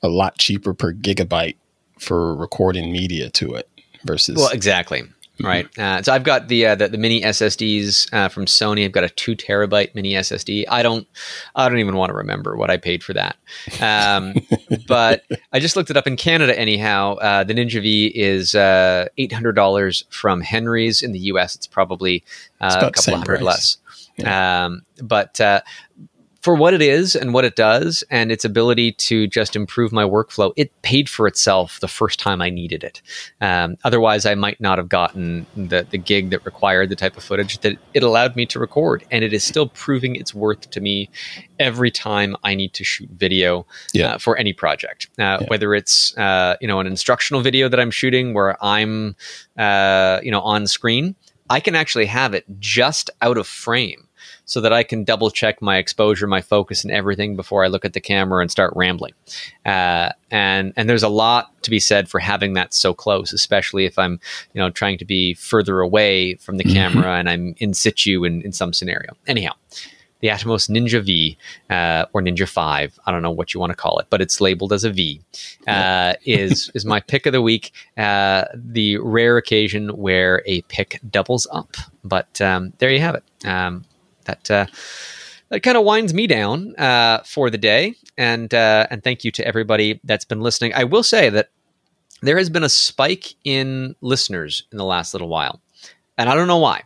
a 0.02 0.08
lot 0.08 0.38
cheaper 0.38 0.72
per 0.72 0.92
gigabyte 0.92 1.56
for 1.98 2.34
recording 2.34 2.92
media 2.92 3.30
to 3.30 3.54
it 3.54 3.68
versus 4.04 4.36
well 4.36 4.50
exactly. 4.50 5.04
Right. 5.40 5.66
Uh, 5.78 6.02
so 6.02 6.12
I've 6.12 6.24
got 6.24 6.48
the, 6.48 6.66
uh, 6.66 6.74
the, 6.74 6.88
the 6.88 6.98
mini 6.98 7.20
SSDs 7.20 8.12
uh, 8.12 8.28
from 8.28 8.46
Sony. 8.46 8.84
I've 8.84 8.92
got 8.92 9.04
a 9.04 9.10
two 9.10 9.36
terabyte 9.36 9.94
mini 9.94 10.14
SSD. 10.14 10.64
I 10.68 10.82
don't 10.82 11.06
I 11.54 11.68
don't 11.68 11.78
even 11.78 11.96
want 11.96 12.10
to 12.10 12.14
remember 12.14 12.56
what 12.56 12.70
I 12.70 12.76
paid 12.76 13.04
for 13.04 13.12
that. 13.12 13.36
Um, 13.80 14.34
but 14.88 15.24
I 15.52 15.58
just 15.60 15.76
looked 15.76 15.90
it 15.90 15.96
up 15.96 16.06
in 16.06 16.16
Canada. 16.16 16.58
Anyhow, 16.58 17.16
uh, 17.16 17.44
the 17.44 17.54
Ninja 17.54 17.82
V 17.82 18.06
is 18.06 18.54
uh, 18.54 19.08
eight 19.18 19.32
hundred 19.32 19.52
dollars 19.52 20.04
from 20.10 20.40
Henry's. 20.40 21.02
In 21.02 21.12
the 21.12 21.20
U.S., 21.20 21.54
it's 21.54 21.66
probably 21.66 22.24
uh, 22.60 22.66
it's 22.66 23.06
a 23.06 23.10
couple 23.10 23.18
hundred 23.18 23.38
price. 23.40 23.44
less. 23.44 23.78
Yeah. 24.16 24.64
Um, 24.64 24.82
but 25.02 25.38
for 26.46 26.54
what 26.54 26.72
it 26.72 26.80
is 26.80 27.16
and 27.16 27.34
what 27.34 27.44
it 27.44 27.56
does 27.56 28.04
and 28.08 28.30
its 28.30 28.44
ability 28.44 28.92
to 28.92 29.26
just 29.26 29.56
improve 29.56 29.90
my 29.90 30.04
workflow, 30.04 30.52
it 30.54 30.70
paid 30.82 31.08
for 31.08 31.26
itself 31.26 31.80
the 31.80 31.88
first 31.88 32.20
time 32.20 32.40
I 32.40 32.50
needed 32.50 32.84
it. 32.84 33.02
Um, 33.40 33.76
otherwise, 33.82 34.24
I 34.26 34.36
might 34.36 34.60
not 34.60 34.78
have 34.78 34.88
gotten 34.88 35.44
the, 35.56 35.84
the 35.90 35.98
gig 35.98 36.30
that 36.30 36.46
required 36.46 36.88
the 36.88 36.94
type 36.94 37.16
of 37.16 37.24
footage 37.24 37.58
that 37.62 37.76
it 37.94 38.04
allowed 38.04 38.36
me 38.36 38.46
to 38.46 38.60
record. 38.60 39.04
And 39.10 39.24
it 39.24 39.32
is 39.32 39.42
still 39.42 39.70
proving 39.70 40.14
its 40.14 40.36
worth 40.36 40.70
to 40.70 40.80
me 40.80 41.10
every 41.58 41.90
time 41.90 42.36
I 42.44 42.54
need 42.54 42.74
to 42.74 42.84
shoot 42.84 43.10
video 43.10 43.66
yeah. 43.92 44.12
uh, 44.12 44.18
for 44.18 44.36
any 44.36 44.52
project, 44.52 45.08
uh, 45.18 45.38
yeah. 45.40 45.46
whether 45.48 45.74
it's 45.74 46.16
uh, 46.16 46.54
you 46.60 46.68
know 46.68 46.78
an 46.78 46.86
instructional 46.86 47.42
video 47.42 47.68
that 47.68 47.80
I'm 47.80 47.90
shooting 47.90 48.34
where 48.34 48.56
I'm 48.64 49.16
uh, 49.58 50.20
you 50.22 50.30
know 50.30 50.42
on 50.42 50.68
screen. 50.68 51.16
I 51.50 51.58
can 51.58 51.74
actually 51.74 52.06
have 52.06 52.34
it 52.34 52.44
just 52.60 53.10
out 53.20 53.36
of 53.36 53.48
frame 53.48 54.06
so 54.46 54.60
that 54.60 54.72
I 54.72 54.84
can 54.84 55.04
double 55.04 55.30
check 55.30 55.60
my 55.60 55.76
exposure, 55.76 56.26
my 56.26 56.40
focus, 56.40 56.84
and 56.84 56.92
everything 56.92 57.36
before 57.36 57.64
I 57.64 57.68
look 57.68 57.84
at 57.84 57.92
the 57.92 58.00
camera 58.00 58.40
and 58.40 58.50
start 58.50 58.72
rambling. 58.74 59.12
Uh, 59.66 60.10
and 60.30 60.72
and 60.76 60.88
there's 60.88 61.02
a 61.02 61.08
lot 61.08 61.50
to 61.62 61.70
be 61.70 61.80
said 61.80 62.08
for 62.08 62.20
having 62.20 62.54
that 62.54 62.72
so 62.72 62.94
close, 62.94 63.32
especially 63.32 63.84
if 63.84 63.98
I'm 63.98 64.20
you 64.54 64.60
know 64.60 64.70
trying 64.70 64.98
to 64.98 65.04
be 65.04 65.34
further 65.34 65.80
away 65.80 66.36
from 66.36 66.56
the 66.56 66.64
mm-hmm. 66.64 66.72
camera 66.74 67.18
and 67.18 67.28
I'm 67.28 67.54
in 67.58 67.74
situ 67.74 68.24
in, 68.24 68.40
in 68.42 68.52
some 68.52 68.72
scenario. 68.72 69.16
Anyhow. 69.26 69.52
The 70.20 70.28
Atomos 70.28 70.70
Ninja 70.70 71.04
V 71.04 71.36
uh, 71.68 72.06
or 72.14 72.22
Ninja 72.22 72.48
Five, 72.48 72.98
I 73.04 73.12
don't 73.12 73.20
know 73.20 73.30
what 73.30 73.52
you 73.52 73.60
want 73.60 73.70
to 73.70 73.76
call 73.76 73.98
it, 73.98 74.06
but 74.08 74.22
it's 74.22 74.40
labeled 74.40 74.72
as 74.72 74.82
a 74.82 74.90
V. 74.90 75.20
Uh, 75.68 76.14
is 76.24 76.70
is 76.74 76.86
my 76.86 77.00
pick 77.00 77.26
of 77.26 77.32
the 77.32 77.42
week? 77.42 77.70
Uh, 77.98 78.44
the 78.54 78.96
rare 78.96 79.36
occasion 79.36 79.90
where 79.90 80.42
a 80.46 80.62
pick 80.62 81.00
doubles 81.10 81.46
up, 81.52 81.76
but 82.02 82.40
um, 82.40 82.72
there 82.78 82.90
you 82.90 82.98
have 83.00 83.14
it. 83.14 83.46
Um, 83.46 83.84
that 84.26 84.50
uh, 84.50 84.66
that 85.48 85.60
kind 85.60 85.76
of 85.76 85.84
winds 85.84 86.12
me 86.12 86.26
down 86.26 86.74
uh, 86.76 87.22
for 87.24 87.50
the 87.50 87.58
day. 87.58 87.94
And 88.18 88.52
uh, 88.52 88.86
and 88.90 89.02
thank 89.02 89.24
you 89.24 89.30
to 89.32 89.46
everybody 89.46 90.00
that's 90.04 90.24
been 90.24 90.40
listening. 90.40 90.72
I 90.74 90.84
will 90.84 91.02
say 91.02 91.28
that 91.30 91.50
there 92.22 92.38
has 92.38 92.50
been 92.50 92.64
a 92.64 92.68
spike 92.68 93.34
in 93.44 93.94
listeners 94.00 94.64
in 94.72 94.78
the 94.78 94.84
last 94.84 95.14
little 95.14 95.28
while, 95.28 95.60
and 96.18 96.28
I 96.28 96.34
don't 96.34 96.48
know 96.48 96.58
why. 96.58 96.82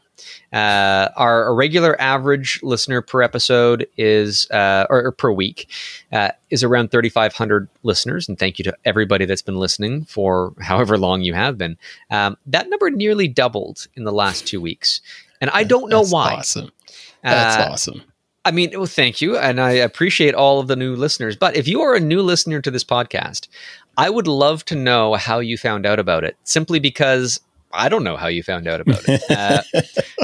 Uh, 0.53 1.09
our 1.16 1.55
regular 1.55 2.01
average 2.01 2.61
listener 2.62 3.01
per 3.01 3.22
episode 3.22 3.86
is, 3.97 4.51
uh, 4.51 4.86
or, 4.91 5.07
or, 5.07 5.12
per 5.12 5.30
week, 5.30 5.70
uh, 6.12 6.30
is 6.51 6.64
around 6.64 6.91
3,500 6.91 7.68
listeners. 7.84 8.28
And 8.28 8.38
thank 8.38 8.59
you 8.59 8.64
to 8.64 8.76
everybody 8.84 9.24
that's 9.24 9.43
been 9.43 9.57
listening 9.57 10.05
for 10.05 10.53
however 10.61 10.99
long 10.99 11.22
you 11.22 11.34
have 11.34 11.57
been. 11.57 11.78
Um, 12.11 12.36
that 12.47 12.68
number 12.68 12.91
nearly 12.91 13.28
doubled 13.28 13.86
in 13.95 14.05
the 14.05 14.12
last 14.12 14.47
two 14.47 14.61
weeks. 14.61 15.01
And 15.41 15.51
I 15.51 15.64
don't 15.64 15.88
know 15.88 16.01
that's 16.01 16.12
why. 16.12 16.34
Awesome. 16.34 16.70
That's 17.22 17.56
uh, 17.56 17.70
awesome. 17.70 18.02
I 18.44 18.52
mean, 18.52 18.70
well, 18.74 18.86
thank 18.86 19.20
you. 19.20 19.36
And 19.36 19.60
I 19.60 19.72
appreciate 19.72 20.34
all 20.34 20.60
of 20.60 20.66
the 20.66 20.76
new 20.76 20.96
listeners. 20.96 21.36
But 21.36 21.56
if 21.56 21.68
you 21.68 21.82
are 21.82 21.94
a 21.94 22.00
new 22.00 22.22
listener 22.22 22.60
to 22.62 22.70
this 22.70 22.84
podcast, 22.84 23.48
I 23.98 24.08
would 24.08 24.26
love 24.26 24.64
to 24.66 24.74
know 24.74 25.14
how 25.14 25.40
you 25.40 25.58
found 25.58 25.84
out 25.84 25.98
about 25.98 26.24
it 26.24 26.36
simply 26.44 26.80
because 26.80 27.40
I 27.72 27.88
don't 27.88 28.02
know 28.02 28.16
how 28.16 28.28
you 28.28 28.42
found 28.42 28.66
out 28.66 28.80
about 28.80 29.02
it. 29.06 29.22
Uh, 29.30 29.62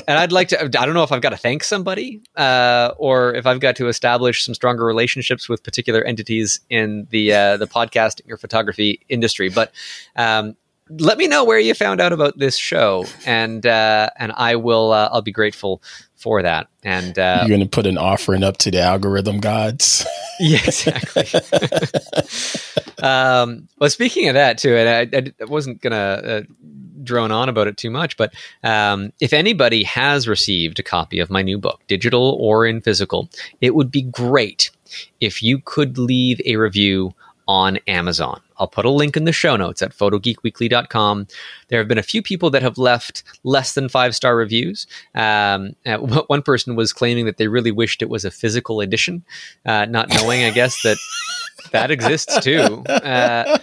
and 0.08 0.18
I'd 0.18 0.32
like 0.32 0.48
to, 0.48 0.62
I 0.62 0.66
don't 0.66 0.94
know 0.94 1.02
if 1.02 1.12
I've 1.12 1.22
got 1.22 1.30
to 1.30 1.36
thank 1.36 1.64
somebody 1.64 2.20
uh, 2.36 2.92
or 2.96 3.34
if 3.34 3.46
I've 3.46 3.60
got 3.60 3.76
to 3.76 3.88
establish 3.88 4.44
some 4.44 4.54
stronger 4.54 4.84
relationships 4.84 5.48
with 5.48 5.62
particular 5.62 6.02
entities 6.02 6.60
in 6.70 7.06
the, 7.10 7.32
uh, 7.32 7.56
the 7.56 7.66
podcasting 7.66 8.30
or 8.30 8.36
photography 8.36 9.00
industry. 9.08 9.48
But 9.48 9.72
um, 10.16 10.56
let 10.88 11.18
me 11.18 11.26
know 11.26 11.44
where 11.44 11.58
you 11.58 11.74
found 11.74 12.00
out 12.00 12.12
about 12.12 12.38
this 12.38 12.56
show, 12.56 13.04
and 13.24 13.66
uh, 13.66 14.10
and 14.18 14.32
I 14.36 14.56
will 14.56 14.92
uh, 14.92 15.08
I'll 15.10 15.22
be 15.22 15.32
grateful 15.32 15.82
for 16.16 16.42
that. 16.42 16.68
And 16.82 17.18
uh, 17.18 17.38
you're 17.40 17.56
going 17.56 17.60
to 17.60 17.68
put 17.68 17.86
an 17.86 17.98
offering 17.98 18.42
up 18.42 18.56
to 18.58 18.70
the 18.70 18.80
algorithm 18.80 19.38
gods. 19.38 20.06
yeah, 20.40 20.58
exactly. 20.64 21.24
um, 23.02 23.68
well, 23.78 23.90
speaking 23.90 24.28
of 24.28 24.34
that 24.34 24.58
too, 24.58 24.76
and 24.76 25.14
I, 25.14 25.32
I 25.40 25.44
wasn't 25.44 25.80
going 25.80 25.92
to 25.92 25.96
uh, 25.98 26.42
drone 27.02 27.30
on 27.30 27.48
about 27.48 27.68
it 27.68 27.76
too 27.76 27.90
much, 27.90 28.16
but 28.16 28.34
um, 28.64 29.12
if 29.20 29.32
anybody 29.32 29.84
has 29.84 30.26
received 30.26 30.78
a 30.78 30.82
copy 30.82 31.20
of 31.20 31.30
my 31.30 31.42
new 31.42 31.58
book, 31.58 31.80
digital 31.86 32.36
or 32.40 32.66
in 32.66 32.80
physical, 32.80 33.28
it 33.60 33.74
would 33.74 33.90
be 33.90 34.02
great 34.02 34.70
if 35.20 35.42
you 35.42 35.58
could 35.58 35.98
leave 35.98 36.40
a 36.44 36.56
review 36.56 37.14
on 37.48 37.78
Amazon. 37.86 38.40
I'll 38.58 38.68
put 38.68 38.84
a 38.84 38.90
link 38.90 39.16
in 39.16 39.24
the 39.24 39.32
show 39.32 39.56
notes 39.56 39.82
at 39.82 39.92
photogeekweekly.com. 39.92 41.26
There 41.68 41.78
have 41.78 41.88
been 41.88 41.98
a 41.98 42.02
few 42.02 42.22
people 42.22 42.50
that 42.50 42.62
have 42.62 42.78
left 42.78 43.22
less 43.44 43.74
than 43.74 43.88
five 43.88 44.14
star 44.14 44.36
reviews. 44.36 44.86
Um, 45.14 45.76
uh, 45.84 45.98
one 45.98 46.42
person 46.42 46.74
was 46.76 46.92
claiming 46.92 47.26
that 47.26 47.36
they 47.36 47.48
really 47.48 47.70
wished 47.70 48.02
it 48.02 48.08
was 48.08 48.24
a 48.24 48.30
physical 48.30 48.80
edition, 48.80 49.24
uh, 49.64 49.84
not 49.86 50.08
knowing, 50.08 50.44
I 50.44 50.50
guess, 50.50 50.82
that 50.82 50.96
that 51.72 51.90
exists 51.90 52.38
too. 52.40 52.84
Uh, 52.86 53.58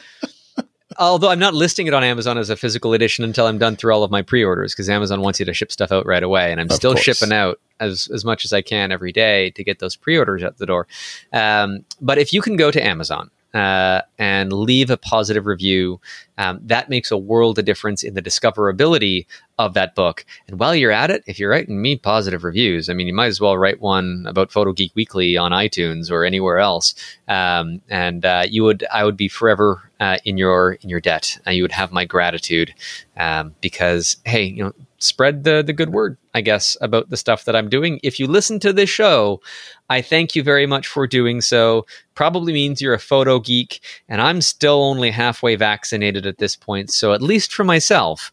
although 0.99 1.29
I'm 1.29 1.39
not 1.39 1.53
listing 1.53 1.87
it 1.87 1.93
on 1.93 2.03
Amazon 2.03 2.37
as 2.37 2.49
a 2.49 2.55
physical 2.55 2.93
edition 2.93 3.23
until 3.23 3.47
I'm 3.47 3.57
done 3.57 3.75
through 3.75 3.93
all 3.93 4.03
of 4.03 4.11
my 4.11 4.21
pre-orders 4.21 4.73
because 4.73 4.89
Amazon 4.89 5.21
wants 5.21 5.39
you 5.39 5.45
to 5.45 5.53
ship 5.53 5.71
stuff 5.71 5.91
out 5.91 6.05
right 6.05 6.23
away, 6.23 6.51
and 6.51 6.61
I'm 6.61 6.67
of 6.67 6.73
still 6.73 6.93
course. 6.93 7.03
shipping 7.03 7.33
out 7.33 7.59
as 7.79 8.09
as 8.13 8.23
much 8.23 8.45
as 8.45 8.53
I 8.53 8.61
can 8.61 8.91
every 8.91 9.11
day 9.11 9.49
to 9.51 9.63
get 9.63 9.79
those 9.79 9.95
pre-orders 9.95 10.43
out 10.43 10.57
the 10.57 10.65
door. 10.65 10.87
Um, 11.31 11.85
but 12.01 12.17
if 12.17 12.33
you 12.33 12.41
can 12.41 12.55
go 12.55 12.71
to 12.71 12.85
Amazon 12.85 13.29
uh, 13.53 14.01
and 14.17 14.51
leave 14.51 14.89
a 14.89 14.97
positive 14.97 15.45
review. 15.45 15.99
Um, 16.37 16.59
that 16.63 16.89
makes 16.89 17.11
a 17.11 17.17
world 17.17 17.59
of 17.59 17.65
difference 17.65 18.03
in 18.03 18.15
the 18.15 18.21
discoverability 18.21 19.27
of 19.59 19.75
that 19.75 19.93
book. 19.93 20.25
And 20.47 20.59
while 20.59 20.73
you're 20.73 20.91
at 20.91 21.11
it, 21.11 21.23
if 21.27 21.37
you're 21.37 21.51
writing 21.51 21.79
me 21.81 21.95
positive 21.95 22.43
reviews, 22.43 22.89
I 22.89 22.93
mean, 22.93 23.05
you 23.05 23.13
might 23.13 23.27
as 23.27 23.39
well 23.39 23.57
write 23.57 23.79
one 23.79 24.25
about 24.27 24.51
Photo 24.51 24.73
Geek 24.73 24.93
Weekly 24.95 25.37
on 25.37 25.51
iTunes 25.51 26.09
or 26.09 26.25
anywhere 26.25 26.57
else. 26.57 26.95
Um, 27.27 27.81
and 27.89 28.25
uh, 28.25 28.45
you 28.49 28.63
would, 28.63 28.83
I 28.91 29.03
would 29.03 29.17
be 29.17 29.27
forever 29.27 29.91
uh, 29.99 30.17
in 30.25 30.37
your 30.37 30.73
in 30.81 30.89
your 30.89 30.99
debt. 30.99 31.39
Uh, 31.45 31.51
you 31.51 31.61
would 31.61 31.71
have 31.71 31.91
my 31.91 32.05
gratitude 32.05 32.73
um, 33.15 33.55
because, 33.61 34.17
hey, 34.25 34.43
you 34.43 34.63
know, 34.63 34.73
spread 35.03 35.43
the 35.43 35.63
the 35.65 35.73
good 35.73 35.91
word, 35.91 36.17
I 36.33 36.41
guess, 36.41 36.77
about 36.81 37.09
the 37.09 37.17
stuff 37.17 37.45
that 37.45 37.55
I'm 37.55 37.69
doing. 37.69 37.99
If 38.03 38.19
you 38.19 38.27
listen 38.27 38.59
to 38.61 38.73
this 38.73 38.89
show, 38.89 39.41
I 39.89 40.01
thank 40.01 40.35
you 40.35 40.43
very 40.43 40.65
much 40.65 40.87
for 40.87 41.07
doing 41.07 41.41
so. 41.41 41.85
Probably 42.15 42.53
means 42.53 42.81
you're 42.81 42.93
a 42.93 42.99
photo 42.99 43.39
geek, 43.39 43.81
and 44.07 44.21
I'm 44.21 44.41
still 44.41 44.83
only 44.83 45.11
halfway 45.11 45.55
vaccinated 45.55 46.25
at 46.25 46.37
this 46.37 46.55
point. 46.55 46.91
So 46.91 47.13
at 47.13 47.21
least 47.21 47.53
for 47.53 47.63
myself, 47.63 48.31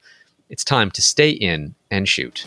it's 0.49 0.65
time 0.65 0.91
to 0.93 1.03
stay 1.03 1.31
in 1.31 1.75
and 1.91 2.09
shoot. 2.09 2.47